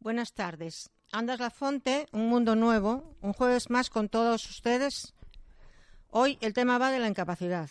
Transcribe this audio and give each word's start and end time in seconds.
Buenas 0.00 0.32
tardes. 0.32 0.90
Andas 1.12 1.40
La 1.40 1.50
Fonte, 1.50 2.08
un 2.12 2.26
mundo 2.30 2.56
nuevo, 2.56 3.18
un 3.20 3.34
jueves 3.34 3.68
más 3.68 3.90
con 3.90 4.08
todos 4.08 4.48
ustedes. 4.48 5.12
Hoy 6.08 6.38
el 6.40 6.54
tema 6.54 6.78
va 6.78 6.90
de 6.90 6.98
la 6.98 7.06
incapacidad. 7.06 7.68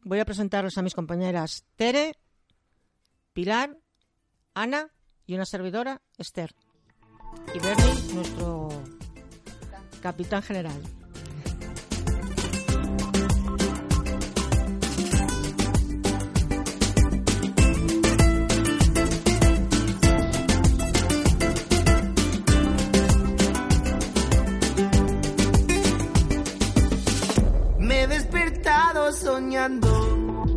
Voy 0.00 0.18
a 0.18 0.24
presentaros 0.24 0.78
a 0.78 0.82
mis 0.82 0.94
compañeras 0.94 1.66
Tere, 1.76 2.14
Pilar, 3.34 3.76
Ana 4.54 4.88
y 5.26 5.34
una 5.34 5.44
servidora, 5.44 6.00
Esther. 6.16 6.54
Y 7.54 7.58
Bernie, 7.58 8.14
nuestro 8.14 8.70
capitán 10.00 10.42
general. 10.42 10.80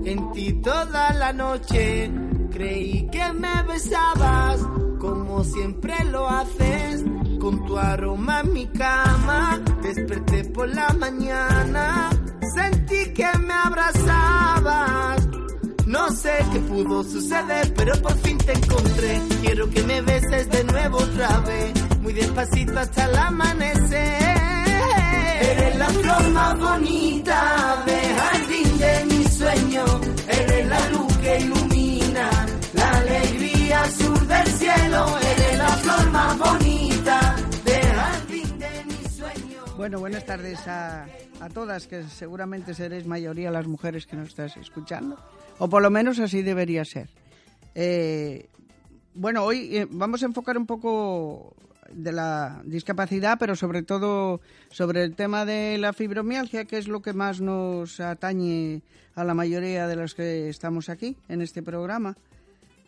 En 0.05 0.31
ti 0.31 0.53
toda 0.61 1.13
la 1.13 1.33
noche. 1.33 2.11
Creí 2.51 3.09
que 3.09 3.33
me 3.33 3.63
besabas 3.63 4.59
como 4.99 5.43
siempre 5.43 5.95
lo 6.05 6.29
haces. 6.29 7.03
Con 7.39 7.65
tu 7.65 7.77
aroma 7.77 8.41
en 8.41 8.53
mi 8.53 8.67
cama, 8.67 9.59
desperté 9.81 10.43
por 10.45 10.69
la 10.69 10.89
mañana. 10.93 12.09
Sentí 12.53 13.11
que 13.13 13.27
me 13.39 13.53
abrazabas. 13.53 15.27
No 15.87 16.09
sé 16.11 16.33
qué 16.53 16.59
pudo 16.59 17.03
suceder, 17.03 17.73
pero 17.75 17.93
por 18.01 18.13
fin 18.19 18.37
te 18.37 18.53
encontré. 18.53 19.21
Quiero 19.41 19.69
que 19.69 19.83
me 19.83 20.01
beses 20.01 20.49
de 20.49 20.63
nuevo 20.65 20.97
otra 20.97 21.39
vez, 21.39 21.73
muy 22.01 22.13
despacito 22.13 22.79
hasta 22.79 23.05
el 23.05 23.17
amanecer. 23.17 24.37
Eres 25.41 25.75
la 25.77 25.87
flor 25.87 26.29
Bueno, 39.91 40.03
buenas 40.03 40.25
tardes 40.25 40.65
a, 40.69 41.05
a 41.41 41.49
todas, 41.49 41.85
que 41.85 42.03
seguramente 42.03 42.73
seréis 42.73 43.05
mayoría 43.05 43.51
las 43.51 43.67
mujeres 43.67 44.05
que 44.07 44.15
nos 44.15 44.29
estás 44.29 44.55
escuchando, 44.55 45.17
o 45.59 45.69
por 45.69 45.81
lo 45.81 45.89
menos 45.89 46.17
así 46.19 46.43
debería 46.43 46.85
ser. 46.85 47.09
Eh, 47.75 48.47
bueno, 49.13 49.43
hoy 49.43 49.75
eh, 49.75 49.87
vamos 49.91 50.23
a 50.23 50.27
enfocar 50.27 50.57
un 50.57 50.65
poco 50.65 51.53
de 51.91 52.13
la 52.13 52.61
discapacidad, 52.63 53.37
pero 53.37 53.57
sobre 53.57 53.83
todo 53.83 54.39
sobre 54.69 55.03
el 55.03 55.13
tema 55.13 55.43
de 55.43 55.77
la 55.77 55.91
fibromialgia, 55.91 56.63
que 56.63 56.77
es 56.77 56.87
lo 56.87 57.01
que 57.01 57.11
más 57.11 57.41
nos 57.41 57.99
atañe 57.99 58.83
a 59.13 59.25
la 59.25 59.33
mayoría 59.33 59.87
de 59.89 59.97
los 59.97 60.15
que 60.15 60.47
estamos 60.47 60.87
aquí 60.87 61.17
en 61.27 61.41
este 61.41 61.61
programa. 61.63 62.15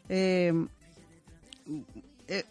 Eh, 0.08 0.53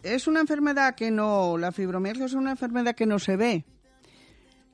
es 0.03 0.27
una 0.27 0.41
enfermedad 0.41 0.93
que 0.93 1.09
no, 1.09 1.57
la 1.57 1.71
fibromialgia 1.71 2.25
es 2.25 2.33
una 2.33 2.51
enfermedad 2.51 2.93
que 2.93 3.07
no 3.07 3.17
se 3.17 3.35
ve. 3.35 3.65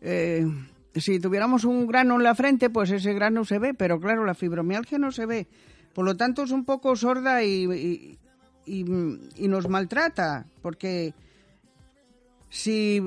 Eh, 0.01 0.45
si 0.95 1.19
tuviéramos 1.19 1.65
un 1.65 1.87
grano 1.87 2.15
en 2.15 2.23
la 2.23 2.35
frente, 2.35 2.69
pues 2.69 2.91
ese 2.91 3.13
grano 3.13 3.45
se 3.45 3.59
ve, 3.59 3.73
pero 3.73 3.99
claro, 3.99 4.25
la 4.25 4.33
fibromialgia 4.33 4.97
no 4.97 5.11
se 5.11 5.25
ve. 5.25 5.47
Por 5.93 6.05
lo 6.05 6.15
tanto, 6.15 6.43
es 6.43 6.51
un 6.51 6.65
poco 6.65 6.95
sorda 6.95 7.43
y, 7.43 8.17
y, 8.65 9.47
nos 9.47 9.67
maltrata, 9.67 10.45
porque 10.61 11.13
si 12.49 13.01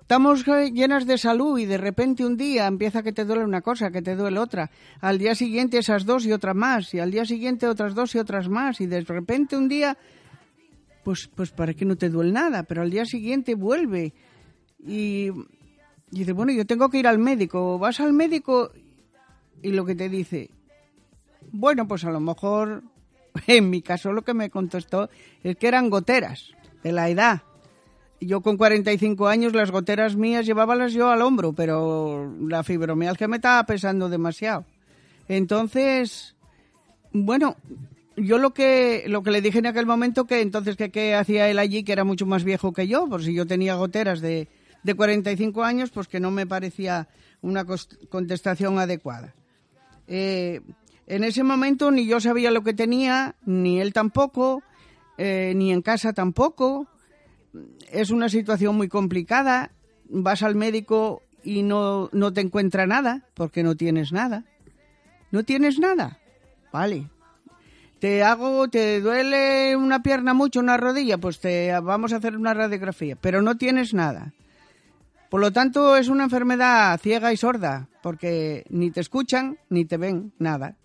estamos 0.00 0.44
llenas 0.44 1.06
de 1.06 1.18
salud 1.18 1.58
y 1.58 1.66
de 1.66 1.78
repente 1.78 2.24
un 2.24 2.36
día 2.36 2.66
empieza 2.66 3.02
que 3.02 3.12
te 3.12 3.24
duele 3.24 3.44
una 3.44 3.62
cosa, 3.62 3.90
que 3.90 4.02
te 4.02 4.14
duele 4.14 4.38
otra, 4.38 4.70
al 5.00 5.18
día 5.18 5.34
siguiente 5.34 5.78
esas 5.78 6.04
dos 6.04 6.26
y 6.26 6.32
otra 6.32 6.54
más, 6.54 6.92
y 6.94 7.00
al 7.00 7.10
día 7.10 7.24
siguiente 7.24 7.66
otras 7.66 7.94
dos 7.94 8.14
y 8.14 8.18
otras 8.18 8.48
más, 8.48 8.80
y 8.80 8.86
de 8.86 9.00
repente 9.00 9.56
un 9.56 9.68
día, 9.68 9.96
pues, 11.02 11.28
pues 11.34 11.50
para 11.50 11.74
que 11.74 11.84
no 11.84 11.96
te 11.96 12.08
duele 12.08 12.32
nada, 12.32 12.62
pero 12.62 12.82
al 12.82 12.90
día 12.90 13.04
siguiente 13.04 13.54
vuelve 13.54 14.12
y, 14.78 15.30
y 16.10 16.20
dice, 16.20 16.32
bueno, 16.32 16.52
yo 16.52 16.66
tengo 16.66 16.88
que 16.88 16.98
ir 16.98 17.06
al 17.06 17.18
médico, 17.18 17.78
vas 17.78 18.00
al 18.00 18.12
médico 18.12 18.70
y 19.62 19.72
lo 19.72 19.84
que 19.84 19.94
te 19.94 20.08
dice, 20.08 20.50
bueno, 21.50 21.88
pues 21.88 22.04
a 22.04 22.10
lo 22.10 22.20
mejor, 22.20 22.82
en 23.46 23.70
mi 23.70 23.82
caso 23.82 24.12
lo 24.12 24.22
que 24.22 24.34
me 24.34 24.50
contestó 24.50 25.08
es 25.42 25.56
que 25.56 25.68
eran 25.68 25.90
goteras 25.90 26.50
de 26.82 26.92
la 26.92 27.08
edad. 27.08 27.42
Yo 28.20 28.40
con 28.40 28.56
45 28.56 29.28
años 29.28 29.52
las 29.52 29.70
goteras 29.70 30.16
mías 30.16 30.46
llevábalas 30.46 30.94
yo 30.94 31.10
al 31.10 31.20
hombro, 31.20 31.52
pero 31.52 32.32
la 32.40 32.62
fibromialgia 32.62 33.28
me 33.28 33.36
estaba 33.36 33.62
pesando 33.64 34.08
demasiado. 34.08 34.64
Entonces, 35.28 36.34
bueno, 37.12 37.56
yo 38.16 38.38
lo 38.38 38.54
que 38.54 39.04
lo 39.08 39.22
que 39.22 39.32
le 39.32 39.42
dije 39.42 39.58
en 39.58 39.66
aquel 39.66 39.84
momento 39.84 40.24
que 40.24 40.40
entonces 40.40 40.76
que 40.76 40.90
qué 40.90 41.14
hacía 41.14 41.50
él 41.50 41.58
allí 41.58 41.82
que 41.82 41.92
era 41.92 42.04
mucho 42.04 42.24
más 42.24 42.42
viejo 42.42 42.72
que 42.72 42.88
yo, 42.88 43.06
por 43.06 43.22
si 43.22 43.34
yo 43.34 43.46
tenía 43.46 43.74
goteras 43.74 44.22
de, 44.22 44.48
de 44.86 44.94
45 44.94 45.64
años, 45.64 45.90
pues 45.90 46.06
que 46.06 46.20
no 46.20 46.30
me 46.30 46.46
parecía 46.46 47.08
una 47.42 47.66
contestación 48.08 48.78
adecuada. 48.78 49.34
Eh, 50.06 50.60
en 51.08 51.24
ese 51.24 51.42
momento 51.42 51.90
ni 51.90 52.06
yo 52.06 52.20
sabía 52.20 52.52
lo 52.52 52.62
que 52.62 52.72
tenía, 52.72 53.34
ni 53.44 53.80
él 53.80 53.92
tampoco, 53.92 54.62
eh, 55.18 55.52
ni 55.56 55.72
en 55.72 55.82
casa 55.82 56.12
tampoco. 56.12 56.86
Es 57.90 58.10
una 58.10 58.28
situación 58.28 58.76
muy 58.76 58.88
complicada. 58.88 59.72
Vas 60.08 60.44
al 60.44 60.54
médico 60.54 61.22
y 61.42 61.64
no, 61.64 62.08
no 62.12 62.32
te 62.32 62.40
encuentra 62.40 62.86
nada, 62.86 63.26
porque 63.34 63.64
no 63.64 63.74
tienes 63.74 64.12
nada. 64.12 64.44
No 65.32 65.42
tienes 65.42 65.80
nada. 65.80 66.20
Vale. 66.72 67.10
Te 67.98 68.22
hago, 68.22 68.68
te 68.68 69.00
duele 69.00 69.74
una 69.74 70.02
pierna 70.02 70.32
mucho, 70.32 70.60
una 70.60 70.76
rodilla, 70.76 71.18
pues 71.18 71.40
te 71.40 71.72
vamos 71.80 72.12
a 72.12 72.16
hacer 72.16 72.36
una 72.36 72.54
radiografía, 72.54 73.16
pero 73.16 73.42
no 73.42 73.56
tienes 73.56 73.94
nada. 73.94 74.32
Por 75.36 75.42
lo 75.42 75.52
tanto, 75.52 75.98
es 75.98 76.08
una 76.08 76.24
enfermedad 76.24 76.98
ciega 76.98 77.30
y 77.30 77.36
sorda, 77.36 77.90
porque 78.02 78.64
ni 78.70 78.90
te 78.90 79.00
escuchan 79.00 79.58
ni 79.68 79.84
te 79.84 79.98
ven 79.98 80.32
nada. 80.38 80.76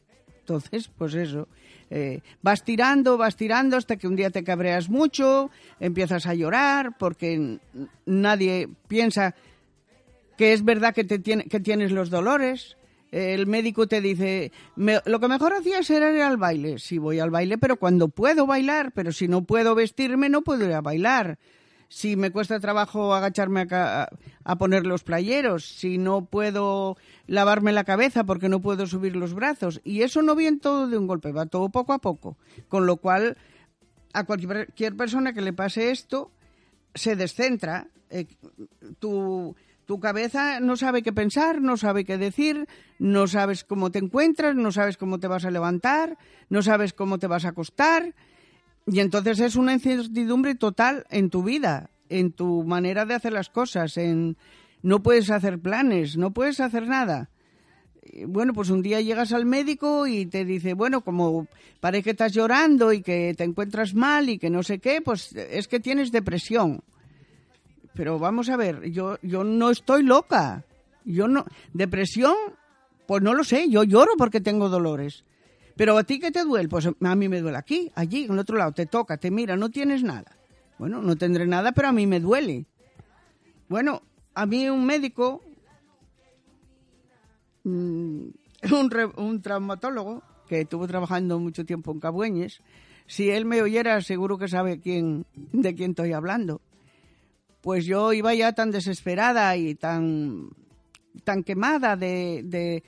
Entonces, 0.41 0.91
pues 0.97 1.13
eso, 1.13 1.47
eh, 1.89 2.19
vas 2.41 2.66
tirando, 2.66 3.17
vas 3.17 3.38
tirando 3.38 3.78
hasta 3.78 3.95
que 3.95 4.09
un 4.09 4.17
día 4.17 4.29
te 4.29 4.44
cabreas 4.44 4.90
mucho, 4.90 5.51
empiezas 5.79 6.28
a 6.28 6.34
llorar 6.34 6.97
porque 7.00 7.59
nadie 8.06 8.67
piensa 8.90 9.35
que 10.37 10.52
es 10.52 10.66
verdad 10.66 10.93
que, 10.93 11.05
te 11.05 11.20
tiene, 11.20 11.46
que 11.46 11.61
tienes 11.61 11.93
los 11.93 12.09
dolores. 12.09 12.76
El 13.14 13.47
médico 13.47 13.87
te 13.87 14.02
dice, 14.02 14.52
"Me- 14.76 14.99
lo 15.05 15.22
que 15.22 15.29
mejor 15.29 15.53
hacías 15.53 15.90
era 15.90 16.11
ir 16.11 16.23
al 16.23 16.35
baile. 16.35 16.78
Sí, 16.78 16.97
voy 16.97 17.20
al 17.22 17.29
baile, 17.31 17.58
pero 17.58 17.78
cuando 17.78 18.09
puedo 18.09 18.46
bailar, 18.46 18.91
pero 18.93 19.14
si 19.14 19.29
no 19.29 19.46
puedo 19.46 19.76
vestirme, 19.76 20.28
no 20.28 20.41
puedo 20.41 20.66
ir 20.66 20.73
a 20.73 20.81
bailar. 20.81 21.40
Si 21.93 22.16
me 22.16 22.32
cuesta 22.32 22.58
trabajo 22.61 23.14
agacharme 23.14 23.67
a, 23.70 24.08
a 24.46 24.55
poner 24.55 24.85
los 24.85 25.03
playeros, 25.03 25.66
si 25.66 25.97
no 25.97 26.23
puedo 26.23 26.96
lavarme 27.28 27.73
la 27.73 27.84
cabeza 27.84 28.23
porque 28.23 28.47
no 28.47 28.61
puedo 28.61 28.88
subir 28.88 29.17
los 29.17 29.34
brazos. 29.34 29.82
Y 29.84 30.02
eso 30.03 30.22
no 30.22 30.34
viene 30.34 30.59
todo 30.59 30.88
de 30.88 30.97
un 30.97 31.05
golpe, 31.05 31.34
va 31.34 31.47
todo 31.47 31.67
poco 31.67 31.91
a 31.91 31.99
poco. 31.99 32.38
Con 32.70 32.85
lo 32.85 32.96
cual, 32.96 33.35
a 34.14 34.23
cualquier 34.23 34.67
cualquier 34.67 34.96
persona 34.96 35.34
que 35.34 35.41
le 35.41 35.52
pase 35.52 35.91
esto, 35.91 36.32
se 36.96 37.17
descentra. 37.17 37.88
eh, 38.09 38.26
tu, 38.99 39.53
tu 39.85 39.99
cabeza 39.99 40.61
no 40.61 40.78
sabe 40.78 41.03
qué 41.03 41.11
pensar, 41.11 41.61
no 41.61 41.76
sabe 41.76 42.05
qué 42.05 42.17
decir, 42.17 42.70
no 42.99 43.28
sabes 43.28 43.66
cómo 43.66 43.91
te 43.91 43.99
encuentras, 43.99 44.55
no 44.55 44.72
sabes 44.72 44.96
cómo 44.96 45.20
te 45.20 45.28
vas 45.28 45.43
a 45.43 45.52
levantar, 45.52 46.17
no 46.47 46.61
sabes 46.61 46.93
cómo 46.93 47.20
te 47.20 47.28
vas 47.28 47.43
a 47.43 47.49
acostar. 47.49 48.16
Y 48.87 48.99
entonces 48.99 49.39
es 49.39 49.55
una 49.55 49.73
incertidumbre 49.73 50.55
total 50.55 51.05
en 51.09 51.29
tu 51.29 51.43
vida. 51.43 51.89
en 52.09 52.33
tu 52.33 52.66
manera 52.66 53.05
de 53.05 53.13
hacer 53.13 53.31
las 53.31 53.49
cosas, 53.49 53.95
en 53.95 54.35
no 54.83 55.01
puedes 55.01 55.29
hacer 55.29 55.59
planes, 55.59 56.17
no 56.17 56.31
puedes 56.31 56.59
hacer 56.59 56.87
nada. 56.87 57.29
Bueno, 58.28 58.53
pues 58.53 58.69
un 58.69 58.81
día 58.81 58.99
llegas 58.99 59.31
al 59.31 59.45
médico 59.45 60.07
y 60.07 60.25
te 60.25 60.43
dice, 60.43 60.73
bueno, 60.73 61.01
como 61.01 61.47
parece 61.79 62.03
que 62.03 62.09
estás 62.11 62.33
llorando 62.33 62.91
y 62.91 63.01
que 63.01 63.33
te 63.37 63.43
encuentras 63.43 63.93
mal 63.93 64.28
y 64.28 64.37
que 64.37 64.49
no 64.49 64.63
sé 64.63 64.79
qué, 64.79 65.01
pues 65.01 65.33
es 65.33 65.67
que 65.67 65.79
tienes 65.79 66.11
depresión. 66.11 66.83
Pero 67.93 68.19
vamos 68.19 68.49
a 68.49 68.57
ver, 68.57 68.89
yo, 68.91 69.17
yo 69.22 69.43
no 69.43 69.69
estoy 69.69 70.03
loca. 70.03 70.66
Yo 71.05 71.28
no, 71.28 71.45
depresión, 71.73 72.35
pues 73.07 73.22
no 73.22 73.33
lo 73.33 73.43
sé, 73.43 73.69
yo 73.69 73.83
lloro 73.83 74.13
porque 74.17 74.41
tengo 74.41 74.69
dolores. 74.69 75.23
Pero 75.81 75.97
a 75.97 76.03
ti 76.03 76.19
qué 76.19 76.29
te 76.29 76.43
duele? 76.43 76.69
Pues 76.69 76.85
a 76.85 77.16
mí 77.16 77.28
me 77.28 77.41
duele 77.41 77.57
aquí, 77.57 77.91
allí, 77.95 78.25
en 78.25 78.33
el 78.33 78.37
otro 78.37 78.55
lado, 78.55 78.72
te 78.72 78.85
toca, 78.85 79.17
te 79.17 79.31
mira, 79.31 79.57
no 79.57 79.72
tienes 79.72 80.03
nada. 80.03 80.31
Bueno, 80.78 81.01
no 81.01 81.16
tendré 81.16 81.47
nada, 81.47 81.72
pero 81.72 81.87
a 81.87 81.91
mí 81.91 82.05
me 82.05 82.19
duele. 82.19 82.67
Bueno, 83.67 84.03
a 84.35 84.45
mí 84.45 84.69
un 84.69 84.85
médico, 84.85 85.41
mm, 87.63 88.28
un, 89.17 89.41
traumatólogo, 89.41 90.22
que 90.47 90.61
estuvo 90.61 90.85
trabajando 90.85 91.39
mucho 91.39 91.66
tiempo 91.66 91.91
en 91.91 91.99
Cabueñes, 91.99 92.59
si 93.07 93.31
él 93.31 93.45
me 93.45 93.63
oyera 93.63 93.99
seguro 94.01 94.37
que 94.37 94.47
sabe 94.47 94.79
quién, 94.79 95.25
de 95.33 95.73
quién 95.73 95.89
estoy 95.89 96.13
hablando. 96.13 96.61
Pues 97.61 97.85
yo 97.85 98.13
iba 98.13 98.35
ya 98.35 98.53
tan 98.53 98.69
desesperada 98.69 99.57
y 99.57 99.73
tan, 99.73 100.51
tan 101.23 101.41
quemada 101.41 101.95
de, 101.95 102.43
de, 102.45 102.83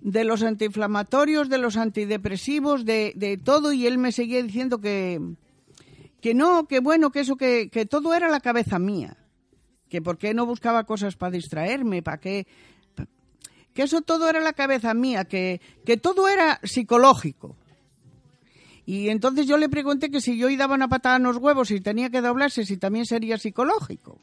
de 0.00 0.24
los 0.24 0.42
antiinflamatorios, 0.42 1.48
de 1.48 1.58
los 1.58 1.76
antidepresivos, 1.76 2.84
de, 2.84 3.12
de, 3.16 3.36
todo, 3.36 3.72
y 3.72 3.86
él 3.86 3.98
me 3.98 4.12
seguía 4.12 4.42
diciendo 4.42 4.80
que, 4.80 5.20
que 6.20 6.34
no, 6.34 6.66
que 6.66 6.80
bueno, 6.80 7.10
que 7.10 7.20
eso, 7.20 7.36
que, 7.36 7.68
que 7.70 7.86
todo 7.86 8.14
era 8.14 8.28
la 8.28 8.40
cabeza 8.40 8.78
mía 8.78 9.16
que 9.90 10.00
por 10.00 10.16
qué 10.16 10.32
no 10.32 10.46
buscaba 10.46 10.84
cosas 10.84 11.16
para 11.16 11.32
distraerme, 11.32 12.02
para 12.02 12.18
qué... 12.18 12.46
Que 13.74 13.82
eso 13.82 14.00
todo 14.00 14.28
era 14.28 14.40
la 14.40 14.52
cabeza 14.52 14.94
mía, 14.94 15.26
que, 15.26 15.60
que 15.84 15.96
todo 15.96 16.28
era 16.28 16.58
psicológico. 16.64 17.56
Y 18.84 19.10
entonces 19.10 19.46
yo 19.46 19.58
le 19.58 19.68
pregunté 19.68 20.10
que 20.10 20.20
si 20.20 20.36
yo 20.36 20.48
iba 20.48 20.64
daba 20.64 20.74
una 20.74 20.88
patada 20.88 21.16
en 21.16 21.22
los 21.22 21.36
huevos 21.36 21.70
y 21.70 21.80
tenía 21.80 22.10
que 22.10 22.20
doblarse, 22.20 22.64
si 22.64 22.78
también 22.78 23.06
sería 23.06 23.38
psicológico. 23.38 24.18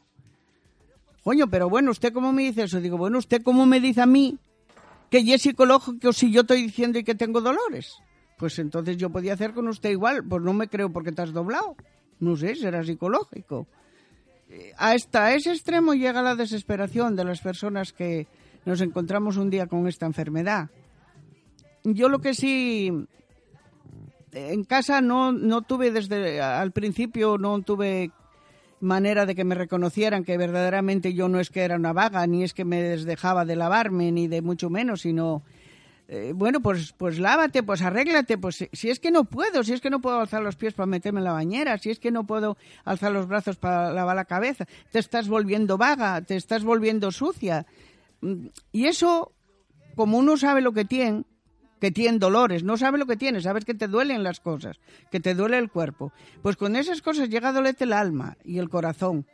Coño, 1.24 1.48
pero 1.48 1.70
bueno, 1.70 1.92
¿usted 1.92 2.12
cómo 2.12 2.32
me 2.32 2.42
dice 2.42 2.64
eso? 2.64 2.80
Digo, 2.80 2.98
bueno, 2.98 3.18
¿usted 3.18 3.42
cómo 3.42 3.64
me 3.64 3.80
dice 3.80 4.02
a 4.02 4.06
mí 4.06 4.36
que 5.10 5.24
ya 5.24 5.36
es 5.36 5.42
psicológico 5.42 6.12
si 6.12 6.30
yo 6.30 6.42
estoy 6.42 6.62
diciendo 6.62 6.98
y 6.98 7.04
que 7.04 7.14
tengo 7.14 7.40
dolores? 7.40 7.96
Pues 8.36 8.58
entonces 8.58 8.96
yo 8.96 9.10
podía 9.10 9.34
hacer 9.34 9.52
con 9.52 9.68
usted 9.68 9.90
igual, 9.90 10.24
pues 10.24 10.42
no 10.42 10.52
me 10.52 10.68
creo 10.68 10.90
porque 10.90 11.12
te 11.12 11.22
has 11.22 11.32
doblado. 11.32 11.76
No 12.20 12.36
sé, 12.36 12.54
será 12.54 12.84
psicológico 12.84 13.66
hasta 14.76 15.34
ese 15.34 15.52
extremo 15.52 15.94
llega 15.94 16.22
la 16.22 16.34
desesperación 16.34 17.16
de 17.16 17.24
las 17.24 17.40
personas 17.40 17.92
que 17.92 18.26
nos 18.64 18.80
encontramos 18.80 19.36
un 19.36 19.50
día 19.50 19.66
con 19.66 19.86
esta 19.86 20.06
enfermedad. 20.06 20.70
Yo 21.84 22.08
lo 22.08 22.20
que 22.20 22.34
sí, 22.34 22.90
en 24.32 24.64
casa 24.64 25.00
no, 25.00 25.32
no 25.32 25.62
tuve 25.62 25.90
desde 25.90 26.40
al 26.40 26.72
principio, 26.72 27.38
no 27.38 27.60
tuve 27.62 28.10
manera 28.80 29.26
de 29.26 29.34
que 29.34 29.44
me 29.44 29.54
reconocieran 29.54 30.24
que 30.24 30.36
verdaderamente 30.36 31.14
yo 31.14 31.28
no 31.28 31.40
es 31.40 31.50
que 31.50 31.62
era 31.62 31.76
una 31.76 31.92
vaga, 31.92 32.26
ni 32.26 32.44
es 32.44 32.54
que 32.54 32.64
me 32.64 32.82
desdejaba 32.82 33.44
de 33.44 33.56
lavarme, 33.56 34.12
ni 34.12 34.28
de 34.28 34.42
mucho 34.42 34.70
menos, 34.70 35.02
sino 35.02 35.42
eh, 36.10 36.32
bueno, 36.34 36.60
pues, 36.60 36.94
pues 36.96 37.18
lávate, 37.18 37.62
pues 37.62 37.82
arréglate, 37.82 38.38
pues 38.38 38.66
si, 38.72 38.88
es 38.88 38.98
que 38.98 39.10
no 39.10 39.24
puedo, 39.24 39.62
si 39.62 39.74
es 39.74 39.82
que 39.82 39.90
no 39.90 40.00
puedo 40.00 40.18
alzar 40.18 40.42
los 40.42 40.56
pies 40.56 40.72
para 40.72 40.86
meterme 40.86 41.20
en 41.20 41.24
la 41.24 41.32
bañera, 41.32 41.76
si 41.76 41.90
es 41.90 42.00
que 42.00 42.10
no 42.10 42.24
puedo 42.24 42.56
alzar 42.86 43.12
los 43.12 43.28
brazos 43.28 43.56
para 43.56 43.92
lavar 43.92 44.16
la 44.16 44.24
cabeza, 44.24 44.66
te 44.90 45.00
estás 45.00 45.28
volviendo 45.28 45.76
vaga, 45.76 46.22
te 46.22 46.36
estás 46.36 46.64
volviendo 46.64 47.12
sucia. 47.12 47.66
Mm, 48.22 48.46
y 48.72 48.86
eso, 48.86 49.32
como 49.96 50.16
uno 50.16 50.38
sabe 50.38 50.62
lo 50.62 50.72
que 50.72 50.86
tiene, 50.86 51.24
que 51.80 51.90
tiene 51.90 52.18
dolores, 52.18 52.64
no 52.64 52.76
sabe 52.76 52.98
lo 52.98 53.06
que 53.06 53.16
tiene, 53.16 53.40
sabes 53.40 53.64
que 53.64 53.74
te 53.74 53.88
duelen 53.88 54.22
las 54.22 54.40
cosas, 54.40 54.80
que 55.10 55.20
te 55.20 55.34
duele 55.34 55.58
el 55.58 55.70
cuerpo. 55.70 56.12
Pues 56.42 56.56
con 56.56 56.76
esas 56.76 57.02
cosas 57.02 57.28
llega 57.28 57.50
a 57.50 57.52
dolerte 57.52 57.84
el 57.84 57.92
alma 57.92 58.36
y 58.44 58.58
el 58.58 58.68
corazón. 58.68 59.26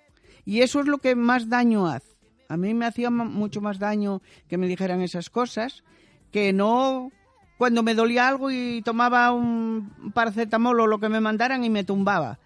Y 0.45 0.61
eso 0.61 0.81
es 0.81 0.87
lo 0.87 0.99
que 0.99 1.15
más 1.15 1.49
daño 1.49 1.87
hace. 1.87 2.15
A 2.49 2.57
mí 2.57 2.75
me 2.75 2.87
hacía 2.87 3.11
mucho 3.11 3.61
más 3.61 3.79
daño 3.79 4.21
que 4.49 4.59
me 4.59 4.69
dijeran 4.69 5.01
esas 5.01 5.31
cosas 5.31 5.83
que 6.31 6.53
no 6.53 7.11
cuando 7.57 7.83
me 7.83 7.95
dolía 7.95 8.29
algo 8.29 8.51
y 8.51 8.83
tomaba 8.83 9.33
un 9.33 10.13
paracetamol 10.13 10.81
o 10.81 10.87
lo 10.87 10.99
que 10.99 11.09
me 11.09 11.21
mandaran 11.21 11.65
y 11.65 11.71
me 11.71 11.85
tumbaba. 11.85 12.39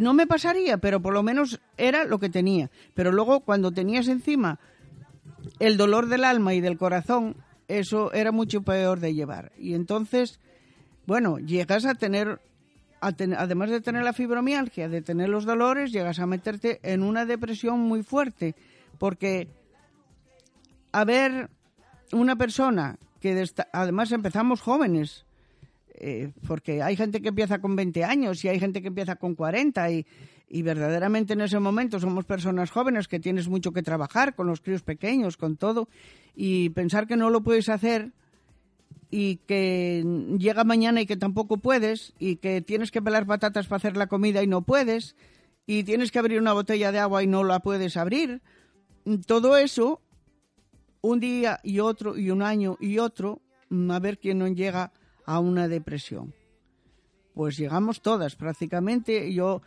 No 0.00 0.14
me 0.14 0.26
pasaría, 0.26 0.78
pero 0.78 1.00
por 1.00 1.14
lo 1.14 1.22
menos 1.22 1.60
era 1.76 2.04
lo 2.04 2.18
que 2.18 2.28
tenía. 2.28 2.70
Pero 2.94 3.12
luego 3.12 3.40
cuando 3.40 3.72
tenías 3.72 4.08
encima 4.08 4.58
el 5.58 5.76
dolor 5.76 6.08
del 6.08 6.24
alma 6.24 6.54
y 6.54 6.60
del 6.60 6.78
corazón, 6.78 7.36
eso 7.78 8.12
era 8.12 8.32
mucho 8.32 8.62
peor 8.62 9.00
de 9.00 9.14
llevar. 9.14 9.52
Y 9.58 9.74
entonces, 9.74 10.40
bueno, 11.06 11.38
llegas 11.38 11.84
a 11.84 11.94
tener, 11.94 12.40
además 13.00 13.70
de 13.70 13.80
tener 13.80 14.02
la 14.02 14.12
fibromialgia, 14.12 14.88
de 14.88 15.02
tener 15.02 15.28
los 15.28 15.44
dolores, 15.44 15.92
llegas 15.92 16.18
a 16.18 16.26
meterte 16.26 16.80
en 16.82 17.02
una 17.02 17.26
depresión 17.26 17.80
muy 17.80 18.02
fuerte. 18.02 18.54
Porque, 18.98 19.48
a 20.92 21.04
ver, 21.04 21.50
una 22.12 22.36
persona 22.36 22.98
que 23.20 23.44
además 23.72 24.12
empezamos 24.12 24.60
jóvenes, 24.60 25.24
eh, 26.02 26.32
porque 26.46 26.82
hay 26.82 26.96
gente 26.96 27.20
que 27.20 27.28
empieza 27.28 27.60
con 27.60 27.76
20 27.76 28.04
años 28.04 28.42
y 28.44 28.48
hay 28.48 28.58
gente 28.58 28.80
que 28.80 28.88
empieza 28.88 29.16
con 29.16 29.34
40 29.34 29.90
y, 29.90 30.06
y, 30.48 30.62
verdaderamente 30.62 31.34
en 31.34 31.42
ese 31.42 31.58
momento 31.58 32.00
somos 32.00 32.24
personas 32.24 32.70
jóvenes 32.70 33.06
que 33.06 33.20
tienes 33.20 33.48
mucho 33.48 33.72
que 33.72 33.82
trabajar 33.82 34.34
con 34.34 34.46
los 34.46 34.62
críos 34.62 34.82
pequeños, 34.82 35.36
con 35.36 35.58
todo, 35.58 35.88
y 36.34 36.70
pensar 36.70 37.06
que 37.06 37.16
no 37.16 37.28
lo 37.28 37.42
puedes 37.42 37.68
hacer 37.68 38.12
y 39.10 39.36
que 39.46 40.02
llega 40.38 40.64
mañana 40.64 41.02
y 41.02 41.06
que 41.06 41.16
tampoco 41.16 41.58
puedes 41.58 42.14
y 42.18 42.36
que 42.36 42.62
tienes 42.62 42.90
que 42.90 43.02
pelar 43.02 43.26
patatas 43.26 43.66
para 43.66 43.76
hacer 43.76 43.96
la 43.96 44.06
comida 44.06 44.42
y 44.42 44.46
no 44.46 44.62
puedes 44.62 45.16
y 45.66 45.84
tienes 45.84 46.10
que 46.10 46.18
abrir 46.18 46.40
una 46.40 46.52
botella 46.52 46.92
de 46.92 46.98
agua 46.98 47.22
y 47.22 47.26
no 47.26 47.44
la 47.44 47.60
puedes 47.60 47.98
abrir. 47.98 48.40
Todo 49.26 49.56
eso 49.58 50.00
un 51.02 51.20
día 51.20 51.60
y 51.62 51.80
otro 51.80 52.16
y 52.16 52.30
un 52.30 52.42
año 52.42 52.76
y 52.80 52.98
otro 52.98 53.42
a 53.90 53.98
ver 53.98 54.18
quién 54.18 54.38
no 54.38 54.48
llega 54.48 54.92
a 55.30 55.38
una 55.38 55.68
depresión. 55.68 56.34
Pues 57.34 57.56
llegamos 57.56 58.02
todas 58.02 58.34
prácticamente. 58.34 59.32
Yo, 59.32 59.62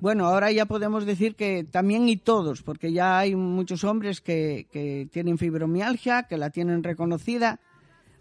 bueno, 0.00 0.24
ahora 0.24 0.50
ya 0.50 0.64
podemos 0.64 1.04
decir 1.04 1.34
que 1.34 1.62
también 1.62 2.08
y 2.08 2.16
todos, 2.16 2.62
porque 2.62 2.90
ya 2.90 3.18
hay 3.18 3.36
muchos 3.36 3.84
hombres 3.84 4.22
que, 4.22 4.66
que 4.72 5.06
tienen 5.12 5.36
fibromialgia, 5.36 6.22
que 6.22 6.38
la 6.38 6.48
tienen 6.48 6.82
reconocida, 6.82 7.60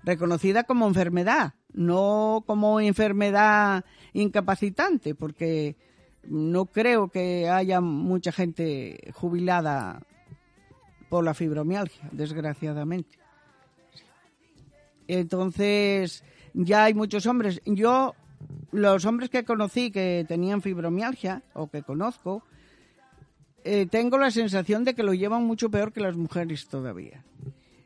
reconocida 0.03 0.65
como 0.65 0.89
enfermedad, 0.89 1.53
no 1.71 2.43
como 2.45 2.81
enfermedad 2.81 3.86
incapacitante, 4.12 5.15
porque 5.15 5.77
no 6.24 6.65
creo 6.65 7.07
que 7.07 7.47
haya 7.47 7.79
mucha 7.79 8.33
gente 8.33 9.13
jubilada 9.13 10.01
por 11.07 11.24
la 11.24 11.33
fibromialgia, 11.33 12.09
desgraciadamente. 12.12 13.17
Entonces, 15.07 16.25
ya 16.53 16.85
hay 16.85 16.93
muchos 16.93 17.25
hombres. 17.25 17.61
Yo, 17.65 18.15
los 18.71 19.05
hombres 19.05 19.29
que 19.29 19.43
conocí 19.43 19.91
que 19.91 20.25
tenían 20.27 20.61
fibromialgia, 20.61 21.43
o 21.53 21.67
que 21.67 21.83
conozco, 21.83 22.43
eh, 23.63 23.85
tengo 23.85 24.17
la 24.17 24.31
sensación 24.31 24.85
de 24.85 24.93
que 24.93 25.03
lo 25.03 25.13
llevan 25.13 25.43
mucho 25.43 25.69
peor 25.69 25.91
que 25.91 25.99
las 25.99 26.15
mujeres 26.15 26.67
todavía. 26.67 27.23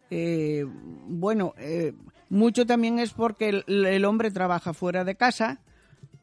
Eh, 0.09 0.65
bueno, 1.07 1.53
eh, 1.57 1.93
mucho 2.29 2.65
también 2.65 2.99
es 2.99 3.13
porque 3.13 3.63
el, 3.65 4.05
hombre 4.05 4.29
trabaja 4.29 4.73
fuera 4.73 5.03
de 5.03 5.15
casa, 5.15 5.59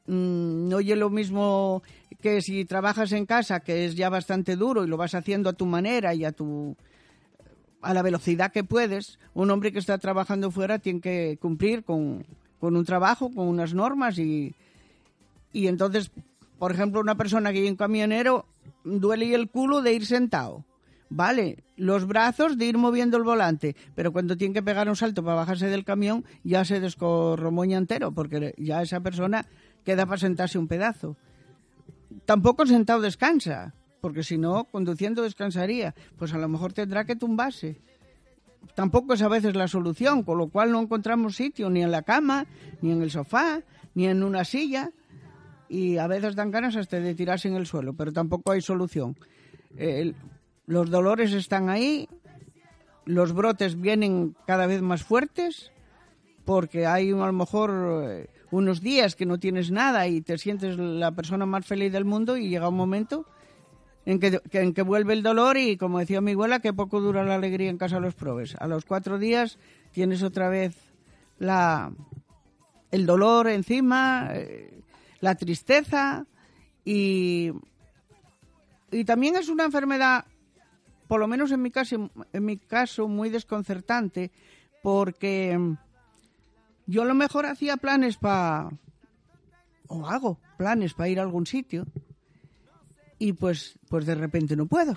mm, 0.06 0.68
no 0.68 0.76
oye 0.76 0.94
lo 0.94 1.10
mismo 1.10 1.82
que 2.20 2.42
si 2.42 2.64
trabajas 2.66 3.12
en 3.12 3.26
casa, 3.26 3.60
que 3.60 3.84
es 3.86 3.96
ya 3.96 4.10
bastante 4.10 4.56
duro 4.56 4.84
y 4.84 4.88
lo 4.88 4.96
vas 4.96 5.14
haciendo 5.14 5.50
a 5.50 5.54
tu 5.54 5.66
manera 5.66 6.14
y 6.14 6.24
a 6.24 6.32
tu 6.32 6.76
a 7.82 7.94
la 7.94 8.02
velocidad 8.02 8.52
que 8.52 8.64
puedes, 8.64 9.18
un 9.34 9.50
hombre 9.50 9.72
que 9.72 9.78
está 9.78 9.98
trabajando 9.98 10.50
fuera 10.50 10.78
tiene 10.78 11.00
que 11.00 11.38
cumplir 11.40 11.84
con, 11.84 12.24
un 12.60 12.84
trabajo, 12.84 13.30
con 13.32 13.48
unas 13.48 13.74
normas 13.74 14.18
y, 14.18 14.54
y 15.52 15.68
entonces, 15.68 16.10
por 16.58 16.72
ejemplo, 16.72 17.00
una 17.00 17.16
persona 17.16 17.52
que 17.52 17.64
es 17.64 17.70
un 17.70 17.76
camionero 17.76 18.46
duele 18.84 19.34
el 19.34 19.48
culo 19.48 19.82
de 19.82 19.94
ir 19.94 20.06
sentado. 20.06 20.64
Vale, 21.10 21.64
los 21.76 22.06
brazos 22.06 22.58
de 22.58 22.66
ir 22.66 22.76
moviendo 22.76 23.16
el 23.16 23.22
volante, 23.22 23.74
pero 23.94 24.12
cuando 24.12 24.36
tiene 24.36 24.52
que 24.52 24.62
pegar 24.62 24.88
un 24.88 24.96
salto 24.96 25.24
para 25.24 25.36
bajarse 25.36 25.68
del 25.68 25.84
camión 25.84 26.24
ya 26.44 26.66
se 26.66 26.80
descorromoña 26.80 27.78
entero, 27.78 28.12
porque 28.12 28.54
ya 28.58 28.82
esa 28.82 29.00
persona 29.00 29.46
queda 29.84 30.04
para 30.04 30.18
sentarse 30.18 30.58
un 30.58 30.68
pedazo. 30.68 31.16
Tampoco 32.26 32.66
sentado 32.66 33.00
descansa 33.00 33.74
porque 34.00 34.22
si 34.22 34.38
no, 34.38 34.64
conduciendo 34.64 35.22
descansaría. 35.22 35.94
Pues 36.16 36.32
a 36.32 36.38
lo 36.38 36.48
mejor 36.48 36.72
tendrá 36.72 37.04
que 37.04 37.16
tumbarse. 37.16 37.80
Tampoco 38.74 39.14
es 39.14 39.22
a 39.22 39.28
veces 39.28 39.56
la 39.56 39.68
solución, 39.68 40.22
con 40.22 40.38
lo 40.38 40.48
cual 40.48 40.72
no 40.72 40.80
encontramos 40.80 41.36
sitio 41.36 41.70
ni 41.70 41.82
en 41.82 41.90
la 41.90 42.02
cama, 42.02 42.46
ni 42.80 42.92
en 42.92 43.02
el 43.02 43.10
sofá, 43.10 43.62
ni 43.94 44.06
en 44.06 44.22
una 44.22 44.44
silla. 44.44 44.90
y 45.70 45.98
a 45.98 46.06
veces 46.06 46.34
dan 46.34 46.50
ganas 46.50 46.76
hasta 46.76 46.98
de 46.98 47.14
tirarse 47.14 47.46
en 47.46 47.54
el 47.54 47.66
suelo, 47.66 47.92
pero 47.92 48.10
tampoco 48.10 48.52
hay 48.52 48.62
solución. 48.62 49.16
los 50.66 50.90
dolores 50.90 51.32
están 51.32 51.68
ahí, 51.68 52.08
los 53.04 53.32
brotes 53.32 53.78
vienen 53.80 54.34
cada 54.46 54.66
vez 54.66 54.80
más 54.80 55.02
fuertes, 55.02 55.72
porque 56.44 56.86
hay 56.86 57.10
a 57.10 57.26
lo 57.26 57.32
mejor 57.32 57.70
eh, 58.04 58.30
unos 58.50 58.80
días 58.80 59.14
que 59.14 59.26
no 59.26 59.38
tienes 59.38 59.70
nada 59.70 60.08
y 60.08 60.22
te 60.22 60.38
sientes 60.38 60.78
la 60.78 61.12
persona 61.12 61.44
más 61.44 61.66
feliz 61.66 61.92
del 61.92 62.06
mundo 62.06 62.38
y 62.38 62.48
llega 62.48 62.68
un 62.68 62.76
momento 62.76 63.26
en 64.06 64.20
que, 64.20 64.40
en 64.52 64.72
que 64.72 64.82
vuelve 64.82 65.12
el 65.12 65.22
dolor 65.22 65.56
y, 65.56 65.76
como 65.76 65.98
decía 65.98 66.20
mi 66.20 66.32
abuela, 66.32 66.60
que 66.60 66.72
poco 66.72 67.00
dura 67.00 67.24
la 67.24 67.34
alegría 67.34 67.70
en 67.70 67.78
casa 67.78 67.96
de 67.96 68.02
los 68.02 68.14
probes. 68.14 68.56
A 68.58 68.66
los 68.66 68.84
cuatro 68.84 69.18
días 69.18 69.58
tienes 69.92 70.22
otra 70.22 70.48
vez 70.48 70.76
la, 71.38 71.92
el 72.90 73.06
dolor 73.06 73.48
encima, 73.48 74.28
eh, 74.32 74.82
la 75.20 75.34
tristeza 75.34 76.26
y, 76.84 77.52
y 78.90 79.04
también 79.04 79.36
es 79.36 79.48
una 79.48 79.64
enfermedad, 79.64 80.24
por 81.06 81.20
lo 81.20 81.28
menos 81.28 81.52
en 81.52 81.62
mi 81.62 81.70
caso, 81.70 82.10
en 82.32 82.44
mi 82.44 82.56
caso 82.56 83.08
muy 83.08 83.28
desconcertante, 83.28 84.30
porque 84.82 85.58
yo 86.86 87.02
a 87.02 87.06
lo 87.06 87.14
mejor 87.14 87.46
hacía 87.46 87.76
planes 87.76 88.16
para, 88.16 88.70
o 89.88 90.06
hago 90.06 90.38
planes 90.56 90.94
para 90.94 91.08
ir 91.10 91.18
a 91.20 91.22
algún 91.22 91.46
sitio 91.46 91.86
y 93.18 93.32
pues, 93.32 93.78
pues 93.88 94.06
de 94.06 94.14
repente 94.14 94.56
no 94.56 94.66
puedo. 94.66 94.96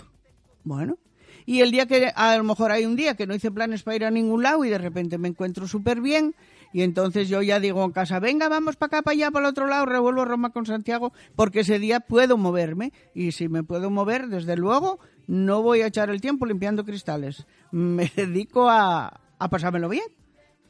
Bueno, 0.63 0.97
y 1.45 1.61
el 1.61 1.71
día 1.71 1.85
que 1.85 2.11
a 2.15 2.37
lo 2.37 2.43
mejor 2.43 2.71
hay 2.71 2.85
un 2.85 2.95
día 2.95 3.15
que 3.15 3.25
no 3.25 3.33
hice 3.33 3.51
planes 3.51 3.83
para 3.83 3.95
ir 3.95 4.05
a 4.05 4.11
ningún 4.11 4.43
lado 4.43 4.63
y 4.63 4.69
de 4.69 4.77
repente 4.77 5.17
me 5.17 5.27
encuentro 5.27 5.67
súper 5.67 6.01
bien 6.01 6.35
y 6.73 6.83
entonces 6.83 7.27
yo 7.27 7.41
ya 7.41 7.59
digo 7.59 7.83
en 7.83 7.91
casa, 7.91 8.19
venga, 8.19 8.47
vamos 8.47 8.75
para 8.75 8.87
acá, 8.87 9.01
para 9.01 9.13
allá, 9.13 9.31
para 9.31 9.45
el 9.47 9.51
otro 9.51 9.67
lado, 9.67 9.85
revuelvo 9.85 10.23
Roma 10.23 10.51
con 10.51 10.65
Santiago, 10.65 11.11
porque 11.35 11.61
ese 11.61 11.79
día 11.79 11.99
puedo 11.99 12.37
moverme 12.37 12.93
y 13.13 13.33
si 13.33 13.49
me 13.49 13.63
puedo 13.63 13.89
mover, 13.89 14.27
desde 14.27 14.55
luego, 14.55 14.99
no 15.27 15.61
voy 15.61 15.81
a 15.81 15.87
echar 15.87 16.09
el 16.09 16.21
tiempo 16.21 16.45
limpiando 16.45 16.85
cristales. 16.85 17.45
Me 17.71 18.09
dedico 18.15 18.69
a, 18.69 19.21
a 19.37 19.49
pasármelo 19.49 19.89
bien, 19.89 20.05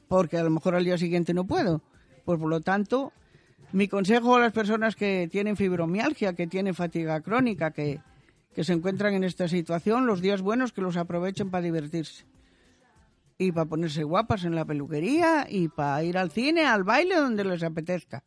porque 0.07 0.37
a 0.37 0.43
lo 0.43 0.49
mejor 0.49 0.75
al 0.75 0.85
día 0.85 0.97
siguiente 0.97 1.33
no 1.33 1.45
puedo. 1.45 1.83
Pues 2.25 2.39
por 2.39 2.49
lo 2.49 2.61
tanto, 2.61 3.13
mi 3.73 3.87
consejo 3.87 4.35
a 4.35 4.39
las 4.39 4.53
personas 4.53 4.95
que 4.95 5.27
tienen 5.31 5.55
fibromialgia, 5.55 6.33
que 6.33 6.47
tienen 6.47 6.75
fatiga 6.75 7.21
crónica, 7.21 7.71
que, 7.71 8.01
que 8.53 8.63
se 8.63 8.73
encuentran 8.73 9.13
en 9.13 9.23
esta 9.23 9.47
situación, 9.47 10.05
los 10.05 10.21
días 10.21 10.41
buenos 10.41 10.73
que 10.73 10.81
los 10.81 10.97
aprovechen 10.97 11.49
para 11.49 11.63
divertirse. 11.63 12.25
Y 13.37 13.51
para 13.51 13.65
ponerse 13.65 14.03
guapas 14.03 14.43
en 14.43 14.55
la 14.55 14.65
peluquería 14.65 15.47
y 15.49 15.67
para 15.67 16.03
ir 16.03 16.17
al 16.17 16.31
cine, 16.31 16.65
al 16.65 16.83
baile, 16.83 17.15
donde 17.15 17.43
les 17.43 17.63
apetezca. 17.63 18.23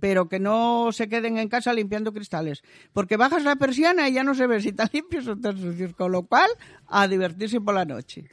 Pero 0.00 0.28
que 0.28 0.40
no 0.40 0.90
se 0.92 1.08
queden 1.08 1.38
en 1.38 1.48
casa 1.48 1.72
limpiando 1.72 2.12
cristales. 2.12 2.62
Porque 2.92 3.16
bajas 3.16 3.44
la 3.44 3.56
persiana 3.56 4.08
y 4.08 4.14
ya 4.14 4.24
no 4.24 4.34
se 4.34 4.46
ve 4.46 4.60
si 4.60 4.70
están 4.70 4.88
limpios 4.92 5.26
o 5.28 5.34
están 5.34 5.56
sucios. 5.56 5.94
Con 5.94 6.10
lo 6.10 6.24
cual, 6.24 6.50
a 6.88 7.06
divertirse 7.06 7.60
por 7.60 7.74
la 7.74 7.84
noche. 7.84 8.28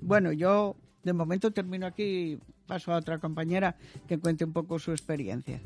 Bueno, 0.00 0.32
yo 0.32 0.76
de 1.02 1.12
momento 1.12 1.50
termino 1.50 1.86
aquí 1.86 2.38
paso 2.66 2.92
a 2.92 2.96
otra 2.96 3.18
compañera 3.18 3.76
que 4.06 4.18
cuente 4.18 4.44
un 4.44 4.52
poco 4.52 4.78
su 4.78 4.92
experiencia. 4.92 5.60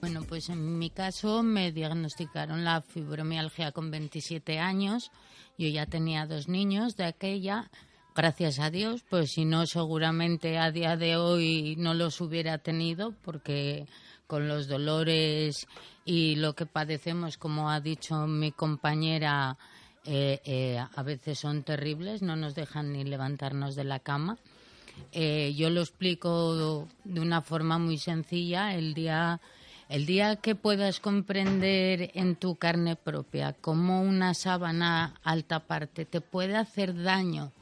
Bueno, 0.00 0.22
pues 0.28 0.48
en 0.48 0.78
mi 0.78 0.90
caso 0.90 1.42
me 1.42 1.72
diagnosticaron 1.72 2.64
la 2.64 2.80
fibromialgia 2.80 3.72
con 3.72 3.90
27 3.90 4.58
años. 4.58 5.10
Yo 5.58 5.68
ya 5.68 5.86
tenía 5.86 6.26
dos 6.26 6.48
niños 6.48 6.96
de 6.96 7.04
aquella. 7.04 7.70
Gracias 8.14 8.58
a 8.60 8.70
Dios, 8.70 9.04
pues 9.10 9.32
si 9.32 9.44
no, 9.44 9.66
seguramente 9.66 10.58
a 10.58 10.70
día 10.70 10.96
de 10.96 11.16
hoy 11.16 11.76
no 11.76 11.92
los 11.92 12.20
hubiera 12.22 12.56
tenido 12.56 13.12
porque 13.22 13.86
con 14.26 14.48
los 14.48 14.68
dolores 14.68 15.66
y 16.04 16.36
lo 16.36 16.54
que 16.54 16.66
padecemos, 16.66 17.38
como 17.38 17.70
ha 17.70 17.80
dicho 17.80 18.26
mi 18.26 18.52
compañera, 18.52 19.56
eh, 20.04 20.40
eh, 20.44 20.78
a 20.78 21.02
veces 21.02 21.38
son 21.38 21.64
terribles, 21.64 22.22
no 22.22 22.36
nos 22.36 22.54
dejan 22.54 22.92
ni 22.92 23.04
levantarnos 23.04 23.74
de 23.74 23.84
la 23.84 23.98
cama. 23.98 24.38
Eh, 25.12 25.52
yo 25.56 25.68
lo 25.68 25.80
explico 25.80 26.86
de 27.04 27.20
una 27.20 27.42
forma 27.42 27.78
muy 27.78 27.98
sencilla. 27.98 28.74
El 28.74 28.94
día, 28.94 29.40
el 29.88 30.06
día 30.06 30.36
que 30.36 30.54
puedas 30.54 31.00
comprender 31.00 32.12
en 32.14 32.36
tu 32.36 32.54
carne 32.54 32.94
propia 32.96 33.52
cómo 33.52 34.00
una 34.00 34.34
sábana 34.34 35.14
alta 35.24 35.60
parte 35.60 36.04
te 36.04 36.20
puede 36.20 36.56
hacer 36.56 37.02
daño, 37.02 37.52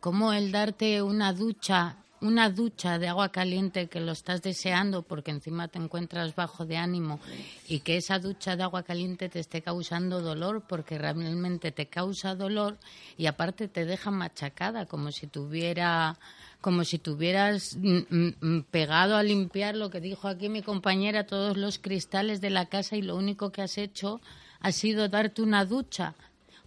cómo 0.00 0.32
el 0.32 0.52
darte 0.52 1.02
una 1.02 1.32
ducha 1.32 1.96
una 2.20 2.48
ducha 2.48 2.98
de 2.98 3.08
agua 3.08 3.30
caliente 3.30 3.88
que 3.88 4.00
lo 4.00 4.12
estás 4.12 4.42
deseando 4.42 5.02
porque 5.02 5.30
encima 5.30 5.68
te 5.68 5.78
encuentras 5.78 6.34
bajo 6.34 6.64
de 6.64 6.76
ánimo 6.76 7.20
y 7.68 7.80
que 7.80 7.96
esa 7.96 8.18
ducha 8.18 8.56
de 8.56 8.62
agua 8.62 8.82
caliente 8.82 9.28
te 9.28 9.40
esté 9.40 9.62
causando 9.62 10.20
dolor 10.20 10.62
porque 10.66 10.96
realmente 10.96 11.72
te 11.72 11.86
causa 11.86 12.34
dolor 12.34 12.78
y 13.16 13.26
aparte 13.26 13.68
te 13.68 13.84
deja 13.84 14.10
machacada 14.10 14.86
como 14.86 15.12
si 15.12 15.26
tuviera 15.26 16.18
como 16.60 16.84
si 16.84 16.98
tuvieras 16.98 17.76
mm, 17.76 17.98
mm, 18.08 18.34
mm, 18.40 18.62
pegado 18.70 19.16
a 19.16 19.22
limpiar 19.22 19.76
lo 19.76 19.90
que 19.90 20.00
dijo 20.00 20.28
aquí 20.28 20.48
mi 20.48 20.62
compañera 20.62 21.26
todos 21.26 21.58
los 21.58 21.78
cristales 21.78 22.40
de 22.40 22.50
la 22.50 22.66
casa 22.66 22.96
y 22.96 23.02
lo 23.02 23.16
único 23.16 23.52
que 23.52 23.60
has 23.60 23.76
hecho 23.76 24.20
ha 24.60 24.72
sido 24.72 25.08
darte 25.10 25.42
una 25.42 25.66
ducha 25.66 26.14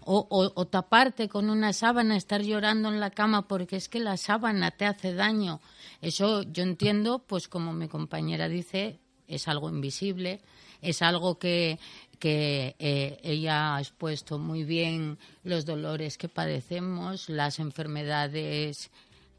o, 0.09 0.65
taparte 0.67 1.27
con 1.27 1.49
una 1.49 1.73
sábana, 1.73 2.15
estar 2.15 2.41
llorando 2.41 2.87
en 2.89 2.99
la 2.99 3.11
cama 3.11 3.47
porque 3.47 3.75
es 3.75 3.89
que 3.89 3.99
la 3.99 4.15
sábana 4.15 4.71
te 4.71 4.85
hace 4.85 5.13
daño. 5.13 5.59
Eso 6.01 6.43
yo 6.43 6.63
entiendo, 6.63 7.19
pues 7.19 7.49
como 7.49 7.73
mi 7.73 7.89
compañera 7.89 8.47
dice, 8.47 8.99
es 9.27 9.49
algo 9.49 9.69
invisible, 9.69 10.39
es 10.81 11.01
algo 11.01 11.37
que, 11.37 11.77
que 12.19 12.75
eh, 12.79 13.19
ella 13.21 13.75
ha 13.75 13.81
expuesto 13.81 14.39
muy 14.39 14.63
bien 14.63 15.17
los 15.43 15.65
dolores 15.65 16.17
que 16.17 16.29
padecemos, 16.29 17.27
las 17.27 17.59
enfermedades 17.59 18.89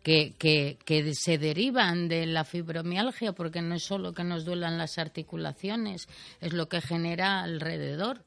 que, 0.03 0.35
que, 0.39 0.77
que, 0.85 1.15
se 1.15 1.39
derivan 1.39 2.09
de 2.09 2.27
la 2.27 2.45
fibromialgia, 2.45 3.33
porque 3.33 3.63
no 3.63 3.75
es 3.75 3.85
solo 3.85 4.13
que 4.13 4.25
nos 4.25 4.45
duelan 4.45 4.77
las 4.77 4.99
articulaciones, 4.99 6.09
es 6.43 6.53
lo 6.53 6.69
que 6.69 6.83
genera 6.83 7.43
alrededor. 7.43 8.23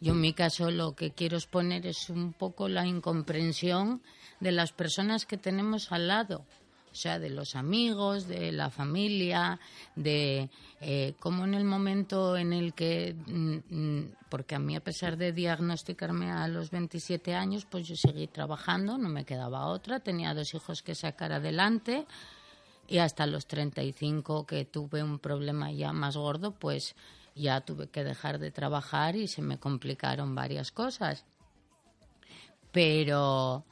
Yo 0.00 0.12
en 0.12 0.20
mi 0.20 0.34
caso 0.34 0.70
lo 0.70 0.94
que 0.94 1.12
quiero 1.12 1.36
exponer 1.36 1.86
es 1.86 2.10
un 2.10 2.32
poco 2.32 2.68
la 2.68 2.86
incomprensión 2.86 4.02
de 4.40 4.52
las 4.52 4.72
personas 4.72 5.24
que 5.24 5.38
tenemos 5.38 5.90
al 5.90 6.08
lado, 6.08 6.44
o 6.92 6.94
sea, 6.94 7.18
de 7.18 7.30
los 7.30 7.56
amigos, 7.56 8.26
de 8.26 8.52
la 8.52 8.70
familia, 8.70 9.58
de 9.94 10.50
eh, 10.80 11.14
cómo 11.18 11.44
en 11.44 11.54
el 11.54 11.64
momento 11.64 12.36
en 12.36 12.52
el 12.52 12.74
que, 12.74 13.14
mm, 13.26 13.56
mm, 13.68 14.12
porque 14.28 14.54
a 14.54 14.58
mí 14.58 14.76
a 14.76 14.80
pesar 14.80 15.16
de 15.16 15.32
diagnosticarme 15.32 16.30
a 16.30 16.46
los 16.48 16.70
27 16.70 17.34
años, 17.34 17.66
pues 17.66 17.88
yo 17.88 17.96
seguí 17.96 18.26
trabajando, 18.26 18.98
no 18.98 19.08
me 19.08 19.24
quedaba 19.24 19.66
otra, 19.66 20.00
tenía 20.00 20.34
dos 20.34 20.54
hijos 20.54 20.82
que 20.82 20.94
sacar 20.94 21.32
adelante 21.32 22.06
y 22.88 22.98
hasta 22.98 23.26
los 23.26 23.46
35 23.46 24.46
que 24.46 24.64
tuve 24.64 25.02
un 25.02 25.18
problema 25.18 25.72
ya 25.72 25.92
más 25.92 26.16
gordo, 26.16 26.52
pues 26.52 26.94
ya 27.36 27.60
tuve 27.60 27.88
que 27.88 28.02
dejar 28.02 28.38
de 28.38 28.50
trabajar 28.50 29.14
y 29.14 29.28
se 29.28 29.42
me 29.42 29.58
complicaron 29.58 30.34
varias 30.34 30.72
cosas. 30.72 31.24
Pero, 32.72 33.64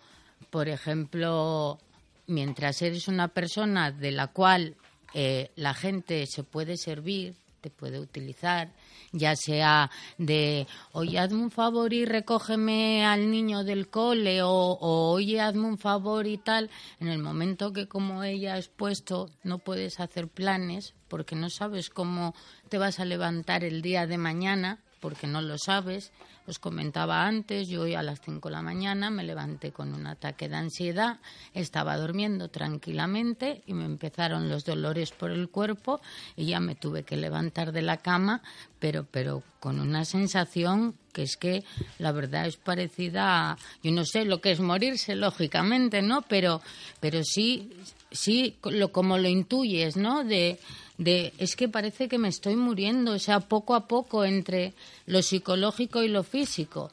por 0.50 0.68
ejemplo, 0.68 1.78
mientras 2.26 2.80
eres 2.82 3.08
una 3.08 3.28
persona 3.28 3.90
de 3.90 4.12
la 4.12 4.28
cual 4.28 4.76
eh, 5.14 5.50
la 5.56 5.74
gente 5.74 6.26
se 6.26 6.44
puede 6.44 6.76
servir, 6.76 7.34
te 7.60 7.70
puede 7.70 7.98
utilizar, 7.98 8.70
ya 9.14 9.36
sea 9.36 9.90
de, 10.18 10.66
oye, 10.92 11.18
hazme 11.18 11.42
un 11.42 11.50
favor 11.50 11.92
y 11.92 12.04
recógeme 12.04 13.06
al 13.06 13.30
niño 13.30 13.64
del 13.64 13.88
cole, 13.88 14.42
o, 14.42 14.50
o, 14.50 15.12
oye, 15.12 15.40
hazme 15.40 15.66
un 15.66 15.78
favor 15.78 16.26
y 16.26 16.36
tal, 16.36 16.68
en 17.00 17.08
el 17.08 17.20
momento 17.20 17.72
que 17.72 17.86
como 17.86 18.24
ella 18.24 18.54
ha 18.54 18.58
expuesto 18.58 19.30
no 19.42 19.58
puedes 19.58 20.00
hacer 20.00 20.28
planes 20.28 20.94
porque 21.08 21.36
no 21.36 21.48
sabes 21.48 21.90
cómo 21.90 22.34
te 22.68 22.76
vas 22.76 22.98
a 22.98 23.04
levantar 23.04 23.62
el 23.62 23.82
día 23.82 24.06
de 24.06 24.18
mañana, 24.18 24.80
porque 24.98 25.26
no 25.26 25.42
lo 25.42 25.58
sabes, 25.58 26.12
os 26.46 26.58
comentaba 26.58 27.26
antes, 27.26 27.68
yo 27.68 27.82
hoy 27.82 27.94
a 27.94 28.02
las 28.02 28.20
5 28.20 28.48
de 28.48 28.52
la 28.52 28.62
mañana 28.62 29.10
me 29.10 29.24
levanté 29.24 29.72
con 29.72 29.94
un 29.94 30.06
ataque 30.06 30.48
de 30.48 30.56
ansiedad, 30.56 31.18
estaba 31.54 31.96
durmiendo 31.96 32.48
tranquilamente 32.48 33.62
y 33.66 33.74
me 33.74 33.84
empezaron 33.84 34.48
los 34.48 34.64
dolores 34.64 35.10
por 35.12 35.30
el 35.30 35.48
cuerpo 35.48 36.00
y 36.36 36.46
ya 36.46 36.60
me 36.60 36.74
tuve 36.74 37.04
que 37.04 37.16
levantar 37.16 37.72
de 37.72 37.82
la 37.82 37.96
cama, 37.96 38.42
pero, 38.78 39.06
pero 39.10 39.42
con 39.60 39.80
una 39.80 40.04
sensación 40.04 40.94
que 41.14 41.22
es 41.22 41.36
que 41.36 41.64
la 41.98 42.12
verdad 42.12 42.46
es 42.46 42.56
parecida 42.56 43.52
a, 43.52 43.58
yo 43.82 43.92
no 43.92 44.04
sé 44.04 44.24
lo 44.24 44.40
que 44.40 44.50
es 44.50 44.60
morirse, 44.60 45.14
lógicamente, 45.14 46.02
¿no? 46.02 46.22
Pero, 46.22 46.60
pero 47.00 47.22
sí, 47.22 47.70
sí, 48.14 48.56
lo, 48.62 48.92
como 48.92 49.18
lo 49.18 49.28
intuyes, 49.28 49.96
¿no? 49.96 50.24
De, 50.24 50.58
de 50.96 51.34
es 51.38 51.56
que 51.56 51.68
parece 51.68 52.08
que 52.08 52.18
me 52.18 52.28
estoy 52.28 52.56
muriendo, 52.56 53.12
o 53.12 53.18
sea, 53.18 53.40
poco 53.40 53.74
a 53.74 53.86
poco 53.86 54.24
entre 54.24 54.72
lo 55.06 55.20
psicológico 55.20 56.02
y 56.02 56.08
lo 56.08 56.22
físico. 56.22 56.90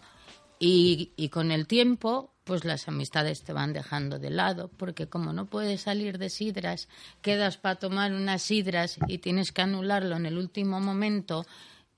Y, 0.60 1.12
y 1.16 1.30
con 1.30 1.52
el 1.52 1.66
tiempo, 1.68 2.32
pues 2.44 2.66
las 2.66 2.88
amistades 2.88 3.44
te 3.44 3.54
van 3.54 3.74
dejando 3.74 4.20
de 4.20 4.30
lado, 4.30 4.70
porque 4.78 5.08
como 5.08 5.32
no 5.32 5.46
puedes 5.46 5.82
salir 5.82 6.18
de 6.18 6.30
sidras, 6.30 6.88
quedas 7.22 7.58
para 7.58 7.76
tomar 7.76 8.12
unas 8.14 8.42
sidras 8.42 8.98
y 9.08 9.20
tienes 9.20 9.52
que 9.52 9.62
anularlo 9.62 10.18
en 10.18 10.26
el 10.26 10.38
último 10.38 10.80
momento 10.80 11.46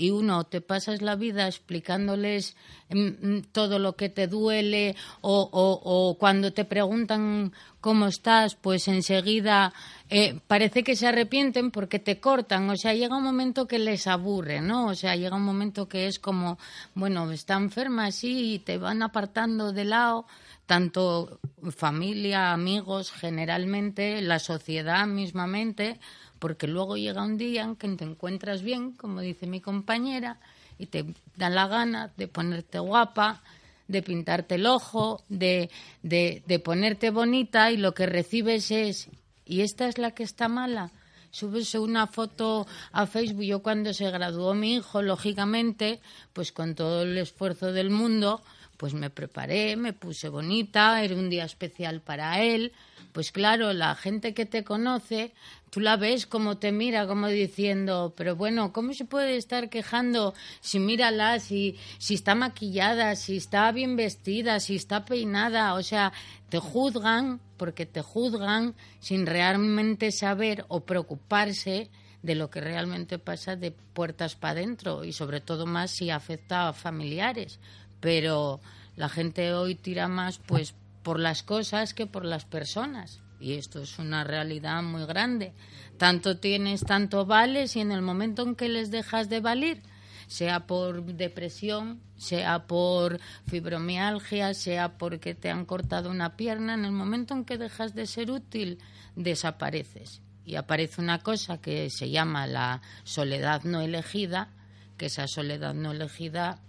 y 0.04 0.12
uno 0.12 0.44
te 0.44 0.60
pasas 0.60 1.02
la 1.02 1.16
vida 1.16 1.48
explicándoles 1.48 2.58
mm, 2.90 2.98
mm, 2.98 3.42
todo 3.54 3.80
lo 3.80 3.96
que 3.96 4.10
te 4.10 4.28
duele 4.28 4.98
o, 5.22 6.18
cuando 6.20 6.52
te 6.52 6.66
preguntan 6.66 7.54
cómo 7.80 8.08
estás, 8.08 8.56
pues 8.56 8.90
enseguida 8.90 9.74
eh, 10.10 10.42
parece 10.46 10.84
que 10.84 10.98
se 10.98 11.08
arrepienten 11.08 11.72
porque 11.72 12.00
te 12.00 12.20
cortan. 12.20 12.70
O 12.70 12.76
sea, 12.76 12.94
llega 12.94 13.16
un 13.16 13.24
momento 13.24 13.66
que 13.66 13.80
les 13.80 14.06
aburre, 14.08 14.60
¿no? 14.60 14.88
O 14.88 14.96
sea, 14.96 15.16
llega 15.16 15.38
un 15.38 15.46
momento 15.46 15.88
que 15.88 16.08
es 16.08 16.20
como, 16.20 16.58
bueno, 16.96 17.32
está 17.32 17.54
enferma 17.54 18.08
así 18.08 18.56
y 18.56 18.60
te 18.60 18.78
van 18.78 19.04
apartando 19.04 19.72
de 19.72 19.86
lado 19.86 20.26
tanto 20.66 21.40
familia, 21.72 22.52
amigos, 22.52 23.12
generalmente, 23.12 24.22
la 24.22 24.40
sociedad 24.40 25.06
mismamente, 25.08 26.00
porque 26.44 26.68
luego 26.68 26.98
llega 26.98 27.24
un 27.24 27.38
día 27.38 27.62
en 27.62 27.78
que 27.78 27.88
te 27.96 28.04
encuentras 28.04 28.64
bien, 28.64 28.92
como 28.92 29.22
dice 29.22 29.48
mi 29.48 29.62
compañera, 29.62 30.42
y 30.78 30.88
te 30.88 31.06
da 31.38 31.50
la 31.50 31.70
gana 31.70 32.12
de 32.18 32.28
ponerte 32.28 32.80
guapa, 32.80 33.42
de 33.88 34.02
pintarte 34.02 34.56
el 34.56 34.66
ojo, 34.66 35.24
de, 35.30 35.70
de, 36.02 36.44
de 36.46 36.60
ponerte 36.60 37.12
bonita 37.12 37.72
y 37.72 37.78
lo 37.78 37.94
que 37.94 38.08
recibes 38.08 38.72
es, 38.72 39.08
¿y 39.46 39.62
esta 39.62 39.88
es 39.88 39.98
la 39.98 40.12
que 40.12 40.24
está 40.24 40.50
mala? 40.50 40.92
subes 41.32 41.76
una 41.76 42.08
foto 42.08 42.68
a 42.92 43.08
Facebook. 43.08 43.44
Yo 43.44 43.64
cuando 43.64 43.94
se 43.94 44.12
graduó 44.12 44.54
mi 44.54 44.76
hijo, 44.76 45.02
lógicamente, 45.02 46.02
pues 46.34 46.52
con 46.52 46.76
todo 46.76 47.04
el 47.04 47.18
esfuerzo 47.18 47.72
del 47.72 47.90
mundo, 47.90 48.42
pues 48.76 48.94
me 48.94 49.10
preparé, 49.10 49.78
me 49.78 49.94
puse 49.94 50.28
bonita, 50.28 51.02
era 51.02 51.16
un 51.16 51.30
día 51.30 51.46
especial 51.46 52.02
para 52.02 52.44
él. 52.44 52.74
Pues 53.14 53.32
claro, 53.32 53.72
la 53.74 53.96
gente 53.96 54.34
que 54.34 54.46
te 54.46 54.64
conoce, 54.64 55.34
tú 55.70 55.80
la 55.80 55.98
ves 55.98 56.26
como 56.26 56.58
te 56.58 56.72
mira, 56.72 57.08
como 57.08 57.28
diciendo, 57.28 58.14
pero 58.18 58.36
bueno, 58.36 58.74
¿cómo 58.74 58.94
se 58.94 59.06
puede 59.06 59.38
estar 59.38 59.70
quejando 59.70 60.34
si 60.62 60.80
mírala, 60.80 61.40
si, 61.40 61.78
si 62.00 62.16
está 62.16 62.34
maquillada, 62.36 63.16
si 63.16 63.38
está 63.38 63.72
bien 63.72 63.96
vestida, 63.96 64.60
si 64.60 64.76
está 64.76 65.06
peinada? 65.06 65.76
O 65.76 65.84
sea, 65.84 66.12
te 66.50 66.58
juzgan 66.58 67.40
porque 67.58 67.86
te 67.86 68.02
juzgan 68.02 68.74
sin 69.00 69.28
realmente 69.28 70.12
saber 70.12 70.66
o 70.68 70.82
preocuparse 70.82 71.90
de 72.24 72.36
lo 72.36 72.50
que 72.50 72.62
realmente 72.62 73.20
pasa 73.20 73.56
de 73.56 73.72
puertas 73.72 74.36
para 74.36 74.54
adentro 74.60 75.04
y 75.04 75.14
sobre 75.14 75.40
todo 75.40 75.66
más 75.66 75.92
si 75.92 76.10
afecta 76.10 76.70
a 76.70 76.74
familiares 76.74 77.60
pero 78.04 78.60
la 78.98 79.08
gente 79.08 79.54
hoy 79.54 79.76
tira 79.76 80.10
más 80.10 80.38
pues 80.38 80.76
por 81.04 81.20
las 81.20 81.44
cosas 81.44 81.94
que 81.94 82.08
por 82.08 82.26
las 82.26 82.46
personas 82.46 83.22
y 83.44 83.56
esto 83.56 83.82
es 83.82 84.00
una 84.00 84.24
realidad 84.24 84.82
muy 84.84 85.06
grande. 85.06 85.54
Tanto 85.98 86.38
tienes, 86.38 86.82
tanto 86.82 87.26
vales 87.26 87.76
y 87.76 87.82
en 87.82 87.92
el 87.92 88.02
momento 88.02 88.44
en 88.44 88.56
que 88.56 88.70
les 88.70 88.90
dejas 88.90 89.28
de 89.28 89.42
valer, 89.42 89.82
sea 90.28 90.66
por 90.66 91.04
depresión, 91.04 92.00
sea 92.16 92.68
por 92.68 93.20
fibromialgia, 93.48 94.54
sea 94.54 94.98
porque 94.98 95.36
te 95.36 95.50
han 95.50 95.66
cortado 95.66 96.10
una 96.10 96.38
pierna, 96.38 96.74
en 96.74 96.86
el 96.86 96.94
momento 96.94 97.34
en 97.34 97.44
que 97.44 97.58
dejas 97.58 97.94
de 97.94 98.08
ser 98.08 98.32
útil, 98.32 98.80
desapareces. 99.18 100.22
Y 100.46 100.56
aparece 100.56 101.02
una 101.02 101.20
cosa 101.20 101.60
que 101.60 101.90
se 101.90 102.10
llama 102.10 102.48
la 102.48 102.82
soledad 103.04 103.64
no 103.64 103.82
elegida, 103.82 104.50
que 104.98 105.08
esa 105.08 105.28
soledad 105.28 105.74
no 105.74 105.92
elegida 105.92 106.60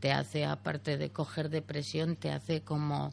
te 0.00 0.12
hace, 0.12 0.44
aparte 0.44 0.98
de 0.98 1.10
coger 1.10 1.48
depresión, 1.48 2.16
te 2.16 2.30
hace 2.30 2.60
como 2.62 3.12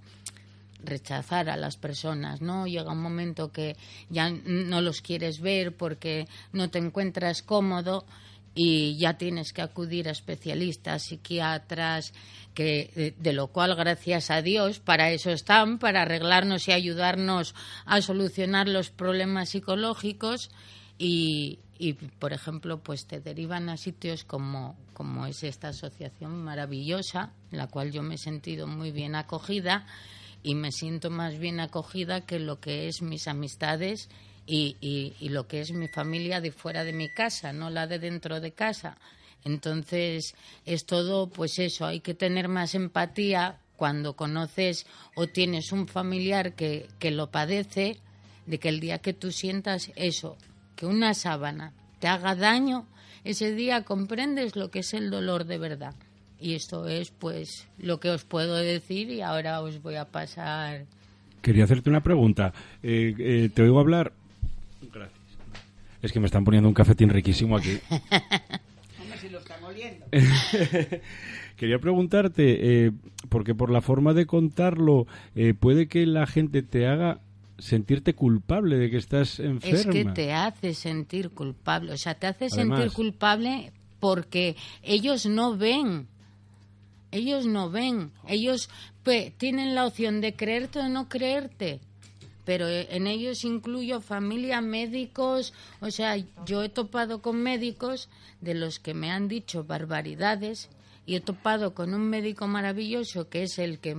rechazar 0.83 1.49
a 1.49 1.57
las 1.57 1.77
personas, 1.77 2.41
¿no? 2.41 2.67
Llega 2.67 2.91
un 2.91 3.01
momento 3.01 3.51
que 3.51 3.75
ya 4.09 4.29
no 4.29 4.81
los 4.81 5.01
quieres 5.01 5.39
ver 5.39 5.75
porque 5.75 6.27
no 6.51 6.69
te 6.69 6.79
encuentras 6.79 7.41
cómodo 7.41 8.05
y 8.53 8.97
ya 8.97 9.17
tienes 9.17 9.53
que 9.53 9.61
acudir 9.61 10.07
a 10.07 10.11
especialistas, 10.11 11.03
psiquiatras, 11.03 12.13
que 12.53 13.15
de, 13.17 13.33
lo 13.33 13.47
cual 13.47 13.75
gracias 13.75 14.29
a 14.29 14.41
Dios 14.41 14.79
para 14.79 15.11
eso 15.11 15.31
están, 15.31 15.79
para 15.79 16.01
arreglarnos 16.01 16.67
y 16.67 16.73
ayudarnos 16.73 17.55
a 17.85 18.01
solucionar 18.01 18.67
los 18.67 18.89
problemas 18.89 19.49
psicológicos 19.49 20.51
y, 20.97 21.59
y 21.79 21.93
por 21.93 22.33
ejemplo 22.33 22.79
pues 22.83 23.05
te 23.05 23.21
derivan 23.21 23.69
a 23.69 23.77
sitios 23.77 24.25
como, 24.25 24.75
como 24.93 25.25
es 25.25 25.43
esta 25.43 25.69
asociación 25.69 26.43
maravillosa 26.43 27.31
en 27.51 27.57
la 27.57 27.67
cual 27.67 27.91
yo 27.91 28.03
me 28.03 28.15
he 28.15 28.17
sentido 28.17 28.67
muy 28.67 28.91
bien 28.91 29.15
acogida 29.15 29.85
y 30.43 30.55
me 30.55 30.71
siento 30.71 31.09
más 31.09 31.37
bien 31.37 31.59
acogida 31.59 32.21
que 32.21 32.39
lo 32.39 32.59
que 32.59 32.87
es 32.87 33.01
mis 33.01 33.27
amistades 33.27 34.09
y, 34.45 34.77
y, 34.81 35.29
lo 35.29 35.47
que 35.47 35.61
es 35.61 35.71
mi 35.71 35.87
familia 35.87 36.41
de 36.41 36.51
fuera 36.51 36.83
de 36.83 36.93
mi 36.93 37.09
casa, 37.13 37.53
no 37.53 37.69
la 37.69 37.87
de 37.87 37.99
dentro 37.99 38.41
de 38.41 38.51
casa. 38.51 38.97
Entonces 39.43 40.35
es 40.65 40.85
todo, 40.85 41.29
pues 41.29 41.59
eso, 41.59 41.85
hay 41.85 41.99
que 41.99 42.13
tener 42.13 42.47
más 42.47 42.75
empatía 42.75 43.59
cuando 43.77 44.15
conoces 44.15 44.85
o 45.15 45.27
tienes 45.27 45.71
un 45.71 45.87
familiar 45.87 46.53
que, 46.53 46.87
que 46.99 47.11
lo 47.11 47.31
padece, 47.31 47.99
de 48.45 48.59
que 48.59 48.69
el 48.69 48.79
día 48.79 48.99
que 48.99 49.13
tú 49.13 49.31
sientas 49.31 49.91
eso, 49.95 50.37
que 50.75 50.85
una 50.85 51.13
sábana 51.13 51.73
te 51.99 52.07
haga 52.07 52.35
daño, 52.35 52.87
ese 53.23 53.53
día 53.53 53.83
comprendes 53.83 54.55
lo 54.55 54.71
que 54.71 54.79
es 54.79 54.93
el 54.93 55.09
dolor 55.09 55.45
de 55.45 55.57
verdad. 55.57 55.95
Y 56.41 56.55
esto 56.55 56.87
es 56.87 57.11
pues 57.11 57.67
lo 57.77 57.99
que 57.99 58.09
os 58.09 58.25
puedo 58.25 58.55
decir 58.55 59.11
y 59.11 59.21
ahora 59.21 59.61
os 59.61 59.81
voy 59.81 59.95
a 59.95 60.05
pasar. 60.05 60.85
Quería 61.41 61.65
hacerte 61.65 61.89
una 61.89 62.01
pregunta. 62.01 62.51
Eh, 62.81 63.13
eh, 63.17 63.49
te 63.53 63.61
oigo 63.61 63.79
hablar. 63.79 64.11
Gracias. 64.91 65.19
Es 66.01 66.11
que 66.11 66.19
me 66.19 66.25
están 66.25 66.43
poniendo 66.43 66.67
un 66.67 66.73
cafetín 66.73 67.09
riquísimo 67.09 67.57
aquí. 67.57 67.77
Hombre, 68.99 69.19
si 69.19 69.29
lo 69.29 69.37
están 69.37 69.63
oliendo. 69.63 70.05
Quería 71.57 71.77
preguntarte, 71.77 72.85
eh, 72.85 72.91
porque 73.29 73.53
por 73.53 73.69
la 73.69 73.81
forma 73.81 74.13
de 74.13 74.25
contarlo, 74.25 75.05
puede 75.59 75.87
que 75.87 76.07
la 76.07 76.25
gente 76.25 76.63
te 76.63 76.87
haga 76.87 77.19
sentirte 77.59 78.15
culpable 78.15 78.77
de 78.77 78.89
que 78.89 78.97
estás 78.97 79.39
enferma. 79.39 79.79
Es 79.79 79.85
que 79.85 80.05
te 80.05 80.33
hace 80.33 80.73
sentir 80.73 81.29
culpable, 81.29 81.93
o 81.93 81.97
sea, 81.97 82.15
te 82.15 82.25
hace 82.25 82.49
sentir 82.49 82.91
culpable 82.91 83.71
porque 83.99 84.57
ellos 84.81 85.27
no 85.27 85.55
ven. 85.55 86.07
Ellos 87.11 87.45
no 87.45 87.69
ven, 87.69 88.11
ellos 88.27 88.69
pues, 89.03 89.33
tienen 89.37 89.75
la 89.75 89.85
opción 89.85 90.21
de 90.21 90.35
creerte 90.35 90.79
o 90.79 90.89
no 90.89 91.09
creerte. 91.09 91.79
Pero 92.45 92.67
en 92.67 93.05
ellos 93.05 93.43
incluyo 93.43 94.01
familia, 94.01 94.61
médicos, 94.61 95.53
o 95.79 95.91
sea, 95.91 96.17
yo 96.45 96.63
he 96.63 96.69
topado 96.69 97.21
con 97.21 97.41
médicos 97.41 98.09
de 98.41 98.55
los 98.55 98.79
que 98.79 98.95
me 98.95 99.11
han 99.11 99.27
dicho 99.27 99.63
barbaridades 99.63 100.69
y 101.05 101.15
he 101.15 101.21
topado 101.21 101.73
con 101.73 101.93
un 101.93 102.09
médico 102.09 102.47
maravilloso 102.47 103.29
que 103.29 103.43
es 103.43 103.59
el 103.59 103.79
que 103.79 103.95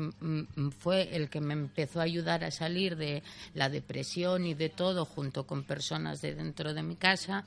fue 0.78 1.14
el 1.14 1.28
que 1.30 1.40
me 1.40 1.54
empezó 1.54 2.00
a 2.00 2.04
ayudar 2.04 2.44
a 2.44 2.50
salir 2.50 2.96
de 2.96 3.22
la 3.54 3.68
depresión 3.68 4.46
y 4.46 4.54
de 4.54 4.68
todo 4.68 5.04
junto 5.04 5.46
con 5.46 5.64
personas 5.64 6.20
de 6.20 6.34
dentro 6.34 6.74
de 6.74 6.82
mi 6.82 6.96
casa. 6.96 7.44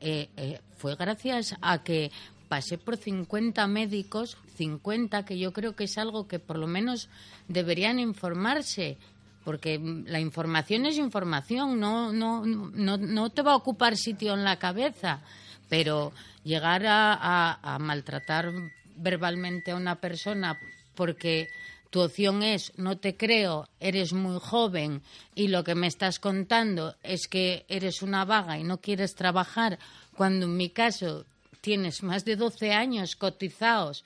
Eh, 0.00 0.28
eh, 0.36 0.60
fue 0.76 0.96
gracias 0.96 1.54
a 1.62 1.82
que 1.82 2.10
pasé 2.54 2.78
por 2.78 2.96
50 2.96 3.66
médicos 3.66 4.36
50 4.58 5.24
que 5.24 5.36
yo 5.36 5.52
creo 5.52 5.74
que 5.74 5.90
es 5.90 5.98
algo 5.98 6.28
que 6.28 6.38
por 6.38 6.56
lo 6.56 6.68
menos 6.68 7.08
deberían 7.48 7.98
informarse 7.98 8.96
porque 9.44 9.80
la 10.06 10.20
información 10.20 10.86
es 10.86 10.96
información 10.96 11.80
no 11.80 12.12
no 12.12 12.46
no 12.46 12.96
no 12.96 13.30
te 13.30 13.42
va 13.42 13.54
a 13.54 13.56
ocupar 13.56 13.96
sitio 13.96 14.34
en 14.34 14.44
la 14.44 14.60
cabeza 14.60 15.20
pero 15.68 16.12
llegar 16.44 16.84
a 16.86 17.76
maltratar 17.80 18.52
verbalmente 18.94 19.72
a 19.72 19.76
una 19.76 19.96
persona 19.96 20.56
porque 20.94 21.48
tu 21.90 22.02
opción 22.02 22.42
es 22.42 22.72
no 22.76 22.98
te 22.98 23.16
creo, 23.16 23.68
eres 23.78 24.12
muy 24.12 24.38
joven 24.40 25.02
y 25.34 25.46
lo 25.46 25.62
que 25.62 25.74
me 25.74 25.86
estás 25.86 26.18
contando 26.18 26.96
es 27.02 27.28
que 27.28 27.64
eres 27.68 28.02
una 28.02 28.24
vaga 28.24 28.58
y 28.58 28.64
no 28.64 28.78
quieres 28.78 29.14
trabajar, 29.14 29.78
cuando 30.16 30.46
en 30.46 30.56
mi 30.56 30.70
caso 30.70 31.24
tienes 31.64 32.02
más 32.02 32.26
de 32.26 32.36
12 32.36 32.72
años 32.72 33.16
cotizados 33.16 34.04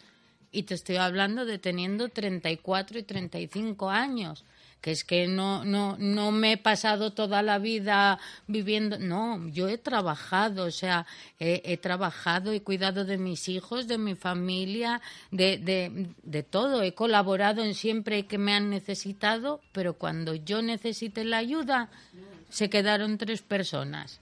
y 0.52 0.62
te 0.62 0.74
estoy 0.74 0.94
hablando 0.94 1.44
de 1.44 1.58
teniendo 1.58 2.08
34 2.08 3.00
y 3.00 3.02
35 3.02 3.90
años 3.90 4.44
que 4.80 4.92
es 4.92 5.02
que 5.02 5.26
no, 5.26 5.64
no, 5.64 5.96
no 5.98 6.30
me 6.30 6.52
he 6.52 6.56
pasado 6.56 7.12
toda 7.12 7.42
la 7.42 7.58
vida 7.58 8.20
viviendo, 8.46 8.96
no, 9.00 9.48
yo 9.48 9.66
he 9.66 9.76
trabajado, 9.76 10.66
o 10.66 10.70
sea, 10.70 11.04
he, 11.40 11.76
trabajado, 11.78 12.52
he 12.52 12.62
cuidado 12.62 13.04
de 13.04 13.18
mis 13.18 13.48
hijos, 13.48 13.88
de 13.88 13.98
mi 13.98 14.14
familia, 14.14 15.00
de, 15.32 15.58
de, 15.58 16.10
de 16.22 16.42
todo, 16.44 16.84
he 16.84 16.94
colaborado 16.94 17.64
en 17.64 17.74
siempre 17.74 18.26
que 18.26 18.38
me 18.38 18.54
han 18.54 18.70
necesitado, 18.70 19.60
pero 19.72 19.94
cuando 19.94 20.36
yo 20.36 20.62
necesité 20.62 21.24
la 21.24 21.38
ayuda, 21.38 21.90
se 22.48 22.70
quedaron 22.70 23.18
tres 23.18 23.42
personas. 23.42 24.20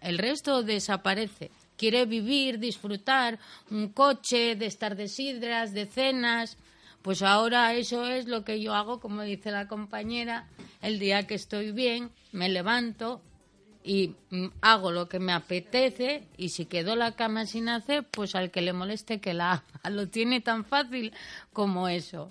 El 0.00 0.18
resto 0.18 0.62
desaparece. 0.62 1.50
Quiere 1.78 2.04
vivir, 2.04 2.58
disfrutar, 2.58 3.38
un 3.70 3.88
coche, 3.88 4.56
de 4.56 4.66
estar 4.66 4.96
de 4.96 5.08
sidras, 5.08 5.72
de 5.72 5.86
cenas, 5.86 6.58
Pues 7.02 7.22
ahora 7.22 7.72
eso 7.74 8.04
es 8.06 8.26
lo 8.26 8.44
que 8.44 8.60
yo 8.60 8.74
hago, 8.74 8.98
como 8.98 9.22
dice 9.22 9.52
la 9.52 9.68
compañera, 9.68 10.48
el 10.82 10.98
día 10.98 11.26
que 11.28 11.36
estoy 11.36 11.70
bien, 11.70 12.10
me 12.32 12.48
levanto 12.48 13.22
y 13.84 14.16
mm, 14.30 14.46
hago 14.60 14.90
lo 14.90 15.08
que 15.08 15.18
me 15.18 15.32
apetece 15.32 16.26
y 16.36 16.50
si 16.50 16.66
quedó 16.66 16.96
la 16.96 17.12
cama 17.12 17.46
sin 17.46 17.68
hacer, 17.68 18.04
pues 18.10 18.34
al 18.34 18.50
que 18.50 18.60
le 18.60 18.72
moleste 18.72 19.20
que 19.20 19.32
la. 19.32 19.64
Lo 19.90 20.08
tiene 20.08 20.40
tan 20.40 20.64
fácil 20.64 21.14
como 21.52 21.88
eso. 21.88 22.30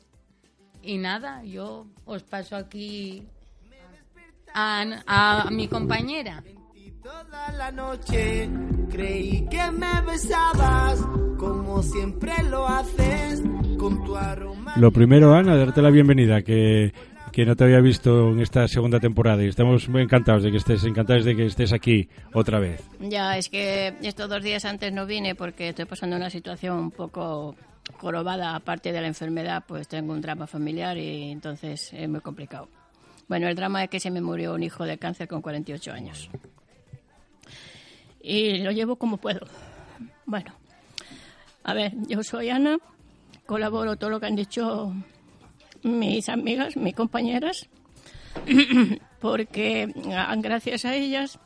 Y 0.83 0.97
nada, 0.97 1.43
yo 1.43 1.87
os 2.05 2.23
paso 2.23 2.55
aquí 2.55 3.23
a 4.53 5.47
mi 5.49 5.67
compañera. 5.67 6.43
Toda 7.03 7.51
la 7.53 7.71
noche 7.71 8.49
creí 8.89 9.47
que 9.49 9.71
me 9.71 10.01
besabas 10.05 10.99
como 11.37 11.83
siempre 11.83 12.31
lo 12.49 12.67
haces 12.67 13.41
con 13.77 14.03
tu 14.03 14.15
aroma. 14.15 14.73
Lo 14.77 14.91
primero, 14.91 15.33
Ana, 15.33 15.55
darte 15.55 15.81
la 15.81 15.91
bienvenida, 15.91 16.41
que, 16.41 16.93
que 17.31 17.45
no 17.45 17.55
te 17.55 17.65
había 17.65 17.79
visto 17.81 18.31
en 18.31 18.39
esta 18.39 18.67
segunda 18.67 18.99
temporada 18.99 19.43
y 19.43 19.47
estamos 19.47 19.87
muy 19.89 20.01
encantados 20.01 20.43
de 20.43 20.51
que 20.51 20.57
estés, 20.57 20.83
encantados 20.85 21.23
de 21.25 21.35
que 21.35 21.45
estés 21.45 21.71
aquí 21.71 22.09
otra 22.33 22.59
vez. 22.59 22.83
Ya, 22.99 23.37
es 23.37 23.49
que 23.49 23.93
estos 24.01 24.27
dos 24.29 24.41
días 24.43 24.65
antes 24.65 24.91
no 24.91 25.05
vine 25.05 25.35
porque 25.35 25.69
estoy 25.69 25.85
pasando 25.85 26.15
una 26.15 26.31
situación 26.31 26.77
un 26.77 26.91
poco 26.91 27.55
jorobada, 27.97 28.55
aparte 28.55 28.91
de 28.91 29.01
la 29.01 29.07
enfermedad, 29.07 29.63
pues 29.67 29.87
tengo 29.87 30.13
un 30.13 30.21
drama 30.21 30.47
familiar 30.47 30.97
y 30.97 31.31
entonces 31.31 31.93
es 31.93 32.09
muy 32.09 32.21
complicado. 32.21 32.69
Bueno, 33.27 33.47
el 33.47 33.55
drama 33.55 33.83
es 33.83 33.89
que 33.89 33.99
se 33.99 34.09
me 34.09 34.21
murió 34.21 34.53
un 34.53 34.63
hijo 34.63 34.85
de 34.85 34.97
cáncer 34.97 35.27
con 35.27 35.41
48 35.41 35.91
años 35.91 36.29
y 38.21 38.59
lo 38.59 38.71
llevo 38.71 38.95
como 38.95 39.17
puedo. 39.17 39.47
Bueno, 40.25 40.53
a 41.63 41.73
ver, 41.73 41.93
yo 42.07 42.23
soy 42.23 42.49
Ana, 42.49 42.77
colaboro 43.45 43.95
todo 43.95 44.09
lo 44.09 44.19
que 44.19 44.25
han 44.25 44.35
dicho 44.35 44.93
mis 45.83 46.29
amigas, 46.29 46.77
mis 46.77 46.95
compañeras, 46.95 47.67
porque 49.21 49.93
ah, 50.13 50.35
gracias 50.37 50.85
a 50.85 50.95
ellas 50.95 51.39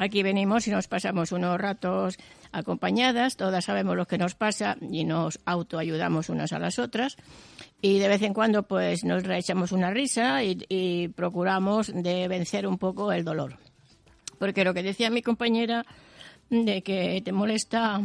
aquí 0.00 0.22
venimos 0.22 0.66
y 0.66 0.70
nos 0.70 0.88
pasamos 0.88 1.32
unos 1.32 1.58
ratos 1.58 2.18
acompañadas, 2.52 3.36
todas 3.36 3.64
sabemos 3.64 3.96
lo 3.96 4.06
que 4.06 4.18
nos 4.18 4.34
pasa 4.34 4.76
y 4.80 5.04
nos 5.04 5.40
autoayudamos 5.44 6.28
unas 6.28 6.52
a 6.52 6.58
las 6.58 6.78
otras 6.78 7.16
y 7.80 7.98
de 7.98 8.08
vez 8.08 8.22
en 8.22 8.34
cuando 8.34 8.62
pues 8.64 9.04
nos 9.04 9.24
echamos 9.24 9.72
una 9.72 9.90
risa 9.90 10.42
y, 10.42 10.64
y 10.68 11.08
procuramos 11.08 11.92
de 11.94 12.28
vencer 12.28 12.66
un 12.66 12.78
poco 12.78 13.12
el 13.12 13.24
dolor. 13.24 13.58
Porque 14.38 14.64
lo 14.64 14.74
que 14.74 14.82
decía 14.82 15.10
mi 15.10 15.22
compañera 15.22 15.84
de 16.50 16.82
que 16.82 17.20
te 17.24 17.32
molesta 17.32 18.00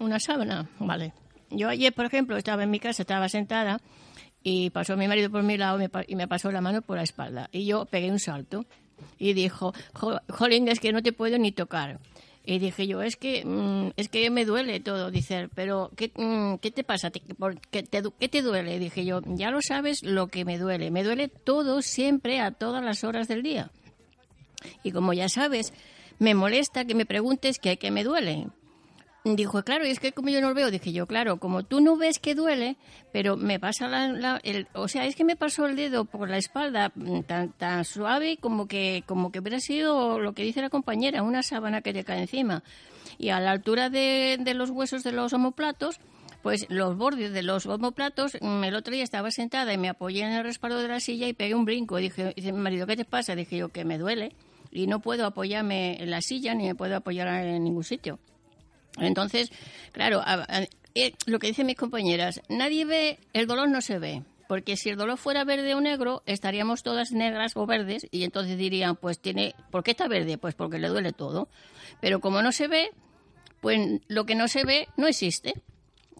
una 0.00 0.18
sábana, 0.18 0.68
vale. 0.78 1.12
Yo 1.50 1.68
ayer, 1.68 1.92
por 1.92 2.06
ejemplo, 2.06 2.36
estaba 2.36 2.64
en 2.64 2.70
mi 2.70 2.80
casa, 2.80 3.02
estaba 3.02 3.28
sentada 3.28 3.80
y 4.42 4.70
pasó 4.70 4.96
mi 4.96 5.08
marido 5.08 5.30
por 5.30 5.42
mi 5.42 5.56
lado 5.56 5.78
y 6.06 6.16
me 6.16 6.28
pasó 6.28 6.50
la 6.50 6.60
mano 6.60 6.82
por 6.82 6.96
la 6.96 7.02
espalda. 7.02 7.48
Y 7.52 7.66
yo 7.66 7.86
pegué 7.86 8.10
un 8.10 8.18
salto 8.18 8.66
y 9.18 9.32
dijo, 9.32 9.72
Jolín, 10.28 10.68
es 10.68 10.80
que 10.80 10.92
no 10.92 11.02
te 11.02 11.12
puedo 11.12 11.38
ni 11.38 11.52
tocar. 11.52 12.00
Y 12.46 12.58
dije 12.58 12.86
yo, 12.86 13.00
es 13.00 13.16
que 13.16 13.42
mm, 13.44 13.92
es 13.96 14.08
que 14.10 14.28
me 14.30 14.44
duele 14.44 14.78
todo. 14.80 15.10
Dice, 15.10 15.48
pero 15.54 15.90
¿qué, 15.96 16.12
mm, 16.14 16.56
¿qué 16.56 16.70
te 16.70 16.84
pasa? 16.84 17.10
¿Qué 17.10 17.20
te, 17.82 18.02
¿Qué 18.18 18.28
te 18.28 18.42
duele? 18.42 18.78
Dije 18.78 19.04
yo, 19.04 19.22
ya 19.24 19.50
lo 19.50 19.62
sabes 19.62 20.02
lo 20.02 20.26
que 20.26 20.44
me 20.44 20.58
duele. 20.58 20.90
Me 20.90 21.04
duele 21.04 21.28
todo 21.28 21.80
siempre 21.80 22.40
a 22.40 22.50
todas 22.50 22.84
las 22.84 23.02
horas 23.02 23.28
del 23.28 23.42
día. 23.42 23.70
Y 24.82 24.92
como 24.92 25.12
ya 25.12 25.28
sabes, 25.28 25.72
me 26.18 26.34
molesta 26.34 26.84
que 26.84 26.94
me 26.94 27.06
preguntes 27.06 27.58
qué, 27.58 27.76
qué 27.76 27.90
me 27.90 28.04
duele. 28.04 28.48
Dijo, 29.26 29.62
claro, 29.62 29.86
y 29.86 29.90
es 29.90 30.00
que 30.00 30.12
como 30.12 30.28
yo 30.28 30.42
no 30.42 30.50
lo 30.50 30.54
veo, 30.54 30.70
dije 30.70 30.92
yo, 30.92 31.06
claro, 31.06 31.38
como 31.38 31.62
tú 31.62 31.80
no 31.80 31.96
ves 31.96 32.18
que 32.18 32.34
duele, 32.34 32.76
pero 33.10 33.38
me 33.38 33.58
pasa 33.58 33.88
la, 33.88 34.38
el, 34.42 34.68
o 34.74 34.86
sea, 34.86 35.06
es 35.06 35.16
que 35.16 35.24
me 35.24 35.34
pasó 35.34 35.64
el 35.64 35.76
dedo 35.76 36.04
por 36.04 36.28
la 36.28 36.36
espalda 36.36 36.92
mm, 36.94 37.20
tan, 37.20 37.52
tan 37.52 37.86
suave 37.86 38.36
como 38.36 38.68
que, 38.68 39.02
como 39.06 39.32
que 39.32 39.38
hubiera 39.38 39.60
sido 39.60 40.20
lo 40.20 40.34
que 40.34 40.42
dice 40.42 40.60
la 40.60 40.68
compañera, 40.68 41.22
una 41.22 41.42
sábana 41.42 41.80
que 41.80 41.94
te 41.94 42.04
cae 42.04 42.20
encima. 42.20 42.62
Y 43.16 43.30
a 43.30 43.40
la 43.40 43.52
altura 43.52 43.88
de, 43.88 44.36
de 44.38 44.52
los 44.52 44.68
huesos 44.68 45.02
de 45.02 45.12
los 45.12 45.32
homoplatos, 45.32 46.00
pues 46.42 46.66
los 46.68 46.94
bordes 46.94 47.32
de 47.32 47.42
los 47.42 47.64
homoplatos, 47.64 48.36
mm, 48.38 48.64
el 48.64 48.74
otro 48.74 48.92
día 48.92 49.04
estaba 49.04 49.30
sentada 49.30 49.72
y 49.72 49.78
me 49.78 49.88
apoyé 49.88 50.20
en 50.24 50.32
el 50.32 50.44
respaldo 50.44 50.82
de 50.82 50.88
la 50.88 51.00
silla 51.00 51.26
y 51.26 51.32
pegué 51.32 51.54
un 51.54 51.64
brinco. 51.64 51.96
Dije, 51.96 52.34
dice 52.36 52.52
marido, 52.52 52.86
¿qué 52.86 52.96
te 52.96 53.06
pasa? 53.06 53.34
Dije 53.34 53.56
yo, 53.56 53.70
que 53.70 53.86
me 53.86 53.96
duele 53.96 54.34
y 54.74 54.86
no 54.86 55.00
puedo 55.00 55.24
apoyarme 55.24 56.02
en 56.02 56.10
la 56.10 56.20
silla 56.20 56.54
ni 56.54 56.66
me 56.66 56.74
puedo 56.74 56.96
apoyar 56.96 57.28
en 57.46 57.64
ningún 57.64 57.84
sitio. 57.84 58.18
Entonces, 58.98 59.50
claro, 59.92 60.22
eh, 60.94 61.14
lo 61.26 61.38
que 61.38 61.46
dicen 61.46 61.66
mis 61.66 61.76
compañeras, 61.76 62.42
nadie 62.48 62.84
ve, 62.84 63.18
el 63.32 63.46
dolor 63.46 63.68
no 63.70 63.80
se 63.80 63.98
ve. 63.98 64.22
Porque 64.46 64.76
si 64.76 64.90
el 64.90 64.96
dolor 64.96 65.16
fuera 65.16 65.44
verde 65.44 65.74
o 65.74 65.80
negro, 65.80 66.22
estaríamos 66.26 66.82
todas 66.82 67.12
negras 67.12 67.56
o 67.56 67.64
verdes 67.64 68.06
y 68.10 68.24
entonces 68.24 68.58
dirían, 68.58 68.96
pues 68.96 69.18
tiene, 69.18 69.54
¿por 69.70 69.82
qué 69.82 69.92
está 69.92 70.06
verde? 70.06 70.36
Pues 70.36 70.54
porque 70.54 70.78
le 70.78 70.88
duele 70.88 71.12
todo. 71.12 71.48
Pero 72.00 72.20
como 72.20 72.42
no 72.42 72.52
se 72.52 72.68
ve, 72.68 72.90
pues 73.60 73.80
lo 74.08 74.26
que 74.26 74.34
no 74.34 74.46
se 74.48 74.64
ve 74.64 74.88
no 74.96 75.06
existe. 75.06 75.54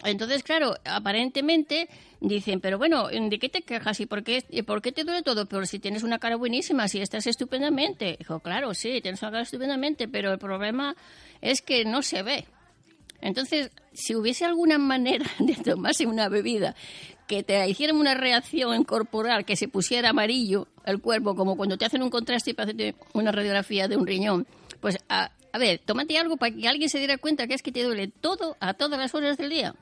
Entonces, 0.03 0.43
claro, 0.43 0.75
aparentemente 0.85 1.89
dicen, 2.21 2.61
pero 2.61 2.79
bueno, 2.79 3.09
¿de 3.09 3.39
qué 3.39 3.49
te 3.49 3.63
quejas 3.63 4.01
y 4.01 4.07
por 4.07 4.23
qué, 4.25 4.43
por 4.67 4.83
qué 4.83 4.93
te 4.93 5.05
duele 5.05 5.23
todo? 5.23 5.47
Pero 5.47 5.65
si 5.67 5.79
tienes 5.79 6.03
una 6.03 6.19
cara 6.19 6.37
buenísima, 6.37 6.89
si 6.89 7.01
estás 7.01 7.27
estupendamente. 7.27 8.17
Dijo, 8.19 8.41
claro, 8.41 8.75
sí, 8.75 9.01
tienes 9.01 9.23
una 9.23 9.31
cara 9.31 9.43
estupendamente, 9.45 10.09
pero 10.09 10.33
el 10.33 10.39
problema 10.39 10.97
es 11.41 11.63
que 11.63 11.85
no 11.85 12.03
se 12.03 12.23
ve. 12.23 12.47
Entonces, 13.21 13.71
si 13.93 14.15
hubiese 14.15 14.45
alguna 14.45 14.79
manera 14.79 15.27
de 15.39 15.55
tomarse 15.55 16.07
una 16.07 16.29
bebida 16.29 16.75
que 17.27 17.43
te 17.43 17.67
hiciera 17.69 17.95
una 17.95 18.15
reacción 18.15 18.85
corporal, 18.85 19.47
que 19.47 19.57
se 19.57 19.69
pusiera 19.69 20.11
amarillo 20.11 20.69
el 20.85 21.01
cuerpo, 21.01 21.35
como 21.35 21.57
cuando 21.57 21.79
te 21.79 21.87
hacen 21.87 22.03
un 22.03 22.11
contraste 22.11 22.51
y 22.51 22.61
hacen 22.61 22.95
una 23.15 23.33
radiografía 23.33 23.89
de 23.89 23.97
un 23.97 24.07
riñón, 24.07 24.47
pues 24.81 24.99
a, 25.09 25.31
a 25.55 25.59
ver, 25.59 25.79
tómate 25.79 26.19
algo 26.19 26.37
para 26.37 26.53
que 26.53 26.67
alguien 26.67 26.89
se 26.89 26.99
diera 26.99 27.17
cuenta 27.17 27.47
que 27.47 27.55
es 27.55 27.63
que 27.63 27.71
te 27.71 27.85
duele 27.85 28.09
todo 28.09 28.57
a 28.59 28.75
todas 28.75 28.99
las 28.99 29.15
horas 29.15 29.39
del 29.39 29.51
día. 29.51 29.77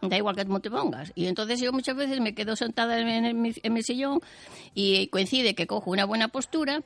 Da 0.00 0.16
igual 0.16 0.34
que 0.34 0.44
te 0.44 0.68
pongas. 0.68 1.12
Y 1.14 1.26
entonces 1.26 1.60
yo 1.60 1.72
muchas 1.72 1.94
veces 1.94 2.18
me 2.20 2.34
quedo 2.34 2.56
sentada 2.56 2.98
en, 2.98 3.40
mi, 3.40 3.82
sillón 3.84 4.20
y 4.74 5.06
coincide 5.06 5.54
que 5.54 5.68
cojo 5.68 5.92
una 5.92 6.06
buena 6.06 6.26
postura 6.26 6.82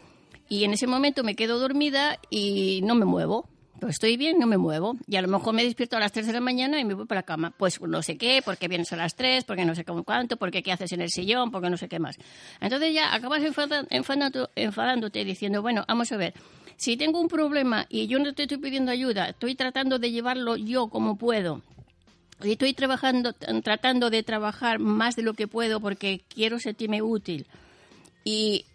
y 0.51 0.65
en 0.65 0.75
ese 0.75 0.87
momento 0.87 1.25
me 1.25 1.35
quedo 1.35 1.59
dormida 1.59 2.21
y 2.29 2.83
no 2.85 2.95
me 2.95 3.07
muevo. 3.07 3.49
Pues 3.81 3.95
estoy 3.95 4.19
bien, 4.19 4.39
no 4.39 4.47
me 4.47 4.59
muevo. 4.59 4.97
Y 5.07 5.17
a 5.17 5.23
lo 5.23 5.29
mejor 5.29 5.55
me 5.55 5.65
despierto 5.65 5.97
a 5.97 6.01
las 6.01 6.13
3 6.13 6.27
de 6.27 6.35
la 6.35 6.41
mañana 6.41 6.79
y 6.79 6.85
me 6.85 6.93
voy 6.93 7.07
para 7.07 7.21
la 7.21 7.27
cama. 7.27 7.55
Pues 7.57 7.81
no 7.81 8.03
sé 8.03 8.19
qué, 8.19 8.43
porque 8.45 8.69
vienes 8.69 8.93
a 8.93 8.97
las 8.97 9.15
3, 9.15 9.45
porque 9.45 9.65
no 9.65 9.75
sé 9.75 9.87
cómo 9.87 10.05
cuánto, 10.05 10.37
porque 10.37 10.63
qué 10.63 10.73
haces 10.73 10.93
en 10.93 11.01
el 11.01 11.09
sillón, 11.09 11.51
porque 11.51 11.71
no 11.71 11.79
sé 11.79 11.89
qué 11.89 11.99
más. 11.99 12.19
Entonces 12.61 12.93
ya 12.93 13.15
acabas 13.15 13.43
enfadando, 13.43 13.89
enfadándote 14.57 15.25
diciendo, 15.25 15.63
bueno, 15.63 15.87
vamos 15.89 16.13
a 16.13 16.19
ver, 16.19 16.35
si 16.77 16.97
tengo 16.97 17.21
un 17.21 17.29
problema 17.29 17.87
y 17.89 18.07
yo 18.07 18.19
no 18.19 18.33
te 18.35 18.43
estoy 18.43 18.59
pidiendo 18.59 18.93
ayuda, 18.93 19.31
estoy 19.31 19.55
tratando 19.55 19.99
de 19.99 20.11
llevarlo 20.11 20.57
yo 20.57 20.89
como 20.89 21.17
puedo, 21.17 21.63
y 22.43 22.53
estoy 22.53 22.75
trabajando, 22.75 23.33
tratando 23.63 24.11
de 24.11 24.23
trabajar 24.23 24.79
más 24.79 25.17
de 25.17 25.23
lo 25.23 25.35
que 25.35 25.49
puedo 25.49 25.81
porque 25.81 26.23
quiero 26.29 26.59
sentirme 26.59 27.01
útil. 27.01 27.47
Y 28.25 28.67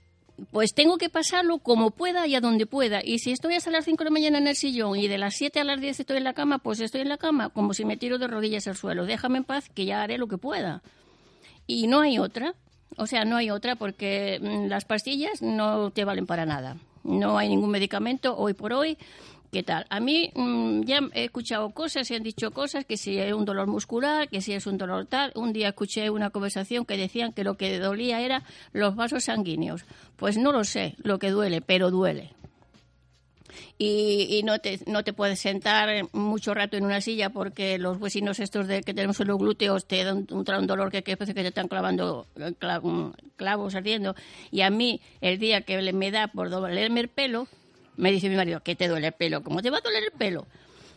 pues 0.52 0.74
tengo 0.74 0.98
que 0.98 1.10
pasarlo 1.10 1.60
como 1.60 1.92
pueda 1.92 2.26
y 2.26 2.34
a 2.34 2.42
donde 2.42 2.66
pueda. 2.66 3.02
Y 3.04 3.20
si 3.20 3.32
estoy 3.32 3.56
hasta 3.56 3.70
las 3.70 3.86
5 3.86 4.04
de 4.04 4.10
la 4.10 4.14
mañana 4.14 4.38
en 4.40 4.48
el 4.48 4.56
sillón 4.56 4.98
y 4.98 5.08
de 5.08 5.20
las 5.20 5.36
7 5.36 5.60
a 5.60 5.64
las 5.64 5.80
10 5.80 6.00
estoy 6.00 6.18
en 6.18 6.24
la 6.24 6.34
cama, 6.34 6.58
pues 6.58 6.80
estoy 6.80 7.02
en 7.02 7.10
la 7.10 7.18
cama 7.18 7.50
como 7.50 7.74
si 7.74 7.86
me 7.86 7.98
tiro 7.98 8.18
de 8.18 8.28
rodillas 8.28 8.68
al 8.68 8.76
suelo. 8.76 9.06
Déjame 9.06 9.38
en 9.38 9.44
paz 9.44 9.70
que 9.70 9.86
ya 9.86 10.02
haré 10.02 10.18
lo 10.18 10.28
que 10.28 10.40
pueda. 10.40 10.82
Y 11.68 11.86
no 11.86 12.02
hay 12.02 12.18
otra. 12.18 12.56
O 12.98 13.06
sea, 13.06 13.26
no 13.26 13.36
hay 13.36 13.52
otra 13.52 13.76
porque 13.76 14.40
mm, 14.42 14.68
las 14.68 14.86
pastillas 14.86 15.42
no 15.42 15.92
te 15.92 16.04
valen 16.04 16.26
para 16.26 16.46
nada. 16.48 16.78
No 17.04 17.38
hay 17.38 17.50
ningún 17.50 17.72
medicamento 17.72 18.38
hoy 18.38 18.54
por 18.54 18.74
hoy 18.74 18.98
¿Qué 19.52 19.64
tal? 19.64 19.86
A 19.90 20.00
mí 20.00 20.32
mm, 20.34 20.84
ya 20.84 21.02
he 21.14 21.26
escuchado 21.26 21.72
cosas, 21.72 22.08
se 22.08 22.16
han 22.16 22.24
dicho 22.24 22.52
cosas, 22.52 22.86
que 22.86 22.96
si 22.96 23.18
es 23.18 23.34
un 23.34 23.44
dolor 23.44 23.68
muscular, 23.68 24.30
que 24.30 24.40
si 24.40 24.54
es 24.54 24.66
un 24.66 24.78
dolor 24.78 25.08
tal. 25.08 25.34
Un 25.36 25.52
día 25.52 25.68
escuché 25.68 26.10
una 26.10 26.30
conversación 26.30 26.86
que 26.86 26.96
decían 26.96 27.34
que 27.34 27.44
lo 27.44 27.58
que 27.58 27.78
dolía 27.78 28.22
era 28.22 28.44
los 28.72 28.96
vasos 28.96 29.26
sanguíneos. 29.26 29.84
Pues 30.16 30.38
no 30.38 30.54
lo 30.54 30.64
sé 30.64 30.96
lo 31.04 31.20
que 31.20 31.32
duele, 31.32 31.60
pero 31.60 31.92
duele. 31.92 32.32
Y, 33.78 34.42
no, 34.44 34.60
te, 34.60 34.80
no 34.88 35.04
te 35.04 35.14
puedes 35.14 35.40
sentar 35.40 35.90
mucho 36.14 36.54
rato 36.54 36.78
en 36.78 36.86
una 36.86 37.02
silla 37.02 37.30
porque 37.30 37.78
los 37.78 38.00
huesinos 38.00 38.40
estos 38.40 38.68
de, 38.68 38.82
que 38.82 38.94
tenemos 38.94 39.20
en 39.20 39.28
los 39.28 39.38
glúteos 39.38 39.86
te 39.86 40.04
dan 40.04 40.28
un, 40.32 40.68
dolor 40.68 40.92
que, 40.92 41.04
que 41.04 41.18
parece 41.18 41.34
que 41.34 41.42
te 41.42 41.48
están 41.50 41.68
clavando 41.68 42.28
clavos 43.36 43.76
ardiendo. 43.76 44.16
Y 44.52 44.62
a 44.62 44.70
mí, 44.70 45.02
el 45.22 45.40
día 45.40 45.62
que 45.62 45.94
me 45.94 46.12
da 46.12 46.28
por 46.28 46.50
dolerme 46.50 47.02
el 47.02 47.08
pelo, 47.08 47.48
me 47.98 48.12
dice 48.12 48.30
mi 48.30 48.36
marido, 48.36 48.62
¿qué 48.64 48.76
te 48.76 48.88
duele 48.88 49.08
el 49.08 49.14
pelo? 49.14 49.44
¿Cómo 49.44 49.62
te 49.62 49.70
va 49.70 49.78
a 49.78 49.82
doler 49.82 50.04
el 50.04 50.12
pelo? 50.12 50.48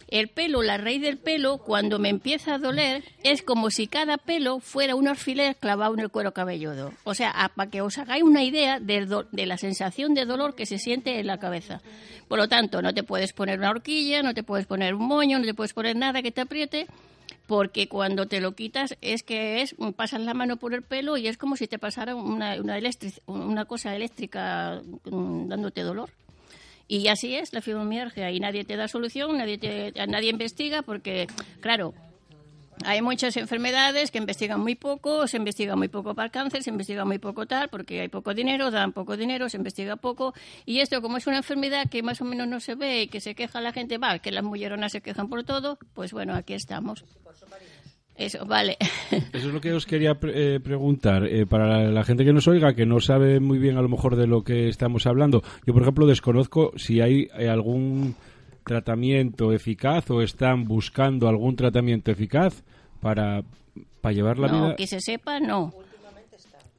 El 0.09 0.29
pelo, 0.29 0.63
la 0.63 0.77
raíz 0.77 1.01
del 1.01 1.19
pelo, 1.19 1.59
cuando 1.59 1.99
me 1.99 2.09
empieza 2.09 2.55
a 2.55 2.59
doler, 2.59 3.05
es 3.23 3.43
como 3.43 3.71
si 3.71 3.87
cada 3.87 4.19
pelo 4.19 4.61
fuera 4.61 4.95
un 4.95 5.09
alfiler 5.09 5.57
clavado 5.57 5.95
en 5.95 6.01
el 6.01 6.11
cuero 6.11 6.33
cabelludo. 6.33 6.93
O 7.05 7.15
sea, 7.15 7.51
para 7.55 7.71
que 7.71 7.81
os 7.81 7.99
hagáis 7.99 8.23
una 8.23 8.43
idea 8.43 8.81
de, 8.81 9.07
la 9.47 9.59
sensación 9.59 10.15
de 10.15 10.25
dolor 10.25 10.55
que 10.55 10.67
se 10.67 10.79
siente 10.79 11.19
en 11.19 11.27
la 11.27 11.39
cabeza. 11.39 11.81
Por 12.29 12.39
lo 12.39 12.49
tanto, 12.49 12.83
no 12.83 12.95
te 12.95 13.03
puedes 13.03 13.33
poner 13.33 13.59
una 13.59 13.71
horquilla, 13.71 14.23
no 14.23 14.35
te 14.35 14.43
puedes 14.43 14.67
poner 14.67 14.95
un 14.95 15.07
moño, 15.07 15.39
no 15.39 15.45
te 15.45 15.55
puedes 15.55 15.73
poner 15.73 15.97
nada 15.97 16.23
que 16.23 16.33
te 16.33 16.43
apriete, 16.43 16.87
porque 17.47 17.89
cuando 17.89 18.27
te 18.27 18.41
lo 18.41 18.53
quitas 18.53 18.97
es 19.01 19.23
que 19.23 19.63
es 19.63 19.75
pasas 19.97 20.21
la 20.21 20.35
mano 20.35 20.57
por 20.57 20.75
el 20.75 20.83
pelo 20.83 21.17
y 21.17 21.27
es 21.27 21.37
como 21.37 21.57
si 21.57 21.67
te 21.67 21.79
pasara 21.79 22.15
una, 22.15 22.61
una, 22.61 22.79
una 23.27 23.65
cosa 23.67 23.95
eléctrica 23.95 24.81
mm, 25.05 25.49
dándote 25.49 25.83
dolor. 25.83 26.11
Y 26.87 27.09
así 27.09 27.35
es 27.35 27.53
la 27.53 27.63
fibromialgia 27.63 28.31
y 28.31 28.41
nadie 28.41 28.65
te 28.65 28.77
da 28.77 28.89
solución, 28.89 29.39
nadie, 29.39 29.59
te, 29.59 29.93
nadie 30.07 30.31
investiga 30.31 30.83
porque, 30.83 31.27
claro, 31.61 31.95
hay 32.85 33.01
muchas 33.01 33.37
enfermedades 33.37 34.11
que 34.11 34.19
investigan 34.19 34.61
muy 34.61 34.75
poco, 34.75 35.27
se 35.27 35.37
investiga 35.37 35.77
muy 35.77 35.89
poco 35.89 36.15
para 36.15 36.27
el 36.27 36.33
cáncer, 36.33 36.63
se 36.63 36.71
investiga 36.71 37.05
muy 37.05 37.19
poco 37.19 37.47
tal, 37.47 37.69
porque 37.69 38.01
hay 38.01 38.09
poco 38.09 38.35
dinero, 38.35 38.71
dan 38.71 38.93
poco 38.93 39.17
dinero, 39.17 39.49
se 39.49 39.57
investiga 39.57 39.97
poco. 39.97 40.35
Y 40.67 40.81
esto, 40.81 41.01
como 41.01 41.17
es 41.17 41.27
una 41.27 41.39
enfermedad 41.39 41.89
que 41.89 42.03
más 42.03 42.21
o 42.21 42.25
menos 42.25 42.49
no 42.49 42.61
se 42.61 42.75
ve 42.75 43.03
y 43.03 43.09
que 43.09 43.21
se 43.21 43.35
queja 43.35 43.61
la 43.61 43.73
gente, 43.73 43.99
va, 43.99 44.19
que 44.19 44.33
las 44.33 44.45
mulleronas 44.45 44.93
se 44.93 45.01
quejan 45.01 45.29
por 45.29 45.45
todo, 45.45 45.79
pues 45.95 46.13
bueno, 46.13 46.35
aquí 46.35 46.55
estamos. 46.55 47.05
Eso, 48.17 48.47
vale. 48.47 48.77
Eso 49.11 49.49
es 49.49 49.55
lo 49.55 49.61
que 49.61 49.73
os 49.73 49.87
quería 49.87 50.17
eh, 50.23 50.61
preguntar. 50.63 51.27
Eh, 51.27 51.47
para 51.47 51.91
la 51.91 52.05
gente 52.05 52.25
que 52.25 52.33
nos 52.33 52.47
oiga, 52.47 52.75
que 52.75 52.87
no 52.87 53.01
sabe 53.01 53.41
muy 53.41 53.59
bien 53.59 53.77
a 53.77 53.83
lo 53.83 53.89
mejor 53.89 54.17
de 54.17 54.27
lo 54.27 54.45
que 54.45 54.69
estamos 54.69 55.07
hablando, 55.07 55.43
yo, 55.67 55.73
por 55.73 55.83
ejemplo, 55.83 56.07
desconozco 56.07 56.73
si 56.77 57.01
hay 57.01 57.29
eh, 57.37 57.49
algún 57.49 58.15
tratamiento 58.65 59.53
eficaz 59.53 60.11
o 60.11 60.23
están 60.23 60.65
buscando 60.65 61.29
algún 61.29 61.57
tratamiento 61.57 62.11
eficaz 62.11 62.63
para, 63.01 63.43
para 64.01 64.15
llevar 64.15 64.39
la 64.39 64.49
no, 64.49 64.65
vida. 64.65 64.77
que 64.77 64.87
se 64.87 65.01
sepa, 65.01 65.41
no. 65.41 65.73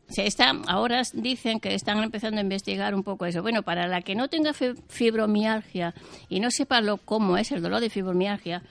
Se 0.07 0.27
está, 0.27 0.51
ahora 0.67 1.01
dicen 1.13 1.59
que 1.59 1.73
están 1.73 1.97
empezando 2.03 2.37
a 2.37 2.41
investigar 2.41 2.93
un 2.93 3.03
poco 3.03 3.25
eso. 3.25 3.41
Bueno, 3.41 3.63
para 3.63 3.87
la 3.87 4.01
que 4.01 4.13
no 4.13 4.27
tenga 4.27 4.53
fibromialgia 4.53 5.95
y 6.29 6.39
no 6.39 6.51
sepa 6.51 6.79
lo, 6.79 6.97
cómo 6.97 7.37
es 7.37 7.51
el 7.51 7.63
dolor 7.63 7.81
de 7.81 7.89
fibromialgia, 7.89 8.61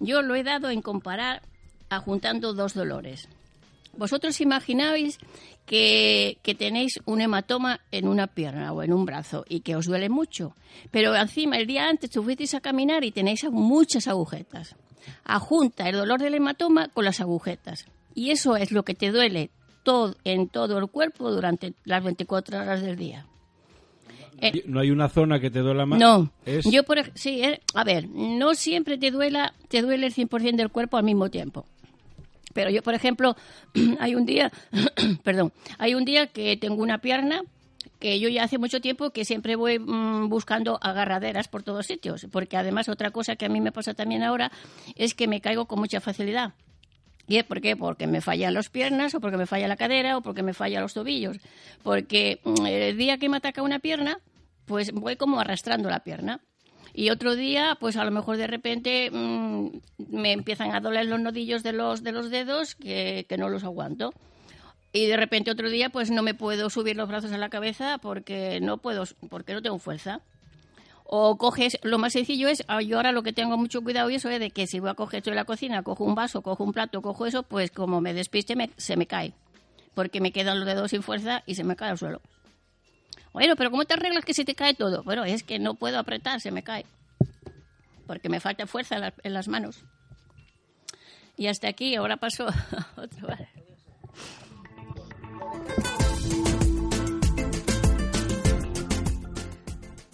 yo 0.00 0.22
lo 0.22 0.34
he 0.34 0.42
dado 0.42 0.70
en 0.70 0.80
comparar 0.80 1.42
juntando 2.04 2.52
dos 2.52 2.74
dolores. 2.74 3.28
Vosotros 3.96 4.40
imagináis 4.40 5.18
que, 5.66 6.38
que, 6.42 6.54
tenéis 6.54 7.00
un 7.04 7.20
hematoma 7.20 7.80
en 7.90 8.06
una 8.06 8.26
pierna 8.26 8.72
o 8.72 8.82
en 8.82 8.92
un 8.92 9.04
brazo 9.04 9.44
y 9.48 9.60
que 9.60 9.76
os 9.76 9.86
duele 9.86 10.08
mucho, 10.08 10.54
pero 10.90 11.16
encima 11.16 11.56
el 11.56 11.66
día 11.66 11.88
antes 11.88 12.10
fuisteis 12.12 12.54
a 12.54 12.60
caminar 12.60 13.04
y 13.04 13.10
tenéis 13.10 13.44
muchas 13.50 14.06
agujetas. 14.06 14.76
Ajunta 15.24 15.88
el 15.88 15.96
dolor 15.96 16.20
del 16.20 16.34
hematoma 16.34 16.88
con 16.88 17.04
las 17.04 17.20
agujetas. 17.20 17.86
Y 18.14 18.30
eso 18.30 18.56
es 18.56 18.72
lo 18.72 18.84
que 18.84 18.94
te 18.94 19.10
duele 19.10 19.50
todo, 19.82 20.16
en 20.24 20.48
todo 20.48 20.78
el 20.78 20.88
cuerpo 20.88 21.30
durante 21.30 21.74
las 21.84 22.04
24 22.04 22.60
horas 22.60 22.82
del 22.82 22.96
día. 22.96 23.26
Eh, 24.40 24.62
¿No 24.66 24.80
hay 24.80 24.90
una 24.90 25.08
zona 25.08 25.40
que 25.40 25.50
te 25.50 25.60
duela 25.60 25.84
más? 25.84 25.98
No. 25.98 26.30
Yo 26.70 26.84
por 26.84 26.98
sí, 27.14 27.42
eh, 27.42 27.60
a 27.74 27.84
ver, 27.84 28.08
no 28.08 28.54
siempre 28.54 28.96
te 28.98 29.10
duela, 29.10 29.54
te 29.68 29.82
duele 29.82 30.06
el 30.06 30.14
100% 30.14 30.56
del 30.56 30.70
cuerpo 30.70 30.96
al 30.96 31.04
mismo 31.04 31.30
tiempo. 31.30 31.66
Pero 32.58 32.70
yo, 32.70 32.82
por 32.82 32.94
ejemplo, 32.94 33.36
hay 34.00 34.16
un 34.16 34.26
día, 34.26 34.50
perdón, 35.22 35.52
hay 35.78 35.94
un 35.94 36.04
día 36.04 36.26
que 36.26 36.56
tengo 36.56 36.82
una 36.82 36.98
pierna 36.98 37.42
que 38.00 38.18
yo 38.18 38.28
ya 38.28 38.42
hace 38.42 38.58
mucho 38.58 38.80
tiempo 38.80 39.10
que 39.10 39.24
siempre 39.24 39.54
voy 39.54 39.78
mm, 39.78 40.28
buscando 40.28 40.76
agarraderas 40.82 41.46
por 41.46 41.62
todos 41.62 41.86
sitios, 41.86 42.26
porque 42.32 42.56
además 42.56 42.88
otra 42.88 43.12
cosa 43.12 43.36
que 43.36 43.46
a 43.46 43.48
mí 43.48 43.60
me 43.60 43.70
pasa 43.70 43.94
también 43.94 44.24
ahora 44.24 44.50
es 44.96 45.14
que 45.14 45.28
me 45.28 45.40
caigo 45.40 45.66
con 45.66 45.78
mucha 45.78 46.00
facilidad. 46.00 46.54
¿Y 47.28 47.40
por 47.44 47.60
qué? 47.60 47.76
Porque 47.76 48.08
me 48.08 48.20
fallan 48.20 48.54
las 48.54 48.70
piernas, 48.70 49.14
o 49.14 49.20
porque 49.20 49.36
me 49.36 49.46
falla 49.46 49.68
la 49.68 49.76
cadera, 49.76 50.16
o 50.16 50.20
porque 50.20 50.42
me 50.42 50.52
fallan 50.52 50.82
los 50.82 50.94
tobillos. 50.94 51.36
Porque 51.84 52.40
mm, 52.42 52.66
el 52.66 52.96
día 52.96 53.18
que 53.18 53.28
me 53.28 53.36
ataca 53.36 53.62
una 53.62 53.78
pierna, 53.78 54.18
pues 54.64 54.90
voy 54.90 55.14
como 55.14 55.38
arrastrando 55.38 55.88
la 55.90 56.00
pierna. 56.00 56.40
Y 56.94 57.10
otro 57.10 57.36
día, 57.36 57.76
pues 57.78 57.96
a 57.96 58.04
lo 58.04 58.10
mejor 58.10 58.36
de 58.36 58.46
repente 58.46 59.10
mm, 59.10 59.68
me 60.10 60.32
empiezan 60.32 60.74
a 60.74 60.80
doler 60.80 61.06
los 61.06 61.20
nodillos 61.20 61.62
de 61.62 61.72
los, 61.72 62.02
de 62.02 62.12
los 62.12 62.30
dedos 62.30 62.74
que, 62.74 63.26
que 63.28 63.36
no 63.36 63.48
los 63.48 63.64
aguanto. 63.64 64.12
Y 64.92 65.06
de 65.06 65.16
repente 65.16 65.50
otro 65.50 65.68
día, 65.68 65.90
pues 65.90 66.10
no 66.10 66.22
me 66.22 66.34
puedo 66.34 66.70
subir 66.70 66.96
los 66.96 67.08
brazos 67.08 67.32
a 67.32 67.38
la 67.38 67.50
cabeza 67.50 67.98
porque 67.98 68.58
no 68.60 68.78
puedo, 68.78 69.04
porque 69.28 69.52
no 69.52 69.62
tengo 69.62 69.78
fuerza. 69.78 70.22
O 71.04 71.38
coges, 71.38 71.78
lo 71.82 71.98
más 71.98 72.12
sencillo 72.12 72.48
es, 72.48 72.64
ah, 72.68 72.82
yo 72.82 72.96
ahora 72.96 73.12
lo 73.12 73.22
que 73.22 73.32
tengo 73.32 73.56
mucho 73.56 73.82
cuidado 73.82 74.10
y 74.10 74.16
eso 74.16 74.28
es 74.28 74.40
de 74.40 74.50
que 74.50 74.66
si 74.66 74.78
voy 74.78 74.90
a 74.90 74.94
coger 74.94 75.18
esto 75.18 75.30
en 75.30 75.36
la 75.36 75.44
cocina, 75.44 75.82
cojo 75.82 76.04
un 76.04 76.14
vaso, 76.14 76.42
cojo 76.42 76.64
un 76.64 76.72
plato, 76.72 77.00
cojo 77.00 77.26
eso, 77.26 77.42
pues 77.42 77.70
como 77.70 78.00
me 78.00 78.12
despiste 78.12 78.54
se 78.76 78.96
me 78.96 79.06
cae. 79.06 79.32
Porque 79.94 80.20
me 80.20 80.32
quedan 80.32 80.58
los 80.58 80.66
dedos 80.66 80.90
sin 80.90 81.02
fuerza 81.02 81.42
y 81.46 81.54
se 81.54 81.64
me 81.64 81.76
cae 81.76 81.90
al 81.90 81.98
suelo. 81.98 82.20
Bueno, 83.32 83.56
pero 83.56 83.70
¿cómo 83.70 83.84
te 83.84 83.94
arreglas 83.94 84.24
que 84.24 84.34
se 84.34 84.44
te 84.44 84.54
cae 84.54 84.74
todo? 84.74 85.02
Bueno, 85.02 85.24
es 85.24 85.42
que 85.42 85.58
no 85.58 85.74
puedo 85.74 85.98
apretar, 85.98 86.40
se 86.40 86.50
me 86.50 86.62
cae. 86.62 86.84
Porque 88.06 88.28
me 88.28 88.40
falta 88.40 88.66
fuerza 88.66 89.12
en 89.22 89.34
las 89.34 89.48
manos. 89.48 89.84
Y 91.36 91.46
hasta 91.46 91.68
aquí, 91.68 91.94
ahora 91.94 92.16
paso 92.16 92.48
a 92.96 93.00
otro. 93.00 93.28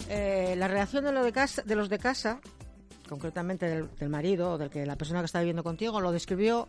Eh, 0.07 0.55
la 0.57 0.67
reacción 0.67 1.03
de, 1.03 1.11
lo 1.11 1.23
de, 1.23 1.31
casa, 1.31 1.63
de 1.63 1.75
los 1.75 1.89
de 1.89 1.97
casa, 1.97 2.39
concretamente 3.09 3.67
del, 3.67 4.09
marido 4.09 4.51
o 4.51 4.57
de 4.57 4.69
que 4.69 4.85
la 4.85 4.95
persona 4.95 5.19
que 5.19 5.25
está 5.25 5.39
viviendo 5.39 5.63
contigo, 5.63 5.99
lo 5.99 6.11
describió 6.11 6.67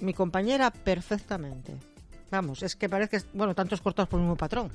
mi 0.00 0.12
compañera 0.12 0.70
perfectamente. 0.70 1.74
Vamos, 2.30 2.62
es 2.62 2.76
que 2.76 2.88
parece 2.88 3.18
que, 3.18 3.24
bueno, 3.32 3.54
tantos 3.54 3.80
cortados 3.80 4.08
por 4.08 4.20
el 4.20 4.24
mismo 4.24 4.36
patrón. 4.36 4.70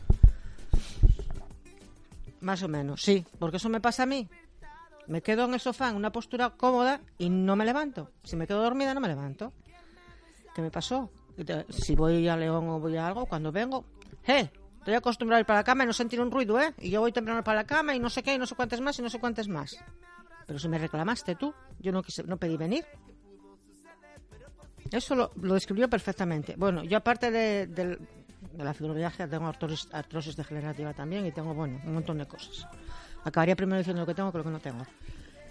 Más 2.44 2.62
o 2.62 2.68
menos, 2.68 3.02
sí, 3.02 3.26
porque 3.40 3.56
eso 3.56 3.70
me 3.70 3.80
pasa 3.80 4.04
a 4.04 4.06
mí. 4.06 4.28
Me 5.08 5.22
quedo 5.22 5.46
en 5.46 5.54
el 5.54 5.62
sofá 5.62 5.90
en 5.90 5.96
una 5.96 6.12
postura 6.12 6.50
cómoda 6.50 7.00
y 7.18 7.30
no 7.30 7.56
me 7.56 7.64
levanto. 7.64 8.12
Si 8.22 8.36
me 8.36 8.46
quedo 8.46 8.62
dormida, 8.62 8.94
no 8.94 9.00
me 9.00 9.08
levanto. 9.08 9.54
¿Qué 10.54 10.62
me 10.62 10.70
pasó? 10.70 11.10
Si 11.70 11.96
voy 11.96 12.28
a 12.28 12.36
León 12.36 12.68
o 12.68 12.82
voy 12.82 12.98
a 12.98 13.08
algo, 13.08 13.26
cuando 13.28 13.50
vengo, 13.54 13.86
¡eh! 14.28 14.52
Estoy 14.80 14.94
acostumbrado 14.96 15.38
a 15.38 15.40
ir 15.40 15.46
para 15.46 15.60
la 15.60 15.64
cama 15.64 15.86
y 15.86 15.88
no 15.88 15.94
sentir 15.94 16.20
un 16.20 16.30
ruido, 16.30 16.60
¿eh? 16.60 16.74
Y 16.80 16.90
yo 16.90 17.00
voy 17.00 17.14
temprano 17.14 17.42
para 17.46 17.62
la 17.62 17.66
cama 17.66 17.96
y 17.96 18.00
no 18.00 18.10
sé 18.10 18.22
qué, 18.22 18.36
y 18.36 18.38
no 18.38 18.46
sé 18.46 18.56
cuántas 18.56 18.82
más 18.82 19.00
y 19.00 19.02
no 19.02 19.10
sé 19.10 19.20
cuántas 19.22 19.48
más. 19.48 19.78
Pero 20.46 20.60
si 20.60 20.68
me 20.68 20.78
reclamaste 20.78 21.36
tú, 21.36 21.54
yo 21.80 21.94
no, 21.94 22.04
quise, 22.04 22.24
no 22.24 22.36
pedí 22.36 22.58
venir. 22.58 22.86
Eso 24.92 25.16
lo, 25.16 25.32
describió 25.54 25.90
perfectamente. 25.90 26.56
Bueno, 26.58 26.84
yo 26.84 26.98
aparte 26.98 27.32
de, 27.32 27.68
de, 27.68 27.98
la 28.58 28.74
fibromialgia 28.74 29.28
tengo 29.28 29.48
artrosis, 29.48 29.88
artrosis, 29.92 30.36
degenerativa 30.36 30.94
también 30.94 31.26
y 31.26 31.32
tengo, 31.32 31.54
bueno, 31.54 31.80
un 31.86 31.94
montón 31.94 32.18
de 32.18 32.26
cosas. 32.26 32.68
Acabaría 33.24 33.56
primero 33.56 33.78
diciendo 33.78 34.02
lo 34.02 34.06
que 34.06 34.14
tengo 34.14 34.32
que 34.32 34.38
lo 34.38 34.44
que 34.44 34.50
no 34.50 34.60
tengo. 34.60 34.86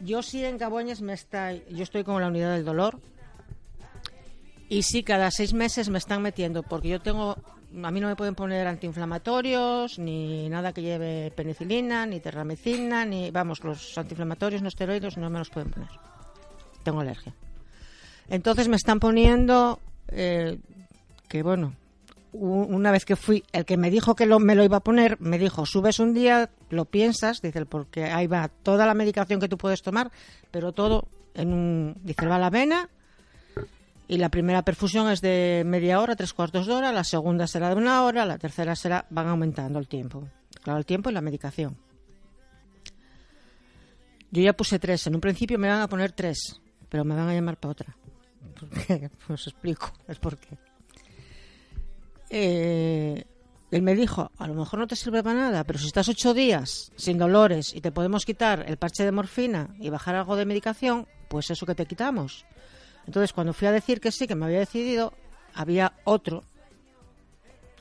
Yo 0.01 0.23
sí 0.23 0.45
en 0.45 0.59
Caboñes 0.59 1.01
me 1.01 1.13
está... 1.13 1.53
Yo 1.53 1.83
estoy 1.83 2.05
con 2.05 2.21
la 2.21 2.29
unidad 2.29 2.55
del 2.55 2.65
dolor 2.65 2.99
y 4.69 4.83
sí, 4.83 5.03
cada 5.03 5.31
seis 5.31 5.53
meses 5.53 5.89
me 5.89 5.99
están 5.99 6.23
metiendo 6.23 6.63
porque 6.63 6.89
yo 6.89 7.01
tengo 7.01 7.37
a 7.83 7.91
mí 7.91 8.01
no 8.01 8.09
me 8.09 8.17
pueden 8.17 8.35
poner 8.35 8.67
antiinflamatorios, 8.67 9.99
ni 9.99 10.49
nada 10.49 10.73
que 10.73 10.83
lleve 10.83 11.33
penicilina, 11.35 12.05
ni 12.05 12.21
terramicina, 12.21 13.05
ni, 13.05 13.31
vamos, 13.31 13.65
los 13.65 13.97
antiinflamatorios, 13.97 14.61
no 14.63 14.69
esteroides, 14.69 15.17
no 15.17 15.31
me 15.31 15.39
los 15.39 15.49
pueden 15.49 15.71
poner. 15.71 15.89
Tengo 16.83 17.01
alergia. 17.01 17.35
Entonces 18.29 18.69
me 18.69 18.77
están 18.77 19.01
poniendo, 19.01 19.81
eh, 20.09 20.59
que 21.29 21.43
bueno, 21.43 21.75
una 22.33 22.91
vez 22.91 23.05
que 23.05 23.17
fui, 23.17 23.45
el 23.53 23.65
que 23.65 23.77
me 23.77 23.91
dijo 23.91 24.15
que 24.15 24.27
lo, 24.27 24.39
me 24.39 24.55
lo 24.55 24.65
iba 24.65 24.79
a 24.79 24.83
poner, 24.83 25.21
me 25.21 25.39
dijo, 25.39 25.67
subes 25.67 25.99
un 25.99 26.15
día, 26.15 26.51
lo 26.71 26.87
piensas, 26.87 27.43
dice, 27.43 27.67
porque 27.67 28.05
ahí 28.05 28.27
va 28.27 28.49
toda 28.49 28.87
la 28.87 28.95
medicación 28.95 29.39
que 29.39 29.49
tú 29.49 29.59
puedes 29.59 29.83
tomar, 29.83 30.11
pero 30.51 30.73
todo 30.73 31.09
en 31.35 31.53
un, 31.53 31.97
dice, 32.03 32.27
va 32.27 32.39
la 32.39 32.51
vena, 32.51 32.89
y 34.09 34.17
la 34.17 34.31
primera 34.31 34.63
perfusión 34.63 35.11
es 35.11 35.21
de 35.21 35.63
media 35.67 36.01
hora, 36.01 36.17
tres 36.17 36.33
cuartos 36.33 36.67
de 36.67 36.73
hora, 36.73 36.93
la 36.93 37.05
segunda 37.05 37.47
será 37.47 37.69
de 37.71 37.77
una 37.77 38.03
hora, 38.03 38.25
la 38.25 38.39
tercera 38.39 38.75
será, 38.77 39.07
van 39.11 39.29
aumentando 39.29 39.79
el 39.79 39.89
tiempo. 39.89 40.29
Claro, 40.63 40.79
el 40.79 40.87
tiempo 40.87 41.11
y 41.11 41.13
la 41.13 41.21
medicación. 41.21 41.77
Yo 44.31 44.43
ya 44.43 44.55
puse 44.55 44.79
tres, 44.79 45.07
en 45.07 45.15
un 45.15 45.21
principio 45.21 45.59
me 45.59 45.69
van 45.69 45.81
a 45.81 45.89
poner 45.89 46.13
tres, 46.13 46.61
pero 46.89 47.05
me 47.05 47.15
van 47.15 47.29
a 47.29 47.35
llamar 47.35 47.59
para 47.59 47.73
otra. 47.73 47.97
Os 49.29 49.47
explico, 49.47 49.93
es 50.09 50.19
porque. 50.19 50.59
Eh, 52.35 53.27
él 53.71 53.83
me 53.83 53.95
dijo, 53.95 54.31
a 54.39 54.47
lo 54.47 54.55
mejor 54.55 54.79
no 54.79 54.87
te 54.87 54.97
sirve 54.97 55.23
para 55.23 55.39
nada, 55.39 55.65
pero 55.65 55.79
si 55.79 55.87
estás 55.87 56.09
ocho 56.09 56.33
días 56.33 56.91
sin 56.97 57.19
dolores 57.19 57.75
y 57.75 57.83
te 57.83 57.93
podemos 57.93 58.25
quitar 58.25 58.65
el 58.67 58.79
parche 58.79 59.05
de 59.05 59.13
morfina 59.13 59.69
y 59.79 59.91
bajar 59.91 60.15
algo 60.15 60.35
de 60.37 60.47
medicación, 60.47 61.07
pues 61.29 61.51
eso 61.51 61.67
que 61.67 61.75
te 61.75 61.85
quitamos. 61.85 62.47
Entonces, 63.07 63.35
cuando 63.35 63.53
fui 63.53 63.69
a 63.69 63.73
decir 63.73 64.01
que 64.01 64.11
sí, 64.11 64.27
que 64.27 64.35
me 64.35 64.47
había 64.47 64.61
decidido, 64.61 65.13
había 65.55 65.93
otro. 66.05 66.43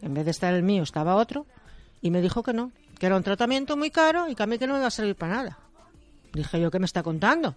En 0.02 0.14
vez 0.14 0.26
de 0.26 0.32
estar 0.32 0.54
el 0.54 0.64
mío, 0.64 0.84
estaba 0.84 1.16
otro. 1.16 1.46
Y 2.02 2.12
me 2.12 2.22
dijo 2.22 2.44
que 2.44 2.52
no, 2.52 2.74
que 3.00 3.06
era 3.06 3.16
un 3.16 3.24
tratamiento 3.24 3.78
muy 3.78 3.90
caro 3.90 4.28
y 4.28 4.36
que 4.36 4.44
a 4.44 4.48
mí 4.48 4.58
que 4.58 4.68
no 4.68 4.74
me 4.74 4.80
iba 4.80 4.88
a 4.88 4.92
servir 4.92 5.16
para 5.16 5.36
nada. 5.36 5.60
Dije 6.34 6.60
yo, 6.60 6.72
¿qué 6.72 6.80
me 6.80 6.86
está 6.86 7.04
contando? 7.04 7.56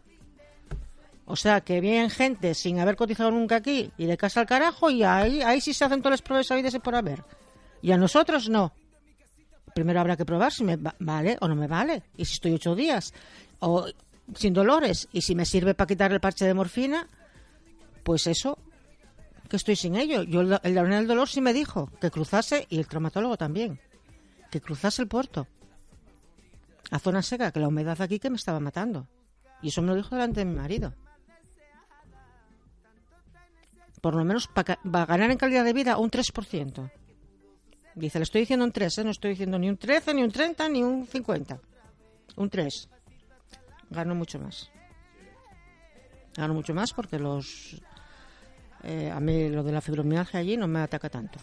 O 1.27 1.37
sea, 1.37 1.63
que 1.63 1.81
vienen 1.81 2.11
gente 2.11 2.55
sin 2.55 2.79
haber 2.81 2.97
cotizado 2.97 3.31
nunca 3.31 3.57
aquí 3.57 3.91
y 3.97 4.07
de 4.07 4.17
casa 4.17 4.41
al 4.41 4.47
carajo 4.47 4.91
y 4.91 5.03
ahí, 5.03 5.41
ahí 5.41 5.61
sí 5.61 5.73
se 5.73 5.85
hacen 5.85 6.01
todas 6.01 6.13
las 6.13 6.23
pruebas 6.23 6.47
sabidas 6.47 6.77
por 6.83 6.95
haber. 6.95 7.25
Y 7.81 7.93
a 7.93 7.97
nosotros 7.97 8.49
no. 8.49 8.73
Primero 9.75 10.01
habrá 10.01 10.17
que 10.17 10.25
probar 10.25 10.53
si 10.53 10.65
me 10.65 10.79
vale 10.99 11.37
o 11.41 11.49
no 11.49 11.57
me 11.57 11.67
vale. 11.67 12.03
Y 12.17 12.25
si 12.27 12.35
estoy 12.35 12.53
ocho 12.53 12.75
días 12.75 13.13
o 13.61 13.87
sin 14.35 14.53
dolores 14.53 15.09
y 15.13 15.23
si 15.23 15.35
me 15.35 15.45
sirve 15.47 15.75
para 15.75 15.89
quitar 15.89 16.13
el 16.13 16.21
parche 16.21 16.45
de 16.45 16.55
morfina, 16.55 17.09
Pues 18.03 18.27
eso, 18.27 18.59
que 19.49 19.57
estoy 19.57 19.77
sin 19.77 19.97
ello. 19.97 20.23
Yo 20.23 20.43
el, 20.43 20.59
el 20.63 20.79
unidad 20.79 20.99
del 20.99 21.07
dolor 21.07 21.29
sí 21.29 21.41
me 21.41 21.55
dijo 21.55 21.91
que 22.01 22.11
cruzase, 22.11 22.67
y 22.69 22.79
el 22.79 22.87
traumatólogo 22.87 23.39
también, 23.39 23.81
que 24.51 24.61
cruzase 24.61 25.01
el 25.03 25.09
puerto 25.09 25.47
a 26.91 26.99
zona 26.99 27.23
seca, 27.23 27.51
que 27.51 27.61
la 27.61 27.69
humedad 27.69 28.01
aquí 28.01 28.19
que 28.19 28.29
me 28.31 28.37
estaba 28.37 28.61
matando. 28.61 29.09
Y 29.63 29.69
eso 29.69 29.81
me 29.81 29.89
lo 29.89 29.97
dijo 29.97 30.15
delante 30.15 30.41
de 30.41 30.45
mi 30.45 30.55
marido. 30.55 30.93
Por 34.05 34.15
lo 34.17 34.23
menos 34.23 34.49
pa- 34.49 34.79
va 34.85 35.03
a 35.03 35.07
ganar 35.07 35.31
en 35.31 35.39
calidad 35.39 35.65
de 35.65 35.73
vida 35.73 35.97
un 35.97 36.11
3%. 36.11 36.91
Dice, 37.95 38.19
le 38.19 38.23
estoy 38.25 38.43
diciendo 38.43 38.67
un 38.67 38.71
3, 38.71 38.99
¿eh? 38.99 39.05
no 39.05 39.11
estoy 39.11 39.31
diciendo 39.31 39.59
ni 39.59 39.71
un 39.71 39.79
13, 39.79 40.13
ni 40.13 40.23
un 40.23 40.31
30, 40.31 40.69
ni 40.69 40.83
un 40.83 41.07
50. 41.07 41.59
Un 42.37 42.51
3. 42.51 42.89
Gano 43.89 44.15
mucho 44.15 44.39
más. 44.39 44.71
Gano 46.37 46.53
mucho 46.53 46.75
más 46.75 46.93
porque 46.93 47.19
los... 47.19 47.81
eh, 48.83 49.11
a 49.11 49.19
mí 49.21 49.49
lo 49.49 49.63
de 49.63 49.73
la 49.73 49.81
fibromialgia 49.81 50.41
allí 50.41 50.59
no 50.59 50.69
me 50.69 50.81
ataca 50.81 51.09
tanto. 51.09 51.39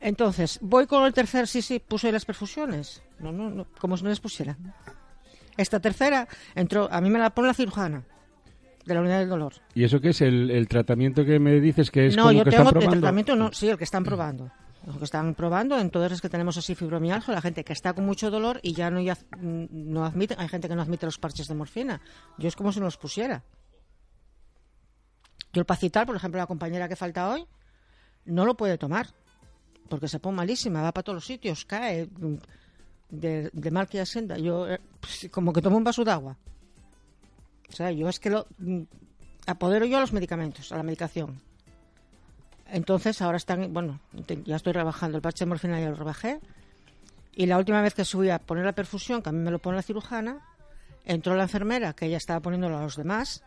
Entonces, 0.00 0.58
voy 0.60 0.86
con 0.86 1.06
el 1.06 1.14
tercer, 1.14 1.48
sí, 1.48 1.62
sí, 1.62 1.78
puse 1.78 2.12
las 2.12 2.26
perfusiones. 2.26 3.02
No, 3.18 3.32
no, 3.32 3.48
no, 3.48 3.66
como 3.80 3.96
si 3.96 4.02
no 4.04 4.10
les 4.10 4.20
pusiera. 4.20 4.58
Esta 5.56 5.80
tercera 5.80 6.28
entró, 6.54 6.86
a 6.92 7.00
mí 7.00 7.08
me 7.08 7.18
la 7.18 7.30
pone 7.30 7.48
la 7.48 7.54
cirujana 7.54 8.04
de 8.88 8.94
la 8.94 9.00
unidad 9.00 9.20
del 9.20 9.28
dolor. 9.28 9.52
¿Y 9.74 9.84
eso 9.84 10.00
qué 10.00 10.08
es? 10.10 10.20
¿El, 10.20 10.50
el 10.50 10.66
tratamiento 10.66 11.24
que 11.24 11.38
me 11.38 11.60
dices 11.60 11.90
que 11.90 12.06
es 12.06 12.16
no, 12.16 12.24
como 12.24 12.32
yo 12.32 12.44
que 12.44 12.50
tengo 12.50 12.64
están 12.64 12.76
el 12.76 12.80
probando? 12.82 13.00
tratamiento, 13.00 13.36
no, 13.36 13.52
sí, 13.52 13.68
el 13.68 13.78
que 13.78 13.84
están 13.84 14.02
probando. 14.04 14.50
Lo 14.86 14.98
que 14.98 15.04
están 15.04 15.34
probando 15.34 15.78
en 15.78 15.90
todos 15.90 16.10
los 16.10 16.20
que 16.20 16.28
tenemos 16.28 16.56
así 16.56 16.74
fibromialgia, 16.74 17.34
la 17.34 17.42
gente 17.42 17.62
que 17.62 17.72
está 17.72 17.92
con 17.92 18.06
mucho 18.06 18.30
dolor 18.30 18.58
y 18.62 18.72
ya 18.72 18.90
no, 18.90 19.00
ya, 19.00 19.18
no 19.40 20.04
admite, 20.04 20.34
hay 20.38 20.48
gente 20.48 20.68
que 20.68 20.74
no 20.74 20.82
admite 20.82 21.04
los 21.04 21.18
parches 21.18 21.46
de 21.46 21.54
morfina. 21.54 22.00
Yo 22.38 22.48
es 22.48 22.56
como 22.56 22.72
si 22.72 22.78
no 22.78 22.86
los 22.86 22.96
pusiera. 22.96 23.44
Yo 25.52 25.60
el 25.60 25.66
pacital, 25.66 26.06
por 26.06 26.16
ejemplo, 26.16 26.38
la 26.38 26.46
compañera 26.46 26.88
que 26.88 26.96
falta 26.96 27.28
hoy, 27.28 27.44
no 28.24 28.46
lo 28.46 28.56
puede 28.56 28.78
tomar 28.78 29.08
porque 29.88 30.08
se 30.08 30.20
pone 30.20 30.36
malísima, 30.36 30.82
va 30.82 30.92
para 30.92 31.02
todos 31.02 31.16
los 31.16 31.24
sitios, 31.24 31.64
cae 31.64 32.06
mm, 32.06 32.34
de, 33.10 33.50
de 33.52 33.70
mal 33.70 33.88
que 33.88 34.00
ascenda. 34.00 34.38
Yo, 34.38 34.68
eh, 34.68 34.80
pues, 35.00 35.28
como 35.30 35.52
que 35.52 35.62
tomo 35.62 35.76
un 35.76 35.84
vaso 35.84 36.04
de 36.04 36.12
agua. 36.12 36.36
O 37.70 37.72
sea, 37.76 37.90
yo 37.90 38.08
es 38.08 38.18
que 38.18 38.30
lo 38.30 38.46
mm, 38.58 38.82
apodero 39.46 39.86
yo 39.86 39.98
a 39.98 40.00
los 40.00 40.12
medicamentos, 40.12 40.72
a 40.72 40.76
la 40.76 40.82
medicación. 40.82 41.40
Entonces, 42.70 43.22
ahora 43.22 43.38
están, 43.38 43.72
bueno, 43.72 44.00
ya 44.44 44.56
estoy 44.56 44.74
rebajando 44.74 45.16
el 45.16 45.22
parche 45.22 45.44
de 45.44 45.48
morfina, 45.48 45.80
ya 45.80 45.88
lo 45.88 45.96
rebajé. 45.96 46.40
Y 47.34 47.46
la 47.46 47.56
última 47.56 47.80
vez 47.80 47.94
que 47.94 48.04
subí 48.04 48.30
a 48.30 48.38
poner 48.38 48.64
la 48.64 48.72
perfusión, 48.72 49.22
que 49.22 49.30
a 49.30 49.32
mí 49.32 49.38
me 49.38 49.50
lo 49.50 49.58
pone 49.58 49.76
la 49.76 49.82
cirujana, 49.82 50.44
entró 51.04 51.34
la 51.34 51.44
enfermera, 51.44 51.94
que 51.94 52.06
ella 52.06 52.18
estaba 52.18 52.40
poniéndolo 52.40 52.76
a 52.76 52.82
los 52.82 52.96
demás, 52.96 53.42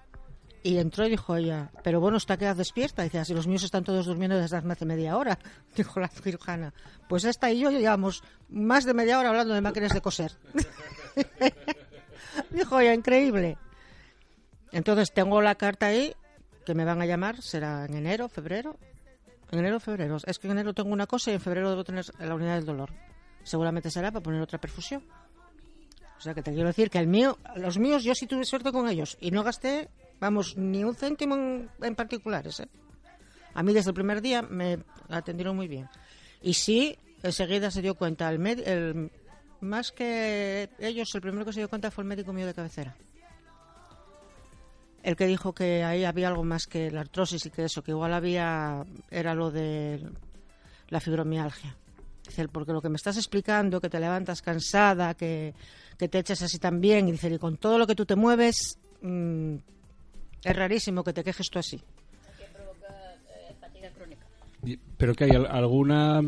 y 0.63 0.77
entró 0.77 1.05
y 1.05 1.09
dijo 1.09 1.35
ella, 1.35 1.71
pero 1.83 1.99
bueno, 1.99 2.17
está 2.17 2.37
quedada 2.37 2.55
despierta. 2.55 3.03
Dice, 3.03 3.19
así 3.19 3.33
los 3.33 3.47
míos 3.47 3.63
están 3.63 3.83
todos 3.83 4.05
durmiendo 4.05 4.37
desde 4.37 4.57
hace 4.57 4.85
media 4.85 5.17
hora, 5.17 5.37
dijo 5.75 5.99
la 5.99 6.07
cirujana. 6.07 6.73
Pues 7.07 7.25
esta 7.25 7.51
y 7.51 7.59
yo 7.59 7.71
llevamos 7.71 8.23
más 8.49 8.85
de 8.85 8.93
media 8.93 9.19
hora 9.19 9.29
hablando 9.29 9.53
de 9.53 9.61
máquinas 9.61 9.93
de 9.93 10.01
coser. 10.01 10.31
dijo 12.51 12.79
ella, 12.79 12.93
increíble. 12.93 13.57
Entonces 14.71 15.11
tengo 15.11 15.41
la 15.41 15.55
carta 15.55 15.87
ahí, 15.87 16.13
que 16.65 16.73
me 16.75 16.85
van 16.85 17.01
a 17.01 17.05
llamar, 17.05 17.41
será 17.41 17.85
en 17.85 17.95
enero, 17.95 18.29
febrero. 18.29 18.77
En 19.51 19.59
enero, 19.59 19.79
febrero. 19.79 20.17
Es 20.25 20.39
que 20.39 20.47
en 20.47 20.51
enero 20.51 20.73
tengo 20.73 20.91
una 20.91 21.07
cosa 21.07 21.31
y 21.31 21.33
en 21.33 21.41
febrero 21.41 21.69
debo 21.71 21.83
tener 21.83 22.05
la 22.19 22.35
unidad 22.35 22.55
del 22.55 22.65
dolor. 22.65 22.89
Seguramente 23.43 23.89
será 23.91 24.11
para 24.11 24.23
poner 24.23 24.41
otra 24.41 24.59
perfusión. 24.59 25.03
O 26.17 26.21
sea 26.21 26.33
que 26.33 26.43
te 26.43 26.51
quiero 26.53 26.67
decir 26.67 26.89
que 26.89 27.03
los 27.55 27.77
míos 27.79 28.03
yo 28.03 28.13
sí 28.15 28.27
tuve 28.27 28.45
suerte 28.45 28.71
con 28.71 28.87
ellos 28.87 29.17
y 29.19 29.31
no 29.31 29.43
gasté, 29.43 29.89
vamos, 30.19 30.55
ni 30.55 30.83
un 30.83 30.95
céntimo 30.95 31.35
en, 31.35 31.69
en 31.81 31.95
particulares. 31.95 32.59
¿eh? 32.59 32.67
A 33.55 33.63
mí 33.63 33.73
desde 33.73 33.89
el 33.89 33.95
primer 33.95 34.21
día 34.21 34.43
me 34.43 34.77
atendieron 35.09 35.55
muy 35.55 35.67
bien. 35.67 35.89
Y 36.43 36.53
sí, 36.53 36.95
enseguida 37.23 37.71
se 37.71 37.81
dio 37.81 37.95
cuenta, 37.95 38.29
el, 38.29 38.39
med- 38.39 38.65
el 38.67 39.11
más 39.61 39.91
que 39.91 40.69
ellos, 40.79 41.13
el 41.15 41.21
primero 41.21 41.43
que 41.43 41.53
se 41.53 41.59
dio 41.59 41.69
cuenta 41.69 41.89
fue 41.91 42.03
el 42.03 42.07
médico 42.07 42.31
mío 42.33 42.45
de 42.45 42.53
cabecera. 42.53 42.95
El 45.03 45.15
que 45.15 45.25
dijo 45.25 45.53
que 45.53 45.83
ahí 45.83 46.03
había 46.03 46.27
algo 46.27 46.43
más 46.43 46.67
que 46.67 46.91
la 46.91 47.01
artrosis 47.01 47.45
y 47.45 47.49
que 47.49 47.63
eso, 47.65 47.81
que 47.81 47.91
igual 47.91 48.13
había, 48.13 48.85
era 49.09 49.33
lo 49.33 49.49
de 49.51 49.99
la 50.89 50.99
fibromialgia. 50.99 51.75
Dice, 52.27 52.43
él, 52.43 52.49
porque 52.49 52.71
lo 52.71 52.81
que 52.81 52.89
me 52.89 52.97
estás 52.97 53.17
explicando, 53.17 53.81
que 53.81 53.89
te 53.89 53.99
levantas 53.99 54.41
cansada, 54.43 55.15
que, 55.15 55.53
que 55.97 56.07
te 56.07 56.19
echas 56.19 56.41
así 56.43 56.59
también, 56.59 57.07
y 57.07 57.13
dice, 57.13 57.29
y 57.33 57.39
con 57.39 57.57
todo 57.57 57.79
lo 57.79 57.87
que 57.87 57.95
tú 57.95 58.05
te 58.05 58.15
mueves, 58.15 58.77
mm, 59.01 59.55
es 60.43 60.55
rarísimo 60.55 61.03
que 61.03 61.13
te 61.13 61.23
quejes 61.23 61.49
tú 61.49 61.57
así. 61.59 61.81
Y- 64.63 64.77
Pero 64.97 65.15
que 65.15 65.23
hay 65.25 65.31
al- 65.31 65.47
alguna, 65.47 66.21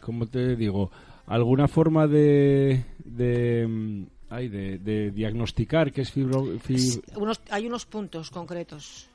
como 0.00 0.26
te 0.26 0.54
digo, 0.54 0.90
alguna 1.26 1.66
forma 1.66 2.06
de, 2.06 2.84
de, 3.04 4.06
mm, 4.32 4.34
ay, 4.34 4.48
de, 4.48 4.78
de 4.78 5.10
diagnosticar 5.10 5.92
que 5.92 6.02
es 6.02 6.10
fibro, 6.10 6.42
fib- 6.58 7.02
Unos, 7.16 7.40
hay 7.50 7.66
unos 7.66 7.86
puntos 7.86 8.30
concretos 8.30 9.08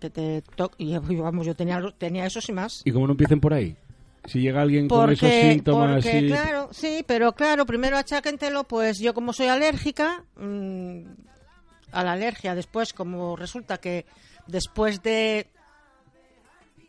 que 0.00 0.10
te 0.10 0.42
tocan, 0.42 0.76
y 0.78 0.96
vamos, 0.96 1.46
yo 1.46 1.54
tenía, 1.54 1.80
tenía 1.98 2.26
esos 2.26 2.48
y 2.48 2.52
más. 2.52 2.82
y 2.84 2.90
como 2.92 3.06
no 3.06 3.12
empiecen 3.12 3.40
por 3.40 3.54
ahí. 3.54 3.76
Si 4.26 4.40
llega 4.40 4.62
alguien 4.62 4.88
con 4.88 5.10
esos 5.10 5.32
síntomas 5.34 6.04
porque, 6.04 6.18
y- 6.20 6.28
claro, 6.28 6.68
sí, 6.72 7.04
pero 7.06 7.32
claro, 7.32 7.66
primero 7.66 7.96
acháquentelo, 7.96 8.64
pues 8.64 8.98
yo 9.00 9.14
como 9.14 9.32
soy 9.32 9.46
alérgica 9.48 10.24
mm, 10.36 11.00
a 11.92 12.04
la 12.04 12.12
alergia, 12.12 12.54
después 12.54 12.92
como 12.92 13.34
resulta 13.36 13.78
que 13.78 14.04
después 14.46 15.02
de 15.02 15.46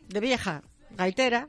de 0.08 0.20
vieja 0.20 0.62
gaitera, 0.96 1.48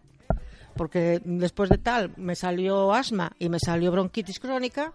porque 0.75 1.21
después 1.23 1.69
de 1.69 1.77
tal 1.77 2.11
me 2.17 2.35
salió 2.35 2.93
asma 2.93 3.31
y 3.37 3.49
me 3.49 3.59
salió 3.59 3.91
bronquitis 3.91 4.39
crónica, 4.39 4.93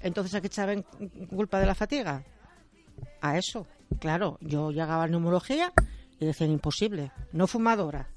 entonces 0.00 0.34
a 0.34 0.40
qué 0.40 0.46
echaban 0.46 0.84
culpa 1.30 1.60
de 1.60 1.66
la 1.66 1.74
fatiga? 1.74 2.24
A 3.20 3.38
eso, 3.38 3.66
claro, 4.00 4.38
yo 4.40 4.70
llegaba 4.70 5.04
a 5.04 5.08
neumología 5.08 5.72
y 6.18 6.26
decían 6.26 6.50
imposible, 6.50 7.12
no 7.32 7.46
fumadora, 7.46 8.08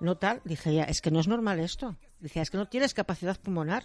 no 0.00 0.16
tal, 0.16 0.42
dije 0.44 0.74
ya, 0.74 0.84
es 0.84 1.00
que 1.00 1.10
no 1.10 1.20
es 1.20 1.28
normal 1.28 1.60
esto. 1.60 1.96
Dice, 2.20 2.40
es 2.40 2.50
que 2.50 2.58
no 2.58 2.66
tienes 2.66 2.94
capacidad 2.94 3.38
pulmonar. 3.40 3.84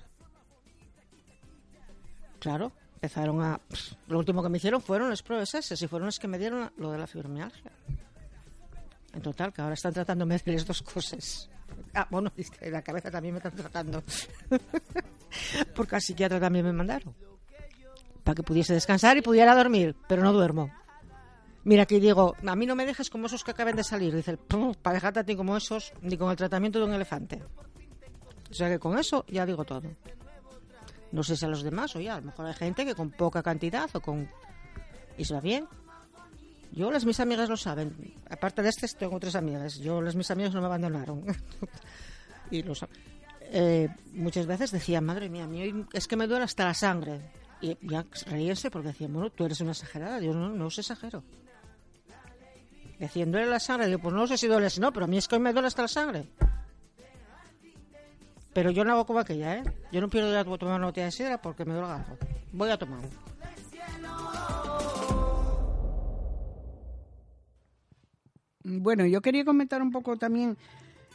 Claro, 2.39 2.71
empezaron 2.95 3.41
a... 3.41 3.59
Lo 4.07 4.19
último 4.19 4.41
que 4.43 4.49
me 4.49 4.57
hicieron 4.57 4.81
fueron 4.81 5.09
los 5.09 5.23
pruebas 5.23 5.53
esas 5.55 5.81
y 5.81 5.87
fueron 5.87 6.07
los 6.07 6.19
que 6.19 6.27
me 6.27 6.37
dieron 6.37 6.71
lo 6.77 6.91
de 6.91 6.97
la 6.97 7.07
fibromialgia. 7.07 7.71
En 9.13 9.21
total, 9.21 9.51
que 9.53 9.61
ahora 9.61 9.73
están 9.73 9.93
tratándome 9.93 10.37
de 10.37 10.53
las 10.53 10.65
dos 10.65 10.81
cosas. 10.81 11.49
Ah, 11.93 12.07
bueno, 12.09 12.31
que 12.59 12.71
la 12.71 12.81
cabeza 12.81 13.11
también 13.11 13.33
me 13.33 13.39
están 13.39 13.55
tratando. 13.55 14.03
Porque 15.75 15.95
al 15.95 16.01
psiquiatra 16.01 16.39
también 16.39 16.65
me 16.65 16.73
mandaron. 16.73 17.15
Para 18.23 18.35
que 18.35 18.43
pudiese 18.43 18.73
descansar 18.73 19.17
y 19.17 19.21
pudiera 19.21 19.55
dormir, 19.55 19.95
pero 20.07 20.23
no 20.23 20.33
duermo. 20.33 20.71
Mira, 21.63 21.83
aquí 21.83 21.99
digo, 21.99 22.35
a 22.45 22.55
mí 22.55 22.65
no 22.65 22.75
me 22.75 22.85
dejes 22.85 23.09
como 23.09 23.27
esos 23.27 23.43
que 23.43 23.51
acaben 23.51 23.75
de 23.75 23.83
salir. 23.83 24.15
Dice, 24.15 24.37
para 24.81 24.95
dejarte 24.95 25.19
a 25.19 25.35
como 25.35 25.57
esos, 25.57 25.93
ni 26.01 26.17
con 26.17 26.31
el 26.31 26.37
tratamiento 26.37 26.79
de 26.79 26.85
un 26.85 26.93
elefante. 26.93 27.43
O 28.49 28.53
sea 28.53 28.69
que 28.69 28.79
con 28.79 28.97
eso 28.97 29.25
ya 29.27 29.45
digo 29.45 29.63
todo. 29.65 29.83
No 31.11 31.23
sé 31.23 31.35
si 31.35 31.45
a 31.45 31.47
los 31.47 31.63
demás, 31.63 31.95
o 31.95 31.99
ya, 31.99 32.15
a 32.15 32.19
lo 32.19 32.27
mejor 32.27 32.45
hay 32.45 32.53
gente 32.53 32.85
que 32.85 32.95
con 32.95 33.11
poca 33.11 33.43
cantidad 33.43 33.89
o 33.93 34.01
con... 34.01 34.29
Y 35.17 35.25
se 35.25 35.33
va 35.33 35.41
bien. 35.41 35.67
Yo, 36.71 36.91
las 36.91 37.05
mis 37.05 37.19
amigas 37.19 37.49
lo 37.49 37.57
saben. 37.57 38.13
Aparte 38.29 38.61
de 38.61 38.69
este, 38.69 38.87
tengo 38.89 39.19
tres 39.19 39.35
amigas. 39.35 39.79
Yo, 39.79 40.01
las 40.01 40.15
mis 40.15 40.29
amigas 40.31 40.53
no 40.53 40.61
me 40.61 40.67
abandonaron. 40.67 41.23
y 42.51 42.63
lo. 42.63 42.73
Eh, 43.41 43.89
muchas 44.13 44.45
veces 44.45 44.71
decían, 44.71 45.03
madre 45.03 45.29
mía, 45.29 45.45
a 45.45 45.47
mí 45.47 45.85
es 45.93 46.07
que 46.07 46.15
me 46.15 46.27
duele 46.27 46.45
hasta 46.45 46.65
la 46.65 46.73
sangre. 46.73 47.31
Y 47.61 47.77
ya 47.81 48.05
reíense 48.27 48.71
porque 48.71 48.89
decían, 48.89 49.11
bueno, 49.11 49.29
tú 49.31 49.45
eres 49.45 49.59
una 49.61 49.71
exagerada. 49.71 50.19
Yo 50.19 50.33
no, 50.33 50.49
no 50.49 50.67
os 50.67 50.77
exagero. 50.77 51.23
Decían, 52.99 53.31
duele 53.31 53.47
la 53.47 53.59
sangre. 53.59 53.87
Digo, 53.87 53.99
pues 53.99 54.13
no 54.13 54.27
sé 54.27 54.37
si 54.37 54.47
duele 54.47 54.67
así, 54.67 54.79
no, 54.79 54.93
pero 54.93 55.05
a 55.05 55.07
mí 55.07 55.17
es 55.17 55.27
que 55.27 55.35
hoy 55.35 55.41
me 55.41 55.53
duele 55.53 55.67
hasta 55.67 55.81
la 55.81 55.87
sangre. 55.87 56.29
Pero 58.53 58.71
yo 58.71 58.83
no 58.83 58.93
hago 58.93 59.05
como 59.05 59.19
aquella, 59.19 59.57
¿eh? 59.57 59.63
Yo 59.91 60.01
no 60.01 60.09
pierdo 60.09 60.57
tomar 60.57 60.75
una 60.75 60.87
botella 60.87 61.05
de 61.05 61.11
sidra 61.11 61.41
porque 61.41 61.65
me 61.65 61.73
duele 61.73 61.87
el 61.87 61.97
garro. 61.97 62.17
Voy 62.51 62.69
a 62.69 62.77
tomar. 62.77 63.01
Bueno, 68.63 69.05
yo 69.05 69.21
quería 69.21 69.45
comentar 69.45 69.81
un 69.81 69.91
poco 69.91 70.17
también 70.17 70.57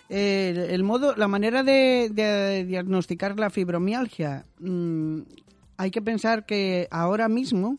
eh, 0.09 0.69
el, 0.71 0.83
modo, 0.83 1.15
la 1.17 1.29
manera 1.29 1.63
de, 1.63 2.11
de 2.11 2.65
diagnosticar 2.65 3.39
la 3.39 3.51
fibromialgia. 3.51 4.47
Mm, 4.61 5.21
hay 5.77 5.91
que 5.91 6.03
pensar 6.03 6.47
que 6.47 6.89
ahora 6.91 7.29
mismo 7.29 7.79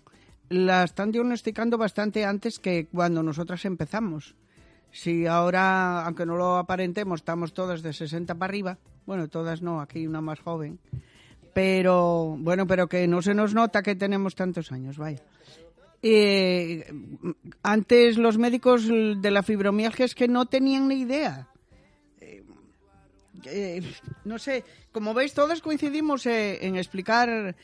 la 0.49 0.83
están 0.83 1.11
diagnosticando 1.11 1.77
bastante 1.77 2.25
antes 2.25 2.59
que 2.59 2.87
cuando 2.91 3.23
nosotras 3.23 3.65
empezamos. 3.65 4.35
Si 4.91 5.25
ahora, 5.25 6.05
aunque 6.05 6.25
no 6.25 6.37
lo 6.37 6.57
aparentemos, 6.57 7.21
estamos 7.21 7.53
todas 7.53 7.81
de 7.81 7.91
60 7.91 8.35
para 8.35 8.49
arriba, 8.49 8.77
bueno, 9.05 9.27
todas 9.27 9.61
no, 9.61 9.81
aquí 9.81 10.07
una 10.07 10.21
más 10.21 10.39
joven, 10.39 10.79
pero 11.53 12.37
bueno, 12.39 12.65
pero 12.65 12.87
que 12.87 13.07
no 13.07 13.21
se 13.21 13.33
nos 13.33 13.53
nota 13.53 13.81
que 13.81 13.95
tenemos 13.95 14.35
tantos 14.35 14.71
años, 14.71 14.97
vaya. 14.97 15.21
Eh, 16.07 16.85
antes 17.63 18.19
los 18.19 18.37
médicos 18.37 18.87
de 18.87 19.31
la 19.31 19.41
fibromialgia 19.41 20.05
es 20.05 20.13
que 20.13 20.27
no 20.27 20.45
tenían 20.45 20.87
ni 20.87 21.01
idea. 21.01 21.47
Eh, 22.21 22.43
eh, 23.47 23.81
no 24.23 24.37
sé, 24.37 24.63
como 24.91 25.15
veis, 25.15 25.33
todos 25.33 25.61
coincidimos 25.61 26.27
eh, 26.27 26.59
en 26.61 26.75
explicar, 26.75 27.55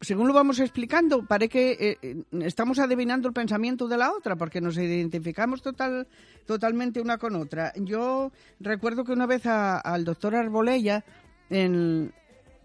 según 0.00 0.28
lo 0.28 0.32
vamos 0.32 0.60
explicando, 0.60 1.26
parece 1.26 1.48
que 1.48 2.24
estamos 2.42 2.78
adivinando 2.78 3.26
el 3.26 3.34
pensamiento 3.34 3.88
de 3.88 3.96
la 3.96 4.12
otra, 4.12 4.36
porque 4.36 4.60
nos 4.60 4.78
identificamos 4.78 5.60
total, 5.60 6.06
totalmente 6.46 7.00
una 7.00 7.18
con 7.18 7.34
otra. 7.34 7.72
Yo 7.74 8.30
recuerdo 8.60 9.02
que 9.02 9.10
una 9.10 9.26
vez 9.26 9.44
al 9.44 10.04
doctor 10.04 10.36
Arbolella, 10.36 11.04
en, 11.50 12.12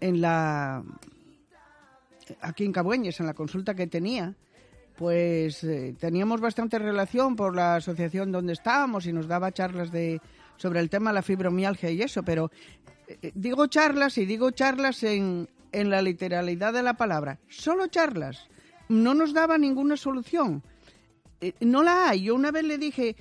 en 0.00 0.20
la 0.20 0.84
aquí 2.40 2.64
en 2.64 2.72
Cabueñes, 2.72 3.18
en 3.18 3.26
la 3.26 3.34
consulta 3.34 3.74
que 3.74 3.88
tenía, 3.88 4.36
pues 4.98 5.62
eh, 5.62 5.94
teníamos 5.96 6.40
bastante 6.40 6.76
relación 6.76 7.36
por 7.36 7.54
la 7.54 7.76
asociación 7.76 8.32
donde 8.32 8.52
estábamos 8.52 9.06
y 9.06 9.12
nos 9.12 9.28
daba 9.28 9.52
charlas 9.52 9.92
de 9.92 10.20
sobre 10.56 10.80
el 10.80 10.90
tema 10.90 11.10
de 11.10 11.14
la 11.14 11.22
fibromialgia 11.22 11.88
y 11.92 12.02
eso, 12.02 12.24
pero 12.24 12.50
eh, 13.06 13.30
digo 13.32 13.68
charlas 13.68 14.18
y 14.18 14.26
digo 14.26 14.50
charlas 14.50 15.04
en, 15.04 15.48
en 15.70 15.88
la 15.88 16.02
literalidad 16.02 16.72
de 16.72 16.82
la 16.82 16.94
palabra, 16.94 17.38
solo 17.48 17.86
charlas, 17.86 18.48
no 18.88 19.14
nos 19.14 19.32
daba 19.32 19.56
ninguna 19.56 19.96
solución. 19.96 20.64
Eh, 21.40 21.52
no 21.60 21.84
la 21.84 22.08
hay. 22.08 22.24
Yo 22.24 22.34
una 22.34 22.50
vez 22.50 22.64
le 22.64 22.76
dije, 22.76 23.14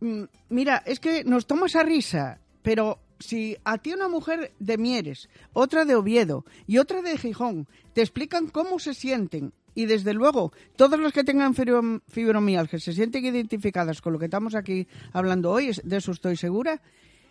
mm, 0.00 0.24
mira, 0.50 0.82
es 0.84 1.00
que 1.00 1.24
nos 1.24 1.46
tomas 1.46 1.76
a 1.76 1.82
risa, 1.82 2.40
pero 2.60 2.98
si 3.20 3.56
a 3.64 3.78
ti 3.78 3.94
una 3.94 4.08
mujer 4.08 4.52
de 4.58 4.76
Mieres, 4.76 5.30
otra 5.54 5.86
de 5.86 5.94
Oviedo 5.94 6.44
y 6.66 6.76
otra 6.76 7.00
de 7.00 7.16
Gijón 7.16 7.66
te 7.94 8.02
explican 8.02 8.48
cómo 8.48 8.78
se 8.78 8.92
sienten 8.92 9.54
y 9.76 9.86
desde 9.86 10.14
luego 10.14 10.52
todas 10.74 10.98
las 10.98 11.12
que 11.12 11.22
tengan 11.22 11.54
fibrom- 11.54 12.00
fibromialgia 12.08 12.80
se 12.80 12.92
sienten 12.92 13.24
identificadas 13.24 14.00
con 14.00 14.12
lo 14.12 14.18
que 14.18 14.24
estamos 14.24 14.56
aquí 14.56 14.88
hablando 15.12 15.52
hoy, 15.52 15.70
de 15.84 15.96
eso 15.98 16.10
estoy 16.10 16.36
segura. 16.36 16.82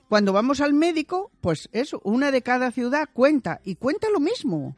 Cuando 0.08 0.32
vamos 0.32 0.62
al 0.62 0.74
médico, 0.74 1.32
pues 1.42 1.68
eso, 1.74 2.00
una 2.04 2.32
de 2.32 2.44
cada 2.44 2.72
ciudad 2.72 3.10
cuenta 3.12 3.60
y 3.66 3.76
cuenta 3.76 4.08
lo 4.14 4.20
mismo. 4.20 4.78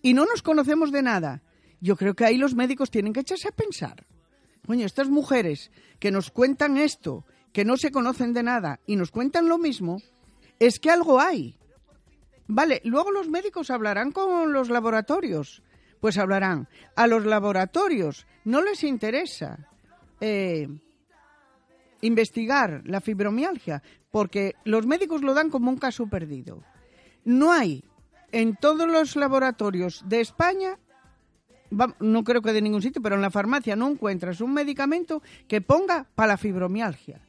Y 0.00 0.14
no 0.14 0.24
nos 0.24 0.42
conocemos 0.42 0.90
de 0.90 1.02
nada. 1.02 1.42
Yo 1.80 1.96
creo 1.96 2.14
que 2.14 2.24
ahí 2.24 2.38
los 2.38 2.54
médicos 2.54 2.90
tienen 2.90 3.12
que 3.12 3.20
echarse 3.20 3.48
a 3.48 3.52
pensar. 3.52 4.06
Coño, 4.66 4.86
estas 4.86 5.10
mujeres 5.10 5.70
que 5.98 6.10
nos 6.10 6.30
cuentan 6.30 6.78
esto, 6.78 7.26
que 7.52 7.66
no 7.66 7.76
se 7.76 7.90
conocen 7.90 8.32
de 8.32 8.42
nada 8.42 8.80
y 8.86 8.96
nos 8.96 9.10
cuentan 9.10 9.48
lo 9.48 9.58
mismo, 9.58 10.00
es 10.58 10.80
que 10.80 10.90
algo 10.90 11.20
hay. 11.20 11.58
Vale, 12.46 12.80
luego 12.84 13.10
los 13.10 13.28
médicos 13.28 13.70
hablarán 13.70 14.10
con 14.12 14.54
los 14.54 14.70
laboratorios. 14.70 15.62
Pues 16.04 16.18
hablarán. 16.18 16.68
A 16.96 17.06
los 17.06 17.24
laboratorios 17.24 18.26
no 18.44 18.60
les 18.60 18.84
interesa 18.84 19.70
eh, 20.20 20.68
investigar 22.02 22.82
la 22.84 23.00
fibromialgia, 23.00 23.82
porque 24.10 24.54
los 24.64 24.86
médicos 24.86 25.22
lo 25.22 25.32
dan 25.32 25.48
como 25.48 25.70
un 25.70 25.78
caso 25.78 26.06
perdido. 26.06 26.62
No 27.24 27.52
hay 27.52 27.84
en 28.32 28.54
todos 28.54 28.86
los 28.86 29.16
laboratorios 29.16 30.04
de 30.06 30.20
España 30.20 30.78
no 31.98 32.22
creo 32.22 32.42
que 32.42 32.52
de 32.52 32.60
ningún 32.60 32.82
sitio, 32.82 33.00
pero 33.00 33.14
en 33.14 33.22
la 33.22 33.30
farmacia 33.30 33.74
no 33.74 33.88
encuentras 33.88 34.42
un 34.42 34.52
medicamento 34.52 35.22
que 35.48 35.62
ponga 35.62 36.06
para 36.14 36.34
la 36.34 36.36
fibromialgia, 36.36 37.22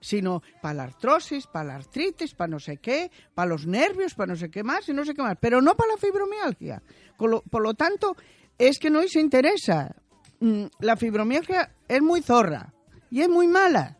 sino 0.00 0.42
para 0.62 0.74
la 0.74 0.82
artrosis, 0.84 1.46
para 1.46 1.64
la 1.68 1.74
artritis, 1.76 2.34
para 2.34 2.48
no 2.48 2.60
sé 2.60 2.76
qué, 2.78 3.10
para 3.34 3.48
los 3.48 3.66
nervios, 3.66 4.14
para 4.14 4.32
no 4.32 4.36
sé 4.36 4.50
qué 4.50 4.62
más 4.62 4.88
y 4.88 4.92
no 4.92 5.04
sé 5.04 5.14
qué 5.14 5.22
más, 5.22 5.36
pero 5.40 5.60
no 5.60 5.74
para 5.76 5.92
la 5.92 5.98
fibromialgia. 5.98 6.82
Por 7.16 7.62
lo 7.62 7.74
tanto, 7.74 8.16
es 8.56 8.78
que 8.78 8.90
no 8.90 9.02
se 9.08 9.20
interesa. 9.20 9.94
Mm, 10.40 10.64
La 10.80 10.96
fibromialgia 10.96 11.70
es 11.88 12.00
muy 12.02 12.22
zorra 12.22 12.72
y 13.10 13.22
es 13.22 13.28
muy 13.28 13.48
mala. 13.48 13.98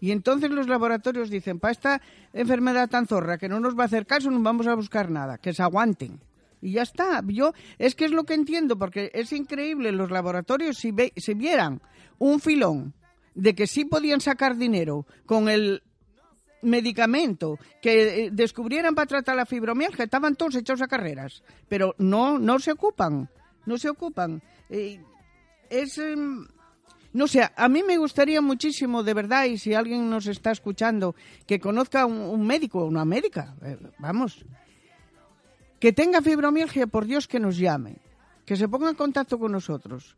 Y 0.00 0.10
entonces 0.10 0.50
los 0.50 0.68
laboratorios 0.68 1.30
dicen, 1.30 1.58
para 1.58 1.72
esta 1.72 2.00
enfermedad 2.32 2.88
tan 2.88 3.06
zorra 3.06 3.38
que 3.38 3.48
no 3.48 3.60
nos 3.60 3.76
va 3.76 3.82
a 3.84 3.86
hacer 3.86 4.06
caso, 4.06 4.30
no 4.30 4.40
vamos 4.40 4.66
a 4.66 4.74
buscar 4.74 5.10
nada, 5.10 5.38
que 5.38 5.52
se 5.54 5.62
aguanten. 5.62 6.20
Y 6.60 6.72
ya 6.72 6.82
está. 6.82 7.22
Yo 7.26 7.52
es 7.78 7.94
que 7.94 8.04
es 8.06 8.10
lo 8.10 8.24
que 8.24 8.34
entiendo, 8.34 8.78
porque 8.78 9.10
es 9.14 9.32
increíble 9.32 9.92
los 9.92 10.10
laboratorios 10.10 10.76
si, 10.78 10.90
ve- 10.92 11.12
si 11.16 11.34
vieran 11.34 11.80
un 12.18 12.40
filón 12.40 12.94
de 13.36 13.54
que 13.54 13.68
sí 13.68 13.84
podían 13.84 14.20
sacar 14.20 14.56
dinero 14.56 15.06
con 15.26 15.48
el 15.48 15.82
medicamento 16.62 17.58
que 17.80 18.24
eh, 18.24 18.30
descubrieran 18.32 18.94
para 18.94 19.06
tratar 19.06 19.36
la 19.36 19.46
fibromialgia, 19.46 20.06
estaban 20.06 20.34
todos 20.34 20.56
hechos 20.56 20.82
a 20.82 20.88
carreras, 20.88 21.42
pero 21.68 21.94
no 21.98 22.38
no 22.38 22.58
se 22.58 22.72
ocupan, 22.72 23.30
no 23.66 23.78
se 23.78 23.88
ocupan. 23.88 24.42
Es 24.68 25.98
em, 25.98 26.46
no 27.12 27.26
sé, 27.28 27.48
a 27.54 27.68
mí 27.68 27.82
me 27.82 27.96
gustaría 27.98 28.40
muchísimo, 28.40 29.02
de 29.02 29.14
verdad, 29.14 29.44
y 29.44 29.58
si 29.58 29.74
alguien 29.74 30.10
nos 30.10 30.26
está 30.26 30.50
escuchando, 30.50 31.14
que 31.46 31.60
conozca 31.60 32.04
un, 32.04 32.18
un 32.18 32.46
médico 32.46 32.80
o 32.80 32.84
una 32.86 33.04
médica, 33.04 33.54
eh, 33.62 33.78
vamos, 33.98 34.44
que 35.80 35.92
tenga 35.92 36.20
fibromialgia, 36.20 36.86
por 36.86 37.06
Dios 37.06 37.28
que 37.28 37.40
nos 37.40 37.56
llame, 37.56 37.98
que 38.44 38.56
se 38.56 38.68
ponga 38.68 38.90
en 38.90 38.96
contacto 38.96 39.38
con 39.38 39.52
nosotros. 39.52 40.16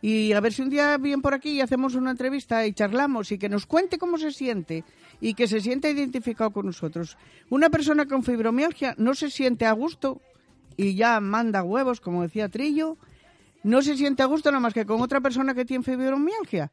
Y 0.00 0.32
a 0.32 0.40
ver 0.40 0.52
si 0.52 0.62
un 0.62 0.70
día 0.70 0.96
vienen 0.96 1.22
por 1.22 1.34
aquí 1.34 1.52
y 1.52 1.60
hacemos 1.60 1.94
una 1.94 2.12
entrevista 2.12 2.66
y 2.66 2.72
charlamos 2.72 3.32
y 3.32 3.38
que 3.38 3.48
nos 3.48 3.66
cuente 3.66 3.98
cómo 3.98 4.16
se 4.18 4.30
siente 4.30 4.84
y 5.20 5.34
que 5.34 5.48
se 5.48 5.60
sienta 5.60 5.90
identificado 5.90 6.52
con 6.52 6.66
nosotros. 6.66 7.16
Una 7.50 7.68
persona 7.68 8.06
con 8.06 8.22
fibromialgia 8.22 8.94
no 8.96 9.14
se 9.14 9.30
siente 9.30 9.66
a 9.66 9.72
gusto 9.72 10.20
y 10.76 10.94
ya 10.94 11.18
manda 11.20 11.64
huevos, 11.64 12.00
como 12.00 12.22
decía 12.22 12.48
Trillo, 12.48 12.96
no 13.64 13.82
se 13.82 13.96
siente 13.96 14.22
a 14.22 14.26
gusto 14.26 14.50
nada 14.50 14.60
más 14.60 14.72
que 14.72 14.86
con 14.86 15.00
otra 15.00 15.20
persona 15.20 15.54
que 15.54 15.64
tiene 15.64 15.82
fibromialgia. 15.82 16.70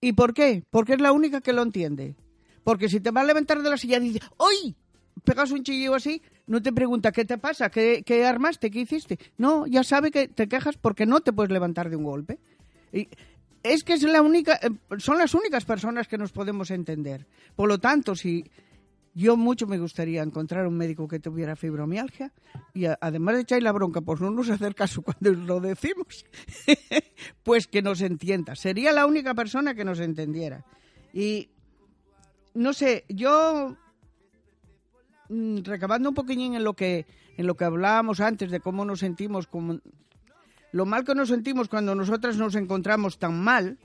¿Y 0.00 0.12
por 0.12 0.34
qué? 0.34 0.64
Porque 0.70 0.94
es 0.94 1.00
la 1.00 1.12
única 1.12 1.40
que 1.40 1.52
lo 1.52 1.62
entiende. 1.62 2.16
Porque 2.64 2.88
si 2.88 3.00
te 3.00 3.10
va 3.10 3.20
a 3.20 3.24
levantar 3.24 3.62
de 3.62 3.70
la 3.70 3.76
silla 3.76 3.98
y 3.98 4.08
dices, 4.08 4.28
¡ay! 4.38 4.74
Pegas 5.22 5.52
un 5.52 5.62
chillido 5.62 5.94
así, 5.94 6.20
no 6.46 6.60
te 6.60 6.72
pregunta 6.72 7.12
qué 7.12 7.24
te 7.24 7.38
pasa, 7.38 7.70
qué, 7.70 8.02
qué 8.04 8.26
armaste, 8.26 8.70
qué 8.70 8.80
hiciste. 8.80 9.18
No, 9.38 9.66
ya 9.66 9.84
sabe 9.84 10.10
que 10.10 10.28
te 10.28 10.48
quejas 10.48 10.76
porque 10.76 11.06
no 11.06 11.20
te 11.20 11.32
puedes 11.32 11.52
levantar 11.52 11.88
de 11.88 11.96
un 11.96 12.04
golpe. 12.04 12.40
Es 13.62 13.82
que 13.82 13.94
es 13.94 14.02
la 14.02 14.22
única, 14.22 14.60
eh, 14.62 14.70
son 14.98 15.18
las 15.18 15.34
únicas 15.34 15.64
personas 15.64 16.06
que 16.06 16.18
nos 16.18 16.32
podemos 16.32 16.70
entender. 16.70 17.26
Por 17.56 17.68
lo 17.68 17.78
tanto, 17.78 18.14
si 18.14 18.44
yo 19.14 19.36
mucho 19.36 19.66
me 19.66 19.78
gustaría 19.78 20.22
encontrar 20.22 20.66
un 20.66 20.76
médico 20.76 21.08
que 21.08 21.20
tuviera 21.20 21.56
fibromialgia 21.56 22.32
y 22.74 22.86
además 22.86 23.36
de 23.36 23.40
echar 23.42 23.62
la 23.62 23.72
bronca 23.72 24.00
por 24.00 24.20
no 24.20 24.30
nos 24.30 24.50
hacer 24.50 24.74
caso 24.74 25.02
cuando 25.02 25.32
lo 25.32 25.60
decimos, 25.60 26.26
pues 27.42 27.66
que 27.66 27.80
nos 27.80 28.00
entienda. 28.00 28.54
Sería 28.54 28.92
la 28.92 29.06
única 29.06 29.34
persona 29.34 29.74
que 29.74 29.84
nos 29.84 30.00
entendiera. 30.00 30.64
Y 31.12 31.48
no 32.54 32.72
sé, 32.72 33.04
yo 33.08 33.76
mm, 35.28 35.58
recabando 35.62 36.10
un 36.10 36.14
poquillín 36.14 36.54
en 36.54 36.64
lo 36.64 36.74
que 36.74 37.06
en 37.36 37.46
lo 37.46 37.56
que 37.56 37.64
hablábamos 37.64 38.20
antes 38.20 38.50
de 38.50 38.60
cómo 38.60 38.84
nos 38.84 39.00
sentimos 39.00 39.46
como 39.46 39.80
lo 40.74 40.86
mal 40.86 41.04
que 41.04 41.14
nos 41.14 41.28
sentimos 41.28 41.68
cuando 41.68 41.94
nosotras 41.94 42.36
nos 42.36 42.56
encontramos 42.56 43.18
tan 43.18 43.38
mal 43.40 43.78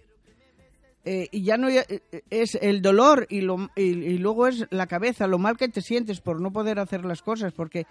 eh, 1.05 1.27
y 1.31 1.43
ya 1.43 1.55
no 1.55 1.69
ya- 1.69 1.85
eh, 1.87 2.01
es 2.31 2.55
el 2.59 2.81
dolor 2.81 3.27
y, 3.29 3.41
lo, 3.41 3.69
y, 3.75 3.83
y 3.83 4.17
luego 4.17 4.47
es 4.47 4.65
la 4.71 4.87
cabeza, 4.87 5.27
lo 5.27 5.37
mal 5.37 5.55
que 5.55 5.69
te 5.69 5.81
sientes 5.81 6.19
por 6.19 6.41
no 6.41 6.51
poder 6.51 6.79
hacer 6.79 7.05
las 7.05 7.21
cosas, 7.21 7.53
porque, 7.53 7.85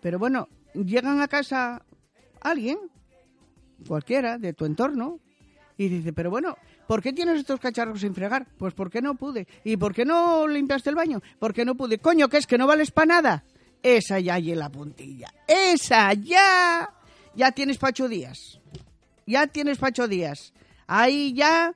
pero 0.00 0.18
bueno, 0.18 0.48
llegan 0.72 1.20
a 1.20 1.28
casa 1.28 1.82
alguien, 2.40 2.78
cualquiera 3.86 4.38
de 4.38 4.52
tu 4.54 4.64
entorno, 4.64 5.20
y 5.76 5.88
dice, 5.88 6.12
pero 6.12 6.30
bueno, 6.30 6.56
¿por 6.86 7.02
qué 7.02 7.12
tienes 7.12 7.38
estos 7.40 7.60
cacharros 7.60 8.00
sin 8.00 8.14
fregar? 8.14 8.46
Pues 8.58 8.72
porque 8.74 9.02
no 9.02 9.16
pude. 9.16 9.46
¿Y 9.64 9.76
por 9.76 9.92
qué 9.92 10.04
no 10.04 10.46
limpiaste 10.46 10.88
el 10.88 10.94
baño? 10.96 11.20
Porque 11.40 11.64
no 11.64 11.74
pude. 11.74 11.98
Coño, 11.98 12.28
que 12.28 12.36
es 12.38 12.46
que 12.46 12.56
no 12.58 12.66
vales 12.68 12.90
para 12.92 13.06
nada. 13.06 13.44
Esa 13.82 14.20
ya 14.20 14.38
y 14.38 14.54
la 14.54 14.70
puntilla. 14.70 15.34
Esa 15.48 16.12
ya. 16.14 16.88
Ya 17.36 17.52
tienes 17.52 17.78
Pacho 17.78 18.08
Díaz. 18.08 18.60
Ya 19.26 19.46
tienes 19.46 19.78
Pacho 19.78 20.08
Díaz. 20.08 20.52
Ahí 20.86 21.32
ya. 21.34 21.72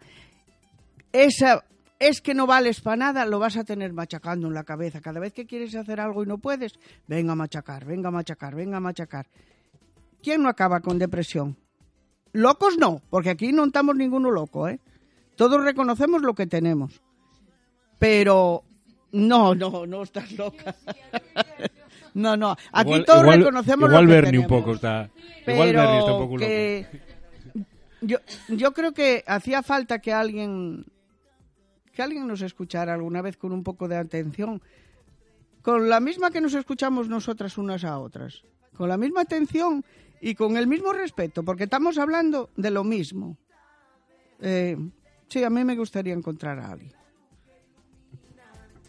Esa. 1.12 1.64
Es 1.98 2.20
que 2.20 2.32
no 2.32 2.46
vales 2.46 2.80
para 2.80 2.96
nada, 2.96 3.26
lo 3.26 3.40
vas 3.40 3.56
a 3.56 3.64
tener 3.64 3.92
machacando 3.92 4.46
en 4.46 4.54
la 4.54 4.62
cabeza. 4.62 5.00
Cada 5.00 5.18
vez 5.18 5.32
que 5.32 5.46
quieres 5.46 5.74
hacer 5.74 5.98
algo 5.98 6.22
y 6.22 6.26
no 6.26 6.38
puedes, 6.38 6.78
venga 7.08 7.32
a 7.32 7.36
machacar, 7.36 7.84
venga 7.84 8.08
a 8.08 8.12
machacar, 8.12 8.54
venga 8.54 8.76
a 8.76 8.80
machacar. 8.80 9.26
¿Quién 10.22 10.42
no 10.42 10.48
acaba 10.48 10.78
con 10.78 10.98
depresión? 11.00 11.56
Locos 12.32 12.78
no, 12.78 13.02
porque 13.10 13.30
aquí 13.30 13.52
no 13.52 13.64
estamos 13.64 13.96
ninguno 13.96 14.30
loco, 14.30 14.68
¿eh? 14.68 14.78
Todos 15.34 15.64
reconocemos 15.64 16.22
lo 16.22 16.34
que 16.34 16.46
tenemos. 16.46 17.02
Pero 17.98 18.62
no, 19.10 19.56
no, 19.56 19.86
no 19.86 20.02
estás 20.02 20.30
loca. 20.32 20.76
No, 22.14 22.36
no. 22.36 22.56
Aquí 22.72 22.90
Igual- 22.90 23.04
todos 23.04 23.22
igual- 23.22 23.38
reconocemos 23.40 23.88
igual 23.88 24.04
lo 24.04 24.10
que 24.10 24.20
Bernie 24.20 24.38
un 24.40 24.46
poco 24.46 24.74
está. 24.74 25.10
Pero 25.44 25.54
igual 25.54 25.72
Bernie 25.74 25.98
está 25.98 26.12
un 26.12 26.22
poco 26.22 26.36
loco. 26.38 26.52
yo, 28.00 28.18
yo 28.48 28.72
creo 28.72 28.92
que 28.92 29.24
hacía 29.26 29.62
falta 29.62 29.98
que 30.00 30.12
alguien 30.12 30.84
que 31.92 32.02
alguien 32.02 32.28
nos 32.28 32.42
escuchara 32.42 32.94
alguna 32.94 33.22
vez 33.22 33.36
con 33.36 33.52
un 33.52 33.64
poco 33.64 33.88
de 33.88 33.96
atención, 33.96 34.62
con 35.62 35.88
la 35.88 35.98
misma 35.98 36.30
que 36.30 36.40
nos 36.40 36.54
escuchamos 36.54 37.08
nosotras 37.08 37.58
unas 37.58 37.82
a 37.82 37.98
otras, 37.98 38.42
con 38.76 38.88
la 38.88 38.96
misma 38.96 39.22
atención 39.22 39.84
y 40.20 40.36
con 40.36 40.56
el 40.56 40.68
mismo 40.68 40.92
respeto, 40.92 41.42
porque 41.42 41.64
estamos 41.64 41.98
hablando 41.98 42.50
de 42.56 42.70
lo 42.70 42.84
mismo. 42.84 43.36
Eh, 44.40 44.76
sí, 45.28 45.42
a 45.42 45.50
mí 45.50 45.64
me 45.64 45.74
gustaría 45.74 46.14
encontrar 46.14 46.60
a 46.60 46.70
alguien. 46.70 46.92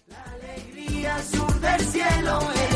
La 0.08 0.24
alegría 0.24 1.18
sur 1.24 1.60
del 1.60 1.82
cielo, 1.82 2.40
la 2.42 2.69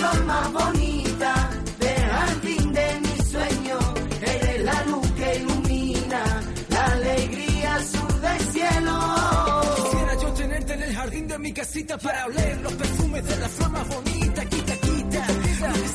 flor 0.00 0.24
más 0.24 0.52
bonita 0.52 1.50
del 1.78 2.02
jardín 2.10 2.72
de 2.72 3.00
mi 3.00 3.16
sueño, 3.30 3.78
eres 4.22 4.64
la 4.64 4.84
luz 4.84 5.10
que 5.12 5.36
ilumina, 5.36 6.22
la 6.70 6.84
alegría 6.86 7.78
sur 7.84 8.20
del 8.20 8.40
cielo. 8.52 8.94
Quisiera 9.76 10.14
yo 10.22 10.32
tenerte 10.32 10.72
en 10.74 10.82
el 10.82 10.94
jardín 10.94 11.28
de 11.28 11.38
mi 11.38 11.52
casita 11.52 11.98
para 11.98 12.26
oler 12.26 12.60
los 12.62 12.72
perfumes 12.72 13.26
de 13.26 13.36
la 13.36 13.48
flor 13.48 13.70
más 13.70 13.88
bonita. 13.88 14.44
Quita, 14.46 14.76
quita, 14.76 15.26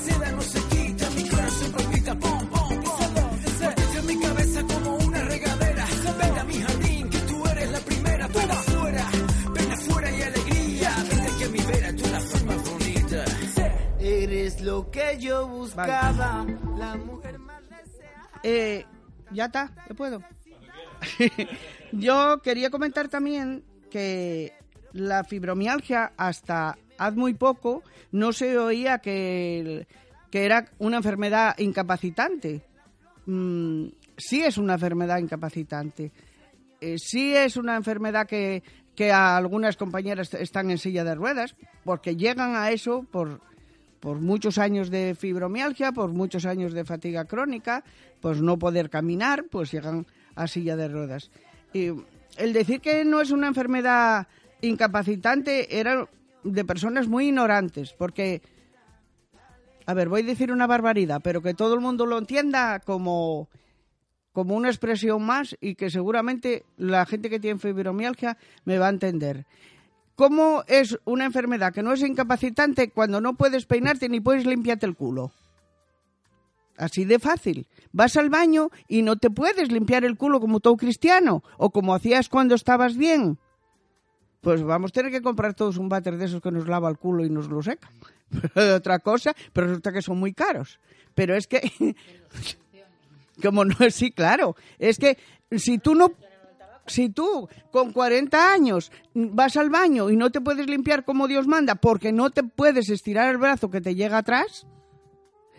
seda 0.06 0.32
no 0.32 0.42
se 0.42 0.75
que 15.06 15.20
yo 15.20 15.48
buscaba, 15.48 16.46
la 16.78 16.96
mujer 16.96 17.40
más 17.40 17.62
deseada. 17.70 18.30
Eh, 18.44 18.86
ya 19.32 19.46
está, 19.46 19.72
ya 19.88 19.96
puedo. 19.96 20.22
Yo 21.92 22.42
quería 22.42 22.70
comentar 22.70 23.08
también 23.10 23.64
que 23.92 24.54
la 24.94 25.24
fibromialgia 25.24 26.14
hasta 26.18 26.78
hace 26.98 27.18
muy 27.18 27.34
poco 27.34 27.84
no 28.12 28.34
se 28.34 28.58
oía 28.58 29.00
que, 29.00 29.88
que 30.32 30.46
era 30.46 30.72
una 30.80 30.98
enfermedad 30.98 31.58
incapacitante. 31.60 32.62
Mm, 33.26 33.88
sí 34.18 34.42
es 34.42 34.58
una 34.58 34.74
enfermedad 34.74 35.20
incapacitante. 35.20 36.12
Eh, 36.82 36.96
sí 36.98 37.36
es 37.36 37.58
una 37.58 37.76
enfermedad 37.76 38.28
que, 38.28 38.64
que 38.96 39.12
a 39.12 39.38
algunas 39.38 39.78
compañeras 39.78 40.34
están 40.34 40.72
en 40.72 40.78
silla 40.78 41.04
de 41.04 41.16
ruedas, 41.16 41.56
porque 41.84 42.16
llegan 42.16 42.56
a 42.56 42.72
eso 42.72 43.04
por, 43.12 43.42
por 44.06 44.22
muchos 44.22 44.60
años 44.60 44.92
de 44.92 45.16
fibromialgia, 45.16 45.92
por 45.92 46.12
muchos 46.12 46.46
años 46.46 46.74
de 46.74 46.86
fatiga 46.86 47.26
crónica, 47.26 47.84
pues 48.22 48.40
no 48.40 48.60
poder 48.60 48.92
caminar, 48.92 49.46
pues 49.50 49.72
llegan 49.72 50.06
a 50.36 50.46
silla 50.46 50.76
de 50.76 50.88
ruedas. 50.88 51.32
Y 51.74 51.88
el 52.38 52.54
decir 52.54 52.82
que 52.82 53.04
no 53.04 53.20
es 53.20 53.32
una 53.32 53.48
enfermedad 53.48 54.28
incapacitante 54.62 55.80
era 55.80 56.08
de 56.44 56.66
personas 56.66 57.08
muy 57.08 57.30
ignorantes, 57.30 57.94
porque, 57.94 58.44
a 59.88 59.96
ver, 59.96 60.08
voy 60.08 60.22
a 60.22 60.26
decir 60.26 60.52
una 60.52 60.68
barbaridad, 60.68 61.22
pero 61.24 61.42
que 61.42 61.56
todo 61.56 61.74
el 61.74 61.80
mundo 61.80 62.06
lo 62.06 62.20
entienda 62.20 62.82
como, 62.82 63.50
como 64.34 64.56
una 64.56 64.70
expresión 64.70 65.26
más 65.26 65.58
y 65.60 65.74
que 65.74 65.90
seguramente 65.90 66.64
la 66.78 67.08
gente 67.08 67.28
que 67.28 67.40
tiene 67.40 67.60
fibromialgia 67.60 68.38
me 68.66 68.78
va 68.78 68.86
a 68.86 68.92
entender. 68.92 69.48
¿Cómo 70.16 70.64
es 70.68 70.98
una 71.04 71.26
enfermedad 71.26 71.74
que 71.74 71.84
no 71.84 71.94
es 71.94 72.02
incapacitante 72.02 72.90
cuando 72.90 73.20
no 73.20 73.36
puedes 73.36 73.66
peinarte 73.66 74.08
ni 74.08 74.22
puedes 74.22 74.46
limpiarte 74.46 74.86
el 74.86 74.96
culo? 74.96 75.32
Así 76.78 77.06
de 77.06 77.20
fácil. 77.20 77.68
Vas 77.92 78.16
al 78.18 78.30
baño 78.30 78.70
y 78.88 79.02
no 79.02 79.18
te 79.18 79.30
puedes 79.30 79.72
limpiar 79.72 80.06
el 80.06 80.18
culo 80.18 80.40
como 80.40 80.60
todo 80.60 80.78
cristiano 80.78 81.44
o 81.58 81.70
como 81.70 81.94
hacías 81.94 82.30
cuando 82.30 82.56
estabas 82.56 82.98
bien. 82.98 83.38
Pues 84.42 84.62
vamos 84.64 84.92
a 84.92 84.94
tener 84.94 85.12
que 85.12 85.22
comprar 85.22 85.54
todos 85.54 85.78
un 85.78 85.90
váter 85.90 86.18
de 86.18 86.26
esos 86.26 86.42
que 86.42 86.52
nos 86.52 86.68
lava 86.68 86.90
el 86.90 86.98
culo 86.98 87.26
y 87.26 87.30
nos 87.30 87.50
lo 87.50 87.62
seca. 87.62 87.90
Otra 88.76 89.00
cosa, 89.00 89.36
pero 89.54 89.68
resulta 89.68 89.92
que 89.92 90.02
son 90.02 90.20
muy 90.20 90.34
caros. 90.34 90.80
Pero 91.14 91.36
es 91.36 91.48
que... 91.48 91.62
como 93.42 93.66
no, 93.66 93.76
sí, 93.90 94.12
claro. 94.12 94.56
Es 94.80 94.98
que 94.98 95.18
si 95.52 95.78
tú 95.78 95.96
no 95.96 96.12
si 96.88 97.10
tú 97.10 97.50
con 97.72 97.92
40 97.92 98.54
años 98.54 98.92
vas 99.14 99.58
al 99.58 99.70
baño 99.70 100.10
y 100.10 100.16
no 100.16 100.32
te 100.32 100.42
puedes 100.42 100.68
limpiar 100.68 101.04
como 101.04 101.28
Dios 101.28 101.48
manda 101.48 101.76
porque 101.76 102.12
no 102.12 102.30
te 102.30 102.44
puedes 102.44 102.90
estirar 102.90 103.30
el 103.30 103.38
brazo 103.38 103.70
que 103.70 103.82
te 103.82 103.96
llega 103.96 104.20
atrás, 104.20 104.68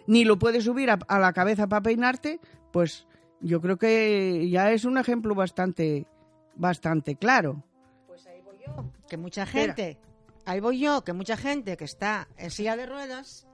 ni 0.06 0.24
lo 0.24 0.38
puedes 0.38 0.64
subir 0.64 0.90
a, 0.90 0.98
a 1.08 1.18
la 1.18 1.32
cabeza 1.32 1.66
para 1.66 1.82
peinarte, 1.82 2.40
pues 2.72 3.06
yo 3.40 3.60
creo 3.60 3.76
que 3.76 4.48
ya 4.50 4.70
es 4.70 4.84
un 4.84 4.98
ejemplo 4.98 5.34
bastante, 5.34 6.06
bastante 6.54 7.16
claro. 7.16 7.62
que 9.08 9.16
mucha 9.16 9.46
gente, 9.46 9.98
ahí 10.44 10.60
voy 10.60 10.78
yo, 10.78 11.02
que 11.02 11.12
mucha 11.12 11.36
gente 11.36 11.76
que 11.76 11.84
está 11.84 12.28
en 12.36 12.50
silla 12.50 12.76
de 12.76 12.86
ruedas 12.86 13.46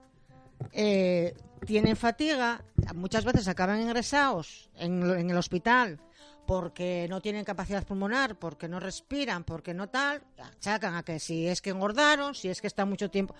eh, 0.71 1.33
tienen 1.65 1.95
fatiga, 1.95 2.63
muchas 2.93 3.25
veces 3.25 3.47
acaban 3.47 3.81
ingresados 3.81 4.69
en 4.75 5.29
el 5.29 5.37
hospital 5.37 5.99
porque 6.45 7.07
no 7.09 7.21
tienen 7.21 7.45
capacidad 7.45 7.85
pulmonar, 7.85 8.37
porque 8.37 8.67
no 8.67 8.79
respiran, 8.79 9.43
porque 9.43 9.73
no 9.73 9.89
tal, 9.89 10.21
achacan 10.37 10.95
a 10.95 11.03
que 11.03 11.19
si 11.19 11.47
es 11.47 11.61
que 11.61 11.69
engordaron, 11.69 12.35
si 12.35 12.49
es 12.49 12.61
que 12.61 12.67
están 12.67 12.89
mucho 12.89 13.09
tiempo. 13.09 13.33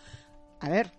A 0.60 0.70
ver, 0.70 0.91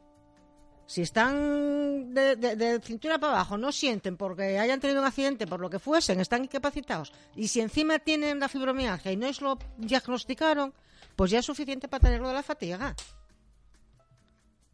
si 0.86 1.00
están 1.00 2.12
de, 2.12 2.80
cintura 2.84 3.18
para 3.18 3.32
abajo, 3.34 3.56
no 3.56 3.72
sienten 3.72 4.16
porque 4.16 4.58
hayan 4.58 4.80
tenido 4.80 5.00
un 5.00 5.06
accidente, 5.06 5.46
por 5.46 5.60
lo 5.60 5.70
que 5.70 5.78
fuesen, 5.78 6.20
están 6.20 6.44
incapacitados, 6.44 7.12
y 7.34 7.48
si 7.48 7.60
encima 7.60 7.98
tienen 7.98 8.38
la 8.38 8.48
fibromialgia 8.48 9.12
y 9.12 9.16
no 9.16 9.26
es 9.26 9.40
lo 9.40 9.58
diagnosticaron, 9.78 10.74
pues 11.16 11.30
ya 11.30 11.38
es 11.38 11.46
suficiente 11.46 11.88
para 11.88 12.02
tenerlo 12.02 12.28
de 12.28 12.34
la 12.34 12.42
fatiga. 12.42 12.94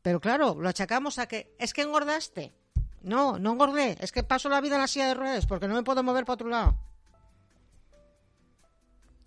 Pero 0.03 0.21
claro, 0.21 0.57
lo 0.59 0.69
achacamos 0.69 1.19
a 1.19 1.27
que 1.27 1.55
es 1.59 1.75
que 1.75 1.83
engordaste. 1.83 2.55
No, 3.03 3.39
no 3.39 3.53
engordé, 3.53 3.97
es 4.01 4.13
que 4.13 4.23
paso 4.23 4.49
la 4.49 4.61
vida 4.61 4.75
en 4.75 4.83
la 4.83 4.87
silla 4.87 5.09
de 5.09 5.15
ruedas 5.15 5.47
porque 5.47 5.69
no 5.69 5.75
me 5.75 5.83
puedo 5.83 6.03
mover 6.03 6.25
para 6.25 6.35
otro 6.35 6.49
lado. 6.49 6.90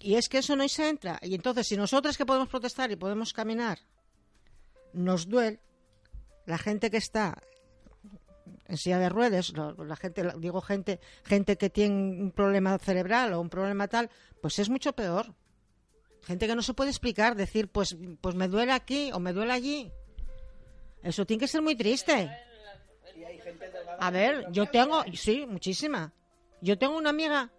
Y 0.03 0.15
es 0.15 0.27
que 0.27 0.39
eso 0.39 0.57
no 0.57 0.67
se 0.67 0.89
entra. 0.89 1.17
Y 1.21 1.33
entonces, 1.33 1.65
si 1.65 1.77
nosotros 1.77 2.17
que 2.17 2.25
podemos 2.25 2.49
protestar 2.49 2.91
y 2.91 2.97
podemos 2.97 3.31
caminar, 3.31 3.79
nos 4.91 5.29
duele, 5.29 5.61
la 6.45 6.57
gente 6.57 6.91
que 6.91 6.97
está 6.97 7.41
en 8.67 8.75
silla 8.75 8.99
de 8.99 9.07
ruedas, 9.07 9.53
la 9.55 9.95
gente, 9.95 10.29
digo 10.39 10.59
gente, 10.59 10.99
gente 11.23 11.57
que 11.57 11.69
tiene 11.69 11.95
un 11.95 12.31
problema 12.31 12.77
cerebral 12.79 13.31
o 13.31 13.39
un 13.39 13.49
problema 13.49 13.87
tal, 13.87 14.09
pues 14.41 14.59
es 14.59 14.69
mucho 14.69 14.91
peor. 14.91 15.33
Gente 16.23 16.47
que 16.47 16.55
no 16.55 16.61
se 16.63 16.73
puede 16.73 16.89
explicar, 16.89 17.35
decir, 17.35 17.69
pues, 17.69 17.95
pues 18.19 18.35
me 18.35 18.49
duele 18.49 18.73
aquí 18.73 19.09
o 19.13 19.21
me 19.21 19.31
duele 19.31 19.53
allí. 19.53 19.89
Eso 21.01 21.25
tiene 21.25 21.39
que 21.39 21.47
ser 21.47 21.61
muy 21.61 21.77
triste. 21.77 22.29
A 23.99 24.11
ver, 24.11 24.51
yo 24.51 24.65
tengo, 24.65 25.01
sí, 25.13 25.45
muchísima. 25.47 26.11
Yo 26.59 26.77
tengo 26.77 26.97
una 26.97 27.11
amiga, 27.11 27.53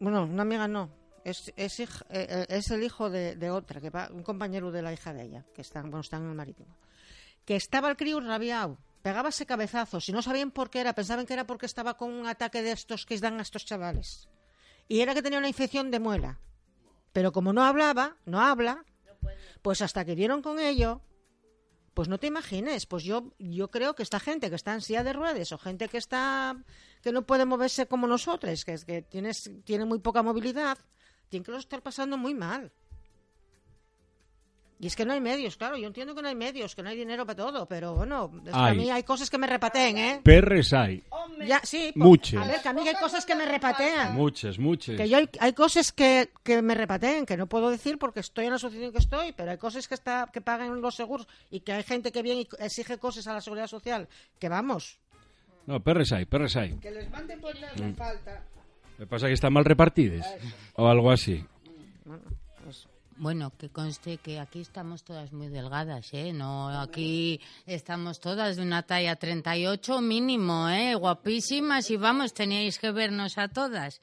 bueno, 0.00 0.24
una 0.24 0.42
amiga 0.42 0.66
no, 0.66 0.90
es, 1.24 1.48
eh, 1.56 1.68
eh, 2.10 2.46
es 2.48 2.70
el 2.70 2.82
hijo 2.82 3.08
de, 3.10 3.36
de 3.36 3.50
otra, 3.50 3.80
que 3.80 3.90
va- 3.90 4.08
un 4.12 4.22
compañero 4.22 4.70
de 4.72 4.82
la 4.82 4.92
hija 4.92 5.12
de 5.12 5.22
ella, 5.22 5.44
que 5.54 5.60
están, 5.62 5.84
bueno, 5.84 6.00
están 6.00 6.22
en 6.24 6.30
el 6.30 6.34
marítimo, 6.34 6.76
que 7.44 7.54
estaba 7.56 7.88
el 7.90 7.96
crío 7.96 8.18
rabiado, 8.20 8.78
pegábase 9.02 9.46
cabezazos 9.46 10.08
y 10.08 10.12
no 10.12 10.22
sabían 10.22 10.50
por 10.50 10.70
qué 10.70 10.80
era, 10.80 10.94
pensaban 10.94 11.26
que 11.26 11.32
era 11.34 11.46
porque 11.46 11.66
estaba 11.66 11.96
con 11.96 12.10
un 12.12 12.26
ataque 12.26 12.62
de 12.62 12.72
estos 12.72 13.06
que 13.06 13.18
dan 13.18 13.38
a 13.38 13.42
estos 13.42 13.64
chavales. 13.64 14.28
Y 14.88 15.00
era 15.00 15.14
que 15.14 15.22
tenía 15.22 15.38
una 15.38 15.48
infección 15.48 15.90
de 15.90 16.00
muela. 16.00 16.40
Pero 17.12 17.30
como 17.32 17.52
no 17.52 17.62
hablaba, 17.64 18.16
no 18.24 18.40
habla, 18.40 18.84
pues 19.62 19.82
hasta 19.82 20.04
que 20.04 20.14
dieron 20.16 20.42
con 20.42 20.58
ello, 20.58 21.00
pues 22.00 22.08
no 22.08 22.16
te 22.16 22.28
imagines, 22.28 22.86
pues 22.86 23.04
yo 23.04 23.34
yo 23.38 23.70
creo 23.70 23.94
que 23.94 24.02
esta 24.02 24.18
gente 24.18 24.48
que 24.48 24.56
está 24.56 24.72
en 24.72 24.80
silla 24.80 25.04
de 25.04 25.12
ruedas 25.12 25.52
o 25.52 25.58
gente 25.58 25.86
que 25.86 25.98
está 25.98 26.56
que 27.02 27.12
no 27.12 27.26
puede 27.26 27.44
moverse 27.44 27.84
como 27.84 28.06
nosotros, 28.06 28.64
que 28.64 28.78
que 28.86 29.02
tienes 29.02 29.50
tiene 29.64 29.84
muy 29.84 29.98
poca 29.98 30.22
movilidad, 30.22 30.78
tienen 31.28 31.44
que 31.44 31.52
lo 31.52 31.58
estar 31.58 31.82
pasando 31.82 32.16
muy 32.16 32.32
mal. 32.32 32.72
Y 34.82 34.86
es 34.86 34.96
que 34.96 35.04
no 35.04 35.12
hay 35.12 35.20
medios, 35.20 35.58
claro, 35.58 35.76
yo 35.76 35.86
entiendo 35.86 36.14
que 36.14 36.22
no 36.22 36.28
hay 36.28 36.34
medios, 36.34 36.74
que 36.74 36.82
no 36.82 36.88
hay 36.88 36.96
dinero 36.96 37.26
para 37.26 37.36
todo, 37.36 37.66
pero 37.66 37.96
bueno, 37.96 38.32
es 38.46 38.50
que 38.50 38.58
a 38.58 38.72
mí 38.72 38.90
hay 38.90 39.02
cosas 39.02 39.28
que 39.28 39.36
me 39.36 39.46
repateen, 39.46 39.98
¿eh? 39.98 40.20
Perres 40.24 40.72
hay. 40.72 41.04
Ya, 41.46 41.60
sí, 41.62 41.92
Muchas. 41.94 42.42
A 42.42 42.46
ver, 42.50 42.62
que 42.62 42.68
a 42.70 42.72
mí 42.72 42.88
hay 42.88 42.94
cosas 42.94 43.26
que 43.26 43.34
me 43.34 43.44
repatean. 43.44 44.14
Muchas, 44.14 44.58
muchas. 44.58 44.96
Que 44.96 45.06
yo 45.06 45.18
hay, 45.18 45.28
hay 45.38 45.52
cosas 45.52 45.92
que, 45.92 46.30
que 46.42 46.62
me 46.62 46.74
repateen, 46.74 47.26
que 47.26 47.36
no 47.36 47.46
puedo 47.46 47.68
decir 47.68 47.98
porque 47.98 48.20
estoy 48.20 48.46
en 48.46 48.52
la 48.52 48.56
asociación 48.56 48.90
que 48.90 49.00
estoy, 49.00 49.32
pero 49.32 49.50
hay 49.50 49.58
cosas 49.58 49.86
que 49.86 49.94
está 49.94 50.30
que 50.32 50.40
pagan 50.40 50.80
los 50.80 50.94
seguros 50.94 51.28
y 51.50 51.60
que 51.60 51.72
hay 51.72 51.82
gente 51.82 52.10
que 52.10 52.22
viene 52.22 52.40
y 52.40 52.48
exige 52.58 52.96
cosas 52.96 53.26
a 53.26 53.34
la 53.34 53.42
seguridad 53.42 53.66
social. 53.66 54.08
Que 54.38 54.48
vamos. 54.48 54.98
No, 55.66 55.80
perres 55.80 56.10
hay, 56.12 56.24
perres 56.24 56.56
hay. 56.56 56.72
Que 56.78 56.90
les 56.90 57.10
manden 57.10 57.38
por 57.38 57.52
darle 57.60 57.92
falta. 57.92 58.46
Lo 58.96 59.04
que 59.04 59.10
pasa 59.10 59.26
es 59.26 59.30
que 59.30 59.34
están 59.34 59.52
mal 59.52 59.66
repartidas. 59.66 60.26
O 60.76 60.88
algo 60.88 61.10
así. 61.10 61.44
Bueno, 62.06 62.22
que 63.58 63.68
conste 63.68 64.16
que 64.16 64.38
aquí 64.38 64.60
estamos 64.60 65.04
todas 65.04 65.32
muy 65.32 65.48
delgadas, 65.48 66.14
¿eh? 66.14 66.32
No, 66.32 66.68
aquí 66.80 67.40
estamos 67.66 68.18
todas 68.18 68.56
de 68.56 68.62
una 68.62 68.82
talla 68.82 69.16
38 69.16 70.00
mínimo, 70.00 70.70
¿eh? 70.70 70.94
Guapísimas 70.94 71.90
y 71.90 71.96
vamos, 71.96 72.32
teníais 72.32 72.78
que 72.78 72.90
vernos 72.92 73.36
a 73.36 73.48
todas. 73.48 74.00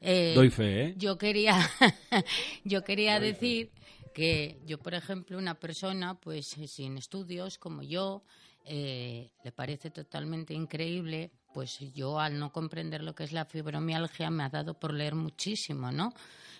Eh, 0.00 0.32
Doy 0.34 0.50
fe, 0.50 0.82
¿eh? 0.82 0.94
Yo 0.96 1.16
quería, 1.16 1.54
yo 2.64 2.82
quería 2.82 3.20
decir 3.20 3.70
que 4.12 4.58
yo, 4.66 4.78
por 4.78 4.94
ejemplo, 4.94 5.38
una 5.38 5.54
persona, 5.54 6.18
pues 6.18 6.48
sin 6.66 6.98
estudios 6.98 7.58
como 7.58 7.82
yo, 7.82 8.24
eh, 8.64 9.30
le 9.44 9.52
parece 9.52 9.90
totalmente 9.90 10.54
increíble 10.54 11.30
pues 11.56 11.78
yo 11.94 12.20
al 12.20 12.38
no 12.38 12.52
comprender 12.52 13.02
lo 13.02 13.14
que 13.14 13.24
es 13.24 13.32
la 13.32 13.46
fibromialgia 13.46 14.28
me 14.28 14.42
ha 14.42 14.50
dado 14.50 14.74
por 14.74 14.92
leer 14.92 15.14
muchísimo, 15.14 15.90
¿no? 15.90 16.12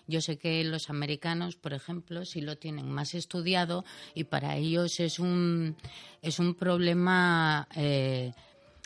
Yo 0.07 0.23
sé 0.23 0.39
que 0.39 0.65
los 0.65 0.89
americanos, 0.89 1.55
por 1.55 1.75
ejemplo, 1.75 2.25
sí 2.25 2.41
lo 2.41 2.57
tienen 2.57 2.91
más 2.91 3.15
estudiado 3.15 3.85
y 4.15 4.25
para 4.25 4.57
ellos 4.57 4.99
es 5.01 5.19
un, 5.19 5.77
es 6.23 6.39
un 6.39 6.55
problema 6.55 7.69
eh, 7.77 8.33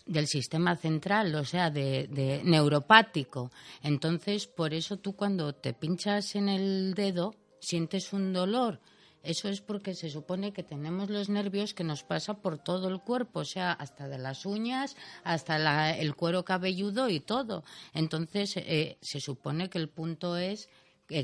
del 0.05 0.27
sistema 0.27 0.75
central, 0.75 1.33
o 1.37 1.45
sea, 1.45 1.71
de, 1.71 2.09
de 2.09 2.43
neuropático. 2.43 3.53
Entonces, 3.81 4.49
por 4.49 4.75
eso 4.75 4.97
tú 4.97 5.15
cuando 5.15 5.53
te 5.53 5.75
pinchas 5.75 6.35
en 6.35 6.49
el 6.49 6.95
dedo 6.95 7.37
sientes 7.61 8.13
un 8.13 8.33
dolor. 8.33 8.81
Eso 9.23 9.49
es 9.49 9.61
porque 9.61 9.95
se 9.95 10.09
supone 10.09 10.53
que 10.53 10.63
tenemos 10.63 11.11
los 11.11 11.29
nervios 11.29 11.75
que 11.75 11.85
nos 11.85 12.03
pasa 12.05 12.35
por 12.35 12.57
todo 12.59 12.89
el 12.89 13.01
cuerpo, 13.01 13.41
o 13.41 13.45
sea, 13.45 13.73
hasta 13.73 14.09
de 14.09 14.17
las 14.19 14.47
uñas, 14.47 14.97
hasta 15.25 15.59
la- 15.59 15.97
el 15.97 16.15
cuero 16.15 16.45
cabelludo 16.45 17.09
y 17.11 17.21
todo. 17.21 17.63
Entonces, 17.93 18.57
eh, 18.57 18.97
se 19.03 19.21
supone 19.21 19.69
que 19.69 19.79
el 19.79 19.89
punto 19.91 20.37
es 20.39 20.71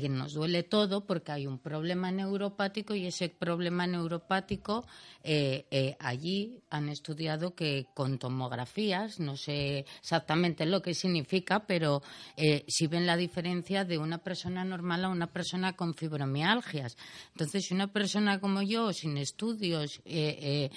nos 0.09 0.33
duele 0.33 0.63
todo 0.63 1.05
porque 1.05 1.31
hay 1.31 1.47
un 1.47 1.59
problema 1.59 2.11
neuropático 2.11 2.93
y 2.93 3.07
ese 3.07 3.29
problema 3.29 3.87
neuropático 3.87 4.85
eh, 5.23 5.65
eh, 5.71 5.95
allí 5.99 6.61
han 6.69 6.89
estudiado 6.89 7.53
que 7.53 7.87
con 7.93 8.17
tomografías, 8.17 9.19
no 9.19 9.35
sé 9.35 9.85
exactamente 9.99 10.65
lo 10.65 10.81
que 10.81 10.93
significa, 10.93 11.65
pero 11.65 12.01
eh, 12.37 12.63
sí 12.67 12.87
ven 12.87 13.05
la 13.05 13.17
diferencia 13.17 13.83
de 13.83 13.97
una 13.97 14.19
persona 14.19 14.63
normal 14.63 15.05
a 15.05 15.09
una 15.09 15.27
persona 15.27 15.73
con 15.73 15.95
fibromialgias. 15.95 16.97
Entonces, 17.33 17.65
si 17.65 17.73
una 17.73 17.91
persona 17.91 18.39
como 18.39 18.61
yo, 18.61 18.93
sin 18.93 19.17
estudios, 19.17 20.01
eh, 20.05 20.69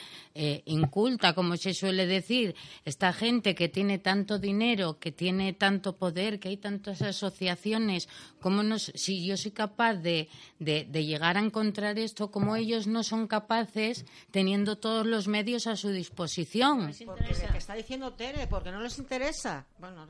inculta, 0.67 1.35
como 1.35 1.57
se 1.57 1.75
suele 1.75 2.07
decir, 2.07 2.55
esta 2.85 3.13
gente 3.13 3.55
que 3.55 3.69
tiene 3.69 3.99
tanto 3.99 4.39
dinero, 4.39 4.99
que 4.99 5.13
tiene 5.13 5.53
tanto 5.53 5.97
poder, 5.97 6.41
que 6.41 6.49
hay 6.49 6.57
tantas 6.57 7.03
asociaciones, 7.03 8.09
¿cómo 8.41 8.63
nos, 8.63 8.91
si 9.01 9.25
yo 9.27 9.37
soy 9.37 9.51
capaz 9.51 9.95
de, 9.95 10.29
de- 10.59 10.85
de 10.85 11.05
llegar 11.05 11.37
a 11.37 11.41
encontrar 11.41 11.99
esto, 11.99 12.31
como 12.31 12.57
ellos 12.57 12.87
no 12.87 13.03
son 13.03 13.27
capaces 13.27 14.05
teniendo 14.31 14.79
todos 14.79 15.07
los 15.07 15.27
medios 15.29 15.67
a 15.67 15.77
su 15.77 15.89
disposición? 15.91 16.93
Porque 17.07 17.35
lo 17.47 17.53
que 17.53 17.59
está 17.59 17.75
diciendo 17.75 18.13
Tere, 18.13 18.47
porque 18.47 18.71
no 18.71 18.81
les 18.81 18.99
interesa. 18.99 19.67
Bueno. 19.79 20.07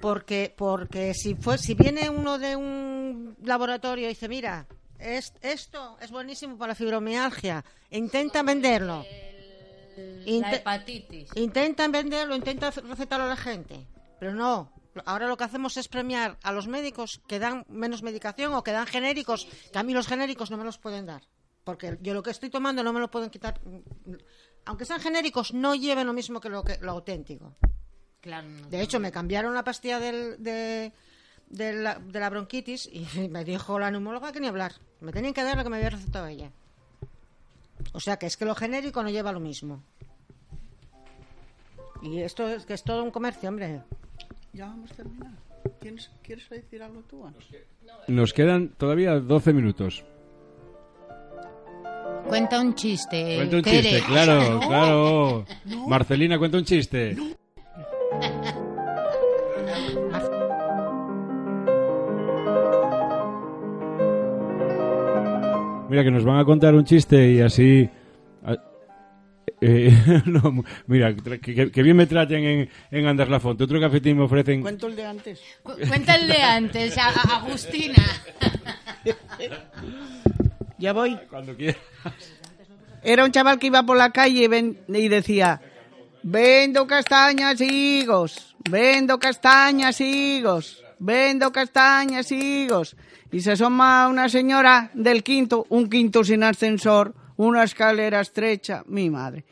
Porque, 0.00 0.54
porque 0.56 1.14
si 1.14 1.34
fue, 1.34 1.58
si 1.58 1.74
viene 1.74 2.10
uno 2.10 2.38
de 2.38 2.56
un 2.56 3.36
laboratorio 3.42 4.06
y 4.06 4.08
dice, 4.10 4.28
mira, 4.28 4.66
es, 4.98 5.32
esto 5.40 5.96
es 6.00 6.10
buenísimo 6.10 6.56
para 6.58 6.70
la 6.70 6.74
fibromialgia, 6.74 7.64
intenta 7.90 8.42
venderlo. 8.42 9.04
La 9.96 10.54
hepatitis. 10.54 11.28
Intentan 11.34 11.92
venderlo, 11.92 12.34
intentan 12.36 12.72
recetarlo 12.88 13.26
a 13.26 13.28
la 13.28 13.36
gente, 13.36 13.86
pero 14.18 14.32
no. 14.34 14.70
Ahora 15.06 15.26
lo 15.28 15.36
que 15.36 15.44
hacemos 15.44 15.76
es 15.76 15.88
premiar 15.88 16.38
a 16.42 16.52
los 16.52 16.66
médicos 16.68 17.20
que 17.26 17.38
dan 17.38 17.64
menos 17.68 18.02
medicación 18.02 18.52
o 18.54 18.62
que 18.62 18.72
dan 18.72 18.86
genéricos, 18.86 19.46
que 19.72 19.78
a 19.78 19.82
mí 19.82 19.92
los 19.94 20.06
genéricos 20.06 20.50
no 20.50 20.56
me 20.58 20.64
los 20.64 20.78
pueden 20.78 21.06
dar. 21.06 21.22
Porque 21.64 21.98
yo 22.02 22.12
lo 22.14 22.22
que 22.22 22.30
estoy 22.30 22.50
tomando 22.50 22.82
no 22.82 22.92
me 22.92 23.00
lo 23.00 23.10
pueden 23.10 23.30
quitar. 23.30 23.60
Aunque 24.64 24.84
sean 24.84 25.00
genéricos, 25.00 25.54
no 25.54 25.74
lleven 25.74 26.06
lo 26.06 26.12
mismo 26.12 26.40
que 26.40 26.48
lo, 26.48 26.62
que, 26.64 26.78
lo 26.80 26.92
auténtico. 26.92 27.54
Claro, 28.20 28.48
no. 28.48 28.68
De 28.68 28.80
hecho, 28.82 29.00
me 29.00 29.10
cambiaron 29.12 29.54
la 29.54 29.64
pastilla 29.64 29.98
del- 29.98 30.42
de, 30.42 30.92
de 31.48 31.72
la, 31.72 31.94
de 31.98 32.20
la 32.20 32.30
bronquitis 32.30 32.88
y 32.92 33.06
me 33.30 33.44
dijo 33.44 33.78
la 33.78 33.90
neumóloga 33.90 34.32
que 34.32 34.40
ni 34.40 34.46
hablar. 34.48 34.74
Me 35.00 35.12
tenían 35.12 35.34
que 35.34 35.42
dar 35.42 35.56
lo 35.56 35.64
que 35.64 35.70
me 35.70 35.76
había 35.78 35.90
recetado 35.90 36.26
ella. 36.26 36.50
O 37.92 38.00
sea, 38.00 38.18
que 38.18 38.26
es 38.26 38.36
que 38.36 38.44
lo 38.44 38.54
genérico 38.54 39.02
no 39.02 39.10
lleva 39.10 39.32
lo 39.32 39.40
mismo. 39.40 39.82
Y 42.02 42.20
esto 42.20 42.48
es 42.48 42.66
que 42.66 42.74
es 42.74 42.82
todo 42.82 43.02
un 43.04 43.10
comercio, 43.10 43.48
hombre. 43.48 43.82
Ya 44.52 44.66
vamos 44.66 44.90
a 44.92 44.94
terminar. 44.94 45.32
¿Tienes- 45.80 46.10
¿Quieres 46.22 46.48
decir 46.50 46.82
algo 46.82 47.02
tú? 47.08 47.24
Ana? 47.26 47.36
Nos 48.08 48.32
quedan 48.32 48.68
todavía 48.76 49.18
12 49.18 49.52
minutos. 49.52 50.04
Cuenta 52.28 52.60
un 52.60 52.74
chiste. 52.74 53.36
Cuenta 53.36 53.56
un 53.56 53.62
Tere. 53.62 53.82
chiste, 53.82 54.02
claro, 54.06 54.60
claro. 54.68 55.44
Marcelina, 55.88 56.38
cuenta 56.38 56.58
un 56.58 56.64
chiste. 56.64 57.16
Mira, 65.88 66.04
que 66.04 66.10
nos 66.10 66.24
van 66.24 66.38
a 66.38 66.44
contar 66.44 66.74
un 66.74 66.84
chiste 66.84 67.32
y 67.32 67.40
así... 67.40 67.88
eh, 69.60 70.22
no, 70.26 70.64
mira, 70.86 71.14
que, 71.14 71.70
que- 71.70 71.82
bien 71.82 71.96
me 71.96 72.06
traten 72.06 72.44
en, 72.44 72.68
en 72.90 73.06
Anders 73.06 73.28
La 73.28 73.40
Fonte. 73.40 73.64
Otro 73.64 73.80
cafetín 73.80 74.16
me 74.18 74.24
ofrecen... 74.24 74.60
Cuento 74.62 74.86
el 74.86 74.96
de 74.96 75.04
antes. 75.06 75.40
Cu- 75.62 75.74
Cuenta 75.88 76.14
el 76.16 76.28
de 76.28 76.42
antes, 76.42 76.98
a- 76.98 77.08
a- 77.08 77.36
Agustina. 77.38 78.02
Ya 80.78 80.92
voy. 80.92 81.16
Cuando 81.30 81.56
quieras. 81.56 81.76
Era 83.04 83.24
un 83.24 83.30
chaval 83.32 83.58
que 83.58 83.68
iba 83.68 83.82
por 83.84 83.96
la 83.96 84.10
calle 84.10 84.44
y, 84.44 84.46
ven- 84.48 84.78
y 84.88 85.08
decía, 85.08 85.60
vendo 86.22 86.86
castañas 86.86 87.60
y 87.60 88.00
higos, 88.00 88.56
vendo 88.68 89.18
castañas 89.18 90.00
y 90.00 90.36
higos, 90.38 90.82
vendo 90.98 91.52
castañas 91.52 92.30
y 92.32 92.62
higos. 92.64 92.96
Y 93.30 93.40
se 93.40 93.52
asoma 93.52 94.08
una 94.08 94.28
señora 94.28 94.90
del 94.94 95.22
quinto, 95.22 95.66
un 95.68 95.88
quinto 95.88 96.22
sin 96.24 96.42
ascensor, 96.42 97.14
una 97.46 97.64
escalera 97.64 98.20
estrecha, 98.20 98.84
mi 98.86 99.10
madre. 99.10 99.44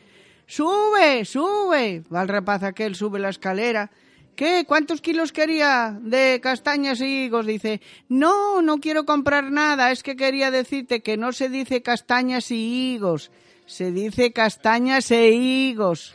Sube, 0.47 1.24
sube. 1.24 2.03
Va 2.12 2.22
el 2.22 2.28
rapaz 2.28 2.62
aquel, 2.62 2.95
sube 2.95 3.18
la 3.18 3.28
escalera. 3.28 3.91
¿Qué? 4.34 4.64
¿Cuántos 4.66 5.01
kilos 5.01 5.32
quería 5.32 5.99
de 6.01 6.41
castañas 6.43 7.01
y 7.01 7.24
higos? 7.24 7.47
Dice, 7.47 7.80
no, 8.09 8.62
no 8.62 8.78
quiero 8.78 9.05
comprar 9.05 9.51
nada. 9.51 9.93
Es 9.93 10.03
que 10.03 10.16
quería 10.16 10.51
decirte 10.51 11.03
que 11.03 11.16
no 11.16 11.32
se 11.32 11.49
dice 11.49 11.82
castañas 11.82 12.51
y 12.51 12.95
higos. 12.95 13.30
Se 13.66 13.93
dice 13.93 14.32
castañas 14.32 15.11
e 15.11 15.30
higos. 15.30 16.14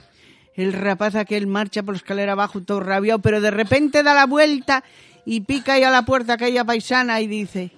El 0.56 0.74
rapaz 0.74 1.16
aquel 1.16 1.48
marcha 1.48 1.84
por 1.84 1.94
la 1.94 1.98
escalera 1.98 2.32
abajo 2.32 2.62
todo 2.62 2.80
rabiado, 2.80 3.20
pero 3.20 3.42
de 3.42 3.52
repente 3.52 4.04
da 4.04 4.14
la 4.14 4.26
vuelta 4.26 4.84
y 5.26 5.42
pica 5.42 5.74
ahí 5.74 5.84
a 5.84 5.90
la 5.90 6.06
puerta 6.06 6.34
aquella 6.34 6.64
paisana 6.64 7.20
y 7.20 7.28
dice, 7.28 7.72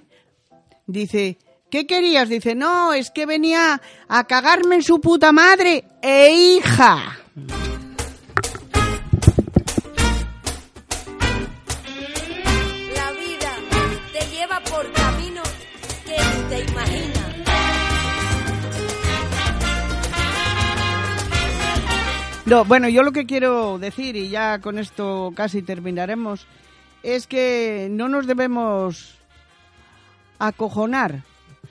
dice, 0.86 1.38
¿qué 1.70 1.86
querías? 1.86 2.30
Dice, 2.30 2.56
no, 2.56 2.94
es 2.94 3.12
que 3.12 3.26
venía 3.26 3.82
a 4.08 4.24
cagarme 4.26 4.76
en 4.76 4.84
su 4.84 5.00
puta 5.02 5.32
madre 5.32 5.84
e 6.02 6.32
hija. 6.32 7.18
La 12.96 13.12
vida 13.12 13.52
te 14.14 14.26
lleva 14.28 14.60
por 14.62 14.92
caminos 14.94 15.50
que 16.06 16.18
ni 16.18 16.50
te 16.50 16.72
imaginas. 16.72 17.18
No, 22.46 22.64
bueno, 22.64 22.88
yo 22.88 23.04
lo 23.04 23.12
que 23.12 23.26
quiero 23.26 23.78
decir, 23.78 24.16
y 24.16 24.30
ya 24.30 24.60
con 24.60 24.80
esto 24.80 25.34
casi 25.36 25.62
terminaremos, 25.62 26.48
es 27.04 27.28
que 27.28 27.90
no 27.92 28.08
nos 28.08 28.26
debemos 28.26 29.16
acojonar, 30.40 31.24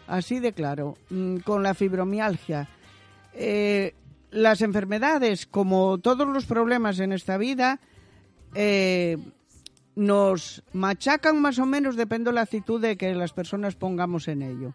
así 0.07 0.41
de 0.41 0.53
claro, 0.53 0.97
mm, 1.11 1.39
con 1.39 1.63
la 1.63 1.75
fibromialgia. 1.75 2.69
Eh, 3.33 3.95
las 4.31 4.61
enfermedades, 4.61 5.47
como 5.47 5.99
todos 5.99 6.29
los 6.29 6.47
problemas 6.47 6.99
en 7.01 7.13
esta 7.13 7.37
vida, 7.39 7.81
eh, 8.55 9.19
nos 9.95 10.63
machacan 10.73 11.41
más 11.41 11.59
o 11.59 11.67
menos, 11.67 11.97
depende 11.97 12.31
de 12.31 12.35
la 12.35 12.43
actitud 12.43 12.81
de 12.81 12.97
que 12.97 13.15
las 13.15 13.33
personas 13.33 13.75
pongamos 13.77 14.29
en 14.29 14.43
ello. 14.43 14.75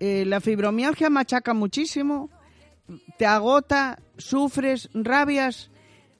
Eh, 0.00 0.24
la 0.26 0.40
fibromialgia 0.40 1.10
machaca 1.10 1.54
muchísimo, 1.54 2.30
te 3.16 3.26
agota, 3.26 3.98
sufres, 4.16 4.90
rabias, 4.92 5.70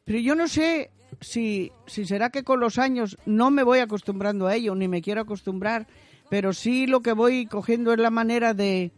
pero 0.05 0.19
yo 0.21 0.35
no 0.35 0.47
sé 0.47 0.91
si, 1.21 1.73
si 1.87 2.05
será 2.05 2.31
que 2.31 2.45
con 2.45 2.61
los 2.61 2.79
años 2.79 3.19
no 3.27 3.51
me 3.51 3.63
voy 3.63 3.81
acostumbrando 3.81 4.47
a 4.47 4.55
ello, 4.55 4.75
ni 4.75 4.87
me 4.87 5.03
quiero 5.03 5.23
acostumbrar, 5.23 5.87
pero 6.31 6.55
sí 6.55 6.87
lo 6.87 7.03
que 7.03 7.13
voy 7.13 7.45
cogiendo 7.45 7.93
es 7.93 7.99
la 7.99 8.11
manera 8.11 8.55
de, 8.55 8.93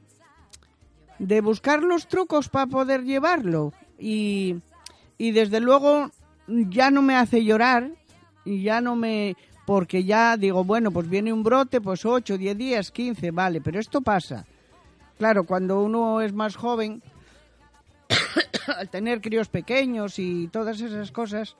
de 1.18 1.40
buscar 1.40 1.82
los 1.82 2.06
trucos 2.06 2.48
para 2.48 2.66
poder 2.66 3.02
llevarlo. 3.02 3.72
Y, 3.98 4.56
y 5.18 5.32
desde 5.32 5.58
luego 5.58 6.10
ya 6.46 6.90
no 6.90 7.02
me 7.02 7.16
hace 7.16 7.44
llorar, 7.44 7.90
y 8.44 8.62
ya 8.62 8.80
no 8.80 8.96
me... 8.96 9.36
Porque 9.64 10.02
ya 10.04 10.36
digo, 10.36 10.64
bueno, 10.64 10.90
pues 10.90 11.08
viene 11.08 11.32
un 11.32 11.44
brote, 11.44 11.80
pues 11.80 12.04
8, 12.04 12.36
10 12.36 12.58
días, 12.58 12.90
15, 12.90 13.30
vale, 13.30 13.60
pero 13.60 13.78
esto 13.78 14.00
pasa. 14.00 14.44
Claro, 15.18 15.44
cuando 15.44 15.80
uno 15.80 16.20
es 16.20 16.32
más 16.32 16.56
joven, 16.56 17.00
al 18.76 18.88
tener 18.90 19.20
críos 19.20 19.48
pequeños 19.48 20.18
y 20.18 20.48
todas 20.48 20.80
esas 20.80 21.12
cosas, 21.12 21.56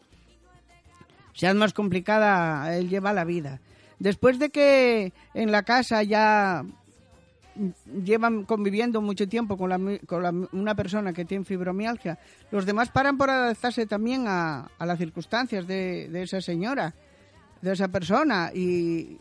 se 1.33 1.47
hace 1.47 1.55
más 1.55 1.73
complicada 1.73 2.77
el 2.77 2.89
llevar 2.89 3.15
la 3.15 3.25
vida. 3.25 3.61
Después 4.03 4.41
de 4.41 4.51
que 4.51 5.13
en 5.33 5.53
la 5.53 5.63
casa 5.63 6.03
ya 6.03 6.65
llevan 8.03 8.43
conviviendo 8.43 9.01
mucho 9.01 9.29
tiempo 9.29 9.57
con, 9.57 9.71
una 10.51 10.75
persona 10.75 11.13
que 11.13 11.25
tiene 11.25 11.45
fibromialgia, 11.45 12.19
los 12.51 12.67
demás 12.67 12.91
paran 12.91 13.17
por 13.17 13.31
adaptarse 13.31 13.87
también 13.87 14.25
a, 14.27 14.69
las 14.81 14.99
circunstancias 14.99 15.69
de, 15.69 16.11
esa 16.21 16.41
señora, 16.41 16.93
de 17.61 17.73
esa 17.75 17.87
persona. 17.87 18.51
Y 18.53 19.19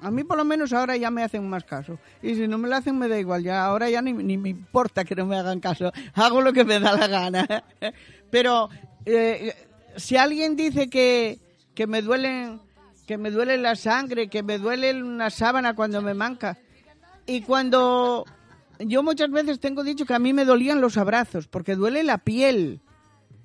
a 0.00 0.10
mí 0.10 0.24
por 0.24 0.36
lo 0.36 0.44
menos 0.44 0.72
ahora 0.72 0.96
ya 0.96 1.12
me 1.12 1.22
hacen 1.22 1.48
más 1.48 1.62
caso. 1.62 2.00
Y 2.20 2.34
si 2.34 2.48
no 2.48 2.58
me 2.58 2.68
lo 2.68 2.74
hacen 2.74 2.98
me 2.98 3.06
da 3.06 3.20
igual, 3.20 3.44
ya 3.44 3.64
ahora 3.64 3.88
ya 3.88 4.02
ni, 4.02 4.12
ni 4.14 4.36
me 4.36 4.48
importa 4.48 5.04
que 5.04 5.14
no 5.14 5.26
me 5.26 5.36
hagan 5.36 5.60
caso. 5.60 5.92
Hago 6.14 6.40
lo 6.40 6.52
que 6.52 6.64
me 6.64 6.80
da 6.80 6.96
la 6.96 7.06
gana. 7.06 7.64
Pero 8.32 8.68
eh, 9.06 9.54
si 9.94 10.16
alguien 10.16 10.56
dice 10.56 10.90
que, 10.90 11.38
que 11.76 11.86
me 11.86 12.02
duelen 12.02 12.58
que 13.06 13.18
me 13.18 13.30
duele 13.30 13.58
la 13.58 13.76
sangre, 13.76 14.28
que 14.28 14.42
me 14.42 14.58
duele 14.58 15.02
una 15.02 15.30
sábana 15.30 15.74
cuando 15.74 16.00
me 16.02 16.14
manca. 16.14 16.58
Y 17.26 17.42
cuando 17.42 18.24
yo 18.78 19.02
muchas 19.02 19.30
veces 19.30 19.60
tengo 19.60 19.84
dicho 19.84 20.06
que 20.06 20.14
a 20.14 20.18
mí 20.18 20.32
me 20.32 20.44
dolían 20.44 20.80
los 20.80 20.96
abrazos, 20.96 21.46
porque 21.46 21.76
duele 21.76 22.02
la 22.02 22.18
piel. 22.18 22.80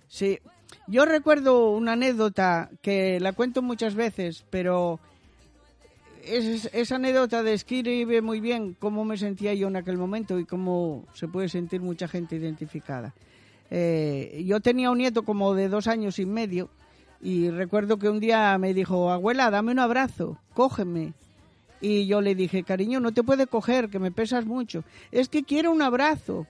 Sí. 0.07 0.39
Yo 0.87 1.05
recuerdo 1.05 1.71
una 1.71 1.93
anécdota 1.93 2.69
que 2.81 3.19
la 3.19 3.33
cuento 3.33 3.61
muchas 3.61 3.95
veces, 3.95 4.43
pero 4.49 4.99
es, 6.23 6.69
esa 6.73 6.95
anécdota 6.95 7.43
describe 7.43 8.21
muy 8.21 8.39
bien 8.39 8.75
cómo 8.79 9.05
me 9.05 9.17
sentía 9.17 9.53
yo 9.53 9.67
en 9.67 9.75
aquel 9.75 9.97
momento 9.97 10.39
y 10.39 10.45
cómo 10.45 11.05
se 11.13 11.27
puede 11.27 11.49
sentir 11.49 11.81
mucha 11.81 12.07
gente 12.07 12.35
identificada. 12.35 13.13
Eh, 13.71 14.43
yo 14.47 14.59
tenía 14.61 14.89
un 14.89 14.97
nieto 14.97 15.23
como 15.23 15.53
de 15.53 15.69
dos 15.69 15.87
años 15.87 16.17
y 16.17 16.25
medio 16.25 16.69
y 17.21 17.49
recuerdo 17.49 17.97
que 17.97 18.09
un 18.09 18.19
día 18.19 18.57
me 18.57 18.73
dijo, 18.73 19.11
abuela, 19.11 19.51
dame 19.51 19.71
un 19.71 19.79
abrazo, 19.79 20.37
cógeme. 20.53 21.13
Y 21.81 22.07
yo 22.07 22.21
le 22.21 22.35
dije, 22.35 22.63
cariño, 22.63 22.99
no 22.99 23.13
te 23.13 23.23
puede 23.23 23.47
coger, 23.47 23.89
que 23.89 23.99
me 23.99 24.11
pesas 24.11 24.45
mucho. 24.45 24.83
Es 25.11 25.29
que 25.29 25.43
quiero 25.43 25.71
un 25.71 25.81
abrazo. 25.81 26.47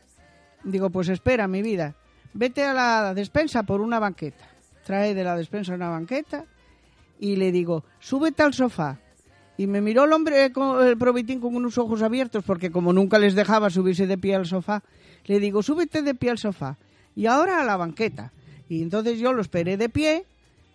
Digo, 0.64 0.90
pues 0.90 1.10
espera, 1.10 1.48
mi 1.48 1.62
vida. 1.62 1.96
Vete 2.34 2.64
a 2.64 2.74
la 2.74 3.14
despensa 3.14 3.64
por 3.64 3.82
una 3.82 4.00
banqueta. 4.00 4.48
Trae 4.86 5.14
de 5.14 5.24
la 5.24 5.36
despensa 5.36 5.74
una 5.74 5.90
banqueta 5.90 6.46
y 7.20 7.36
le 7.36 7.52
digo, 7.52 7.84
súbete 8.00 8.44
al 8.44 8.54
sofá. 8.54 9.00
Y 9.58 9.68
me 9.68 9.82
miró 9.82 10.06
el 10.06 10.14
hombre, 10.14 10.46
el 10.46 10.98
probitín, 10.98 11.42
con 11.42 11.56
unos 11.56 11.78
ojos 11.78 12.02
abiertos, 12.02 12.44
porque 12.46 12.72
como 12.72 12.94
nunca 12.94 13.20
les 13.20 13.36
dejaba 13.36 13.70
subirse 13.70 14.08
de 14.08 14.18
pie 14.18 14.36
al 14.36 14.46
sofá, 14.46 14.84
le 15.26 15.40
digo, 15.40 15.62
súbete 15.62 16.02
de 16.02 16.16
pie 16.16 16.32
al 16.32 16.38
sofá. 16.38 16.78
Y 17.16 17.26
ahora 17.26 17.60
a 17.60 17.66
la 17.66 17.76
banqueta. 17.76 18.32
Y 18.70 18.82
entonces 18.82 19.20
yo 19.20 19.34
lo 19.34 19.42
esperé 19.42 19.76
de 19.76 19.90
pie 19.90 20.26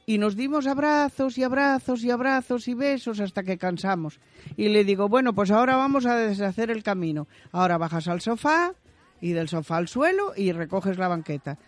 y 0.06 0.18
nos 0.18 0.36
dimos 0.36 0.66
abrazos 0.66 1.38
y 1.38 1.42
abrazos 1.42 2.04
y 2.04 2.10
abrazos 2.10 2.68
y 2.68 2.74
besos 2.74 3.20
hasta 3.20 3.42
que 3.42 3.58
cansamos. 3.58 4.20
Y 4.56 4.68
le 4.68 4.84
digo, 4.84 5.08
bueno, 5.08 5.34
pues 5.34 5.50
ahora 5.50 5.76
vamos 5.76 6.06
a 6.06 6.16
deshacer 6.16 6.70
el 6.70 6.82
camino. 6.82 7.26
Ahora 7.52 7.78
bajas 7.78 8.08
al 8.08 8.20
sofá 8.20 8.74
y 9.20 9.32
del 9.32 9.48
sofá 9.48 9.78
al 9.78 9.88
suelo 9.88 10.32
y 10.36 10.52
recoges 10.52 10.98
la 10.98 11.08
banqueta. 11.08 11.58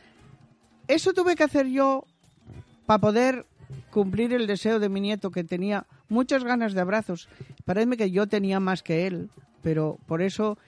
Eso 0.88 1.12
tuve 1.12 1.34
que 1.34 1.44
hacer 1.44 1.66
yo 1.66 2.04
para 2.84 3.00
poder 3.00 3.46
cumplir 3.90 4.32
el 4.32 4.46
deseo 4.46 4.78
de 4.78 4.88
mi 4.88 5.00
nieto 5.00 5.30
que 5.30 5.42
tenía 5.42 5.86
muchas 6.08 6.44
ganas 6.44 6.74
de 6.74 6.80
abrazos. 6.80 7.28
Parece 7.64 7.96
que 7.96 8.10
yo 8.10 8.26
tenía 8.26 8.60
más 8.60 8.82
que 8.82 9.06
él, 9.06 9.30
pero 9.62 9.98
por 10.06 10.22
eso 10.22 10.58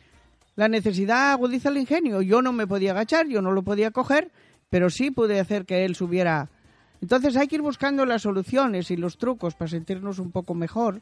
la 0.57 0.69
necesidad 0.69 1.33
agudiza 1.33 1.69
el 1.69 1.79
ingenio. 1.79 2.23
Yo 2.23 2.43
no 2.43 2.53
me 2.53 2.67
podía 2.67 2.91
agachar, 2.91 3.29
yo 3.29 3.43
no 3.43 3.53
lo 3.53 3.63
podía 3.63 3.91
coger, 3.91 4.33
pero 4.71 4.91
sí 4.91 5.11
pude 5.11 5.39
hacer 5.39 5.67
que 5.67 5.85
él 5.85 5.95
subiera. 5.95 6.51
Entonces 7.01 7.37
hay 7.37 7.49
que 7.49 7.57
ir 7.57 7.63
buscando 7.63 8.05
las 8.07 8.23
soluciones 8.23 8.91
y 8.91 8.97
los 8.97 9.19
trucos 9.19 9.55
para 9.55 9.71
sentirnos 9.71 10.19
un 10.19 10.31
poco 10.31 10.55
mejor. 10.55 11.01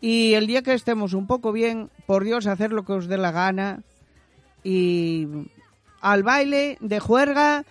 Y 0.00 0.34
el 0.34 0.46
día 0.46 0.62
que 0.62 0.74
estemos 0.74 1.14
un 1.14 1.26
poco 1.26 1.52
bien, 1.52 1.90
por 2.06 2.24
Dios, 2.24 2.46
hacer 2.46 2.72
lo 2.72 2.84
que 2.84 2.92
os 2.92 3.06
dé 3.06 3.16
la 3.16 3.30
gana. 3.30 3.82
Y 4.64 5.28
al 6.00 6.22
baile, 6.22 6.76
de 6.80 7.00
juerga, 7.00 7.64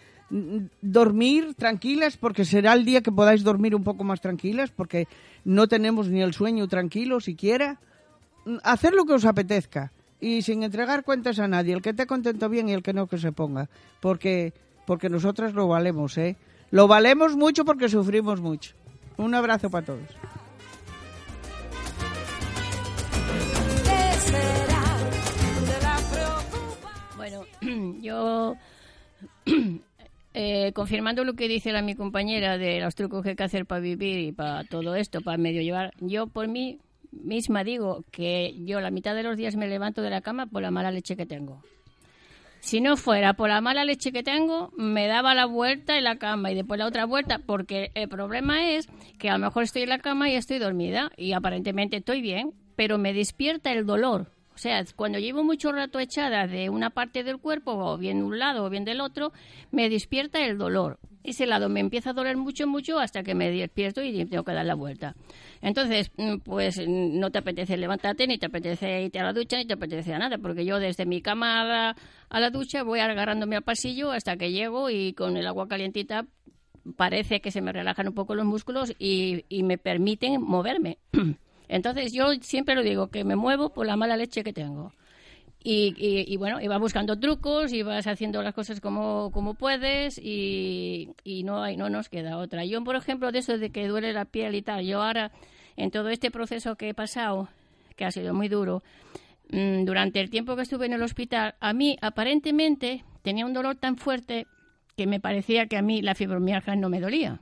dormir 0.81 1.53
tranquilas, 1.55 2.17
porque 2.17 2.45
será 2.45 2.73
el 2.73 2.85
día 2.85 3.01
que 3.01 3.11
podáis 3.11 3.43
dormir 3.43 3.75
un 3.75 3.83
poco 3.83 4.03
más 4.03 4.21
tranquilas, 4.21 4.71
porque 4.71 5.07
no 5.43 5.67
tenemos 5.67 6.07
ni 6.07 6.21
el 6.21 6.33
sueño 6.33 6.67
tranquilo 6.67 7.19
siquiera. 7.19 7.79
Hacer 8.63 8.93
lo 8.93 9.05
que 9.05 9.13
os 9.13 9.25
apetezca 9.25 9.91
y 10.19 10.41
sin 10.41 10.63
entregar 10.63 11.03
cuentas 11.03 11.39
a 11.39 11.47
nadie, 11.47 11.73
el 11.73 11.81
que 11.81 11.89
esté 11.89 12.07
contento 12.07 12.47
bien 12.47 12.69
y 12.69 12.73
el 12.73 12.81
que 12.81 12.93
no 12.93 13.07
que 13.07 13.17
se 13.17 13.31
ponga, 13.31 13.69
porque 13.99 14.53
porque 14.85 15.09
nosotras 15.09 15.53
lo 15.53 15.67
valemos, 15.67 16.17
¿eh? 16.17 16.35
Lo 16.71 16.87
valemos 16.87 17.35
mucho 17.35 17.65
porque 17.65 17.89
sufrimos 17.89 18.39
mucho. 18.39 18.73
Un 19.17 19.35
abrazo 19.35 19.69
para 19.69 19.85
todos. 19.85 20.07
Bueno, 27.17 27.43
yo, 28.01 28.55
eh, 30.33 30.71
confirmando 30.73 31.25
lo 31.25 31.33
que 31.33 31.49
dice 31.49 31.73
la 31.73 31.81
mi 31.81 31.95
compañera 31.95 32.57
de 32.57 32.79
los 32.79 32.95
trucos 32.95 33.21
que 33.21 33.31
hay 33.31 33.35
que 33.35 33.43
hacer 33.43 33.65
para 33.65 33.81
vivir 33.81 34.19
y 34.19 34.31
para 34.31 34.63
todo 34.63 34.95
esto, 34.95 35.19
para 35.19 35.37
medio 35.37 35.61
llevar, 35.61 35.93
yo 35.99 36.27
por 36.27 36.47
mí 36.47 36.79
misma 37.11 37.65
digo 37.65 38.05
que 38.11 38.55
yo 38.63 38.79
la 38.79 38.91
mitad 38.91 39.13
de 39.13 39.23
los 39.23 39.35
días 39.35 39.57
me 39.57 39.67
levanto 39.67 40.01
de 40.01 40.09
la 40.09 40.21
cama 40.21 40.45
por 40.45 40.61
la 40.61 40.71
mala 40.71 40.89
leche 40.89 41.17
que 41.17 41.25
tengo. 41.25 41.61
Si 42.61 42.79
no 42.79 42.95
fuera 42.95 43.33
por 43.33 43.49
la 43.49 43.59
mala 43.59 43.83
leche 43.85 44.11
que 44.11 44.21
tengo, 44.21 44.71
me 44.77 45.07
daba 45.07 45.33
la 45.33 45.45
vuelta 45.45 45.97
en 45.97 46.03
la 46.03 46.17
cama 46.17 46.51
y 46.51 46.55
después 46.55 46.77
la 46.77 46.85
otra 46.85 47.05
vuelta, 47.05 47.39
porque 47.39 47.89
el 47.95 48.07
problema 48.07 48.69
es 48.69 48.87
que 49.17 49.31
a 49.31 49.33
lo 49.33 49.39
mejor 49.39 49.63
estoy 49.63 49.81
en 49.81 49.89
la 49.89 49.97
cama 49.97 50.29
y 50.29 50.35
estoy 50.35 50.59
dormida 50.59 51.11
y 51.17 51.33
aparentemente 51.33 51.97
estoy 51.97 52.21
bien, 52.21 52.53
pero 52.75 52.99
me 52.99 53.13
despierta 53.13 53.71
el 53.71 53.87
dolor. 53.87 54.27
O 54.53 54.57
sea, 54.57 54.83
cuando 54.95 55.17
llevo 55.17 55.43
mucho 55.43 55.71
rato 55.71 55.99
echada 55.99 56.45
de 56.45 56.69
una 56.69 56.89
parte 56.89 57.23
del 57.23 57.37
cuerpo, 57.37 57.71
o 57.71 57.97
bien 57.97 58.17
de 58.17 58.23
un 58.23 58.37
lado 58.37 58.65
o 58.65 58.69
bien 58.69 58.85
del 58.85 59.01
otro, 59.01 59.31
me 59.71 59.89
despierta 59.89 60.45
el 60.45 60.57
dolor. 60.57 60.99
Ese 61.23 61.45
lado 61.45 61.69
me 61.69 61.79
empieza 61.79 62.09
a 62.09 62.13
doler 62.13 62.35
mucho, 62.35 62.67
mucho 62.67 62.99
hasta 62.99 63.23
que 63.23 63.35
me 63.35 63.49
despierto 63.51 64.03
y 64.03 64.25
tengo 64.25 64.43
que 64.43 64.53
dar 64.53 64.65
la 64.65 64.75
vuelta. 64.75 65.15
Entonces, 65.61 66.11
mm, 66.17 66.37
pues 66.37 66.77
mm, 66.79 67.19
no 67.19 67.31
te 67.31 67.39
apetece 67.39 67.77
levantarte, 67.77 68.27
ni 68.27 68.37
te 68.37 68.47
apetece 68.47 69.03
irte 69.03 69.19
a 69.19 69.23
la 69.23 69.33
ducha, 69.33 69.57
ni 69.57 69.65
te 69.65 69.73
apetece 69.73 70.13
a 70.13 70.19
nada, 70.19 70.37
porque 70.37 70.65
yo 70.65 70.79
desde 70.79 71.05
mi 71.05 71.21
cama 71.21 71.95
a 72.29 72.39
la, 72.39 72.49
ducha 72.49 72.83
voy 72.83 72.99
agarrándome 72.99 73.55
al 73.55 73.63
pasillo 73.63 74.11
hasta 74.11 74.35
que 74.35 74.51
llego 74.51 74.89
y 74.89 75.13
con 75.13 75.37
el 75.37 75.47
agua 75.47 75.67
calientita 75.67 76.25
parece 76.97 77.39
que 77.39 77.51
se 77.51 77.61
me 77.61 77.71
relajan 77.71 78.07
un 78.07 78.15
poco 78.15 78.33
los 78.33 78.45
músculos 78.45 78.93
y, 78.97 79.45
y 79.47 79.63
me 79.63 79.77
permiten 79.77 80.41
moverme. 80.41 80.97
Entonces 81.71 82.11
yo 82.11 82.25
siempre 82.41 82.75
lo 82.75 82.83
digo, 82.83 83.07
que 83.07 83.23
me 83.23 83.37
muevo 83.37 83.69
por 83.73 83.87
la 83.87 83.95
mala 83.95 84.17
leche 84.17 84.43
que 84.43 84.51
tengo. 84.51 84.91
Y, 85.63 85.93
y- 85.97 86.25
y 86.33 86.37
bueno, 86.37 86.59
y 86.59 86.67
vas 86.67 86.79
buscando 86.79 87.17
trucos 87.19 87.71
y 87.71 87.83
vas 87.83 88.07
haciendo 88.07 88.41
las 88.43 88.53
cosas 88.53 88.81
como, 88.81 89.31
como 89.31 89.53
puedes 89.53 90.17
y, 90.17 91.09
y 91.23 91.43
no, 91.43 91.63
hay, 91.63 91.77
no 91.77 91.89
nos 91.89 92.09
queda 92.09 92.37
otra. 92.37 92.65
Yo, 92.65 92.83
por 92.83 92.95
ejemplo, 92.97 93.31
de 93.31 93.39
eso 93.39 93.57
de 93.57 93.69
que 93.71 93.87
duele 93.87 94.11
la 94.11 94.25
piel 94.25 94.55
y 94.55 94.63
tal, 94.63 94.85
yo 94.85 95.01
ahora, 95.01 95.31
en 95.77 95.91
todo 95.91 96.09
este 96.09 96.29
proceso 96.31 96.75
que 96.75 96.89
he 96.89 96.93
pasado, 96.93 97.47
que 97.95 98.05
ha 98.05 98.11
sido 98.11 98.33
muy 98.33 98.49
duro, 98.49 98.83
mm, 99.51 99.85
durante 99.85 100.19
el 100.19 100.29
tiempo 100.29 100.55
que 100.57 100.63
estuve 100.63 100.87
en 100.87 100.93
el 100.93 101.03
hospital, 101.03 101.55
a 101.61 101.73
mí 101.73 101.97
aparentemente 102.01 103.05
tenía 103.21 103.45
un 103.45 103.53
dolor 103.53 103.75
tan 103.77 103.97
fuerte 103.97 104.47
que 104.97 105.07
me 105.07 105.19
parecía 105.21 105.67
que 105.67 105.77
a 105.77 105.81
mí 105.81 106.01
la 106.01 106.15
fibromialgia 106.15 106.75
no 106.75 106.89
me 106.89 106.99
dolía. 106.99 107.39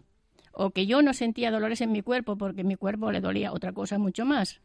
O 0.61 0.71
que 0.71 0.85
yo 0.85 1.01
no 1.01 1.13
sentía 1.13 1.51
dolores 1.51 1.79
en 1.79 1.93
mi 1.93 2.01
cuerpo 2.01 2.35
porque 2.35 2.65
mi 2.65 2.75
cuerpo 2.75 3.13
le 3.13 3.21
dolía 3.21 3.53
otra 3.53 3.71
cosa 3.71 3.97
mucho 3.97 4.25
más. 4.25 4.59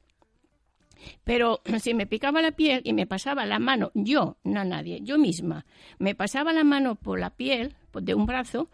Pero 1.22 1.60
si 1.80 1.94
me 1.94 2.08
picaba 2.08 2.42
la 2.42 2.50
piel 2.50 2.80
y 2.82 2.92
me 2.92 3.06
pasaba 3.06 3.46
la 3.46 3.60
mano, 3.60 3.92
yo, 3.94 4.36
no 4.42 4.64
nadie, 4.64 4.98
yo 5.02 5.18
misma, 5.18 5.66
me 6.00 6.16
pasaba 6.16 6.52
la 6.52 6.64
mano 6.64 6.96
por 6.96 7.20
la 7.20 7.30
piel 7.30 7.76
de 7.92 8.12
un 8.12 8.26
brazo, 8.26 8.70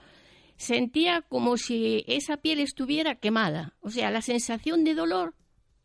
sentía 0.57 1.21
como 1.21 1.59
si 1.59 2.05
esa 2.07 2.39
piel 2.39 2.59
estuviera 2.59 3.17
quemada. 3.17 3.75
O 3.83 3.91
sea, 3.91 4.11
la 4.11 4.23
sensación 4.23 4.83
de 4.85 4.95
dolor 4.95 5.35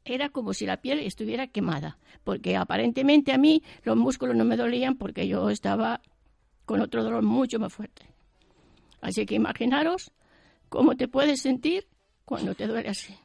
era 0.05 0.29
como 0.29 0.53
si 0.53 0.65
la 0.65 0.77
piel 0.77 0.99
estuviera 0.99 1.47
quemada. 1.47 1.97
Porque 2.23 2.55
aparentemente 2.55 3.33
a 3.33 3.37
mí 3.37 3.61
los 3.83 3.97
músculos 3.97 4.37
no 4.37 4.45
me 4.45 4.55
dolían 4.55 4.95
porque 4.95 5.27
yo 5.27 5.49
estaba 5.49 5.99
con 6.63 6.79
otro 6.79 7.03
dolor 7.03 7.23
mucho 7.23 7.59
más 7.59 7.73
fuerte. 7.73 8.03
Así 9.01 9.25
que 9.25 9.35
imaginaros 9.35 10.13
cómo 10.75 10.97
te 10.97 11.07
puedes 11.07 11.41
sentir 11.41 11.87
cuando 12.25 12.53
te 12.53 12.67
duele 12.67 12.89
así. 12.89 13.15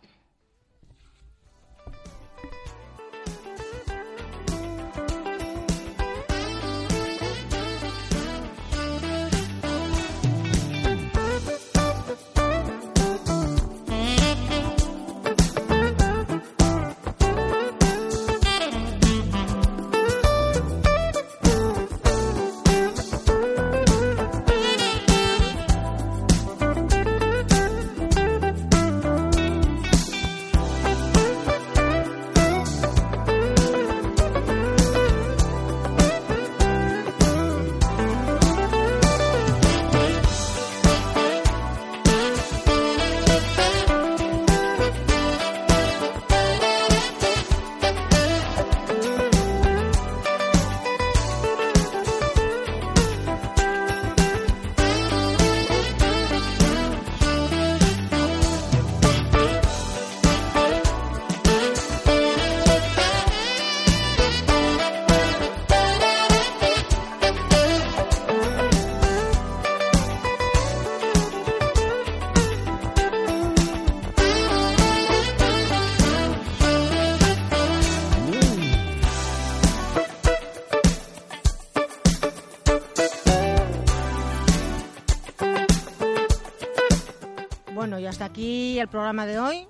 Programa 88.91 89.27
de 89.27 89.39
hoy. 89.39 89.69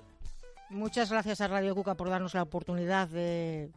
Muchas 0.69 1.11
gracias 1.11 1.41
a 1.41 1.47
Radio 1.47 1.75
Cuca 1.75 1.95
por 1.95 2.09
darnos 2.09 2.33
la 2.33 2.43
oportunidad 2.43 3.07
de 3.07 3.69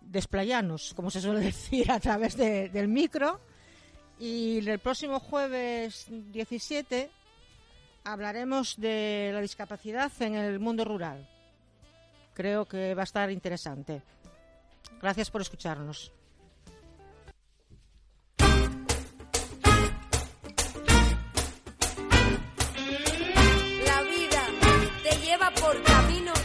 desplayarnos, 0.00 0.94
como 0.94 1.10
se 1.10 1.20
suele 1.20 1.40
decir, 1.44 1.90
a 1.90 2.00
través 2.00 2.36
de- 2.36 2.68
del 2.68 2.88
micro. 2.88 3.40
Y 4.18 4.66
el 4.68 4.78
próximo 4.78 5.18
jueves 5.20 6.06
17 6.08 7.10
hablaremos 8.04 8.76
de 8.78 9.30
la 9.32 9.40
discapacidad 9.40 10.10
en 10.20 10.34
el 10.34 10.58
mundo 10.60 10.84
rural. 10.84 11.28
Creo 12.34 12.66
que 12.66 12.94
va 12.94 13.02
a 13.02 13.04
estar 13.04 13.30
interesante. 13.30 14.02
Gracias 15.00 15.30
por 15.30 15.40
escucharnos. 15.42 16.12
Lleva 25.32 25.50
por 25.52 25.82
caminos 25.82 26.38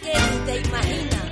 que 0.00 0.12
ni 0.14 0.38
te 0.46 0.60
imaginas. 0.60 1.28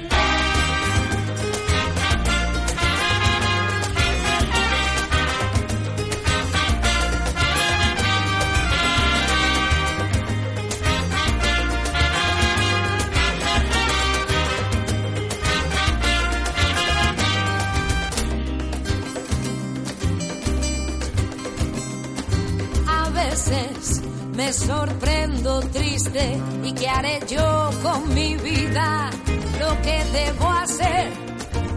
A 22.88 23.10
veces 23.10 24.05
me 24.36 24.52
sorprendo 24.52 25.60
triste 25.60 26.38
y 26.62 26.72
qué 26.74 26.88
haré 26.88 27.20
yo 27.26 27.70
con 27.82 28.14
mi 28.14 28.36
vida, 28.36 29.10
lo 29.58 29.80
que 29.80 30.04
debo 30.12 30.50
hacer 30.50 31.08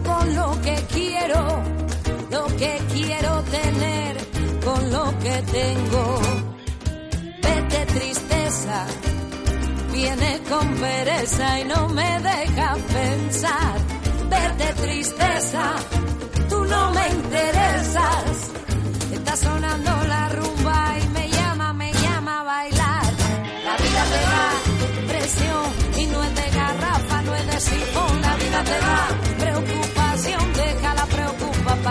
con 0.04 0.34
lo 0.34 0.60
que 0.60 0.76
quiero, 0.92 1.62
lo 2.30 2.46
que 2.58 2.78
quiero 2.92 3.42
tener 3.44 4.16
con 4.62 4.90
lo 4.92 5.18
que 5.18 5.42
tengo. 5.58 6.20
Vete 7.42 7.86
tristeza, 7.86 8.86
viene 9.92 10.40
con 10.48 10.68
pereza 10.74 11.60
y 11.60 11.64
no 11.64 11.88
me 11.88 12.20
deja 12.20 12.76
pensar. 12.92 13.78
Vete 14.28 14.72
tristeza, 14.82 15.74
tú 16.50 16.64
no 16.64 16.90
me 16.92 17.08
interesas. 17.08 18.59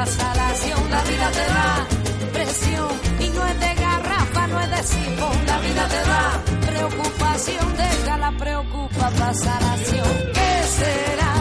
La 0.05 0.47
acción. 0.47 0.89
La 0.89 1.01
vida 1.03 1.29
te 1.31 1.45
da 1.53 1.87
presión 2.31 2.89
y 3.19 3.29
no 3.29 3.45
es 3.45 3.59
de 3.59 3.75
garrafa, 3.75 4.47
no 4.47 4.59
es 4.61 4.69
de 4.69 4.83
sifón. 4.83 5.45
La 5.45 5.59
vida 5.59 5.87
te 5.87 6.09
da 6.09 6.41
preocupación, 6.67 7.77
deja 7.77 8.17
la 8.17 8.31
preocupa, 8.31 9.09
pasa 9.19 9.59
la 9.59 9.73
acción. 9.73 10.07
¿Qué 10.33 10.63
será 10.77 11.38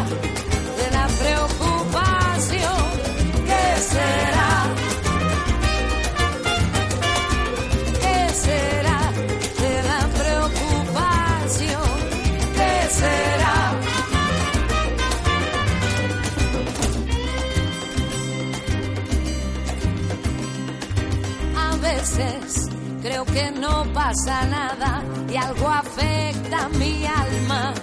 que 23.32 23.50
no 23.50 23.84
pasa 23.92 24.44
nada 24.46 25.02
y 25.30 25.36
algo 25.36 25.68
afecta 25.68 26.68
mi 26.78 27.06
alma. 27.06 27.74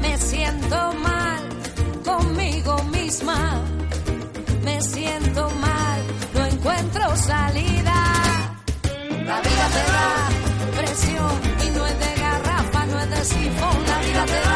Me 0.00 0.16
siento 0.18 0.92
mal 0.94 1.42
conmigo 2.04 2.82
misma. 2.84 3.60
Me 4.62 4.80
siento 4.80 5.50
mal, 5.60 6.00
no 6.34 6.46
encuentro 6.46 7.16
salida. 7.16 7.98
La 9.26 9.40
vida 9.40 9.66
te 9.76 9.84
da 9.96 10.80
presión 10.80 11.32
y 11.66 11.70
no 11.76 11.86
es 11.86 11.98
de 11.98 12.20
garrafa, 12.20 12.86
no 12.86 12.98
es 13.00 13.10
de 13.10 13.24
sifón. 13.24 13.76
La 13.86 13.98
vida 13.98 14.53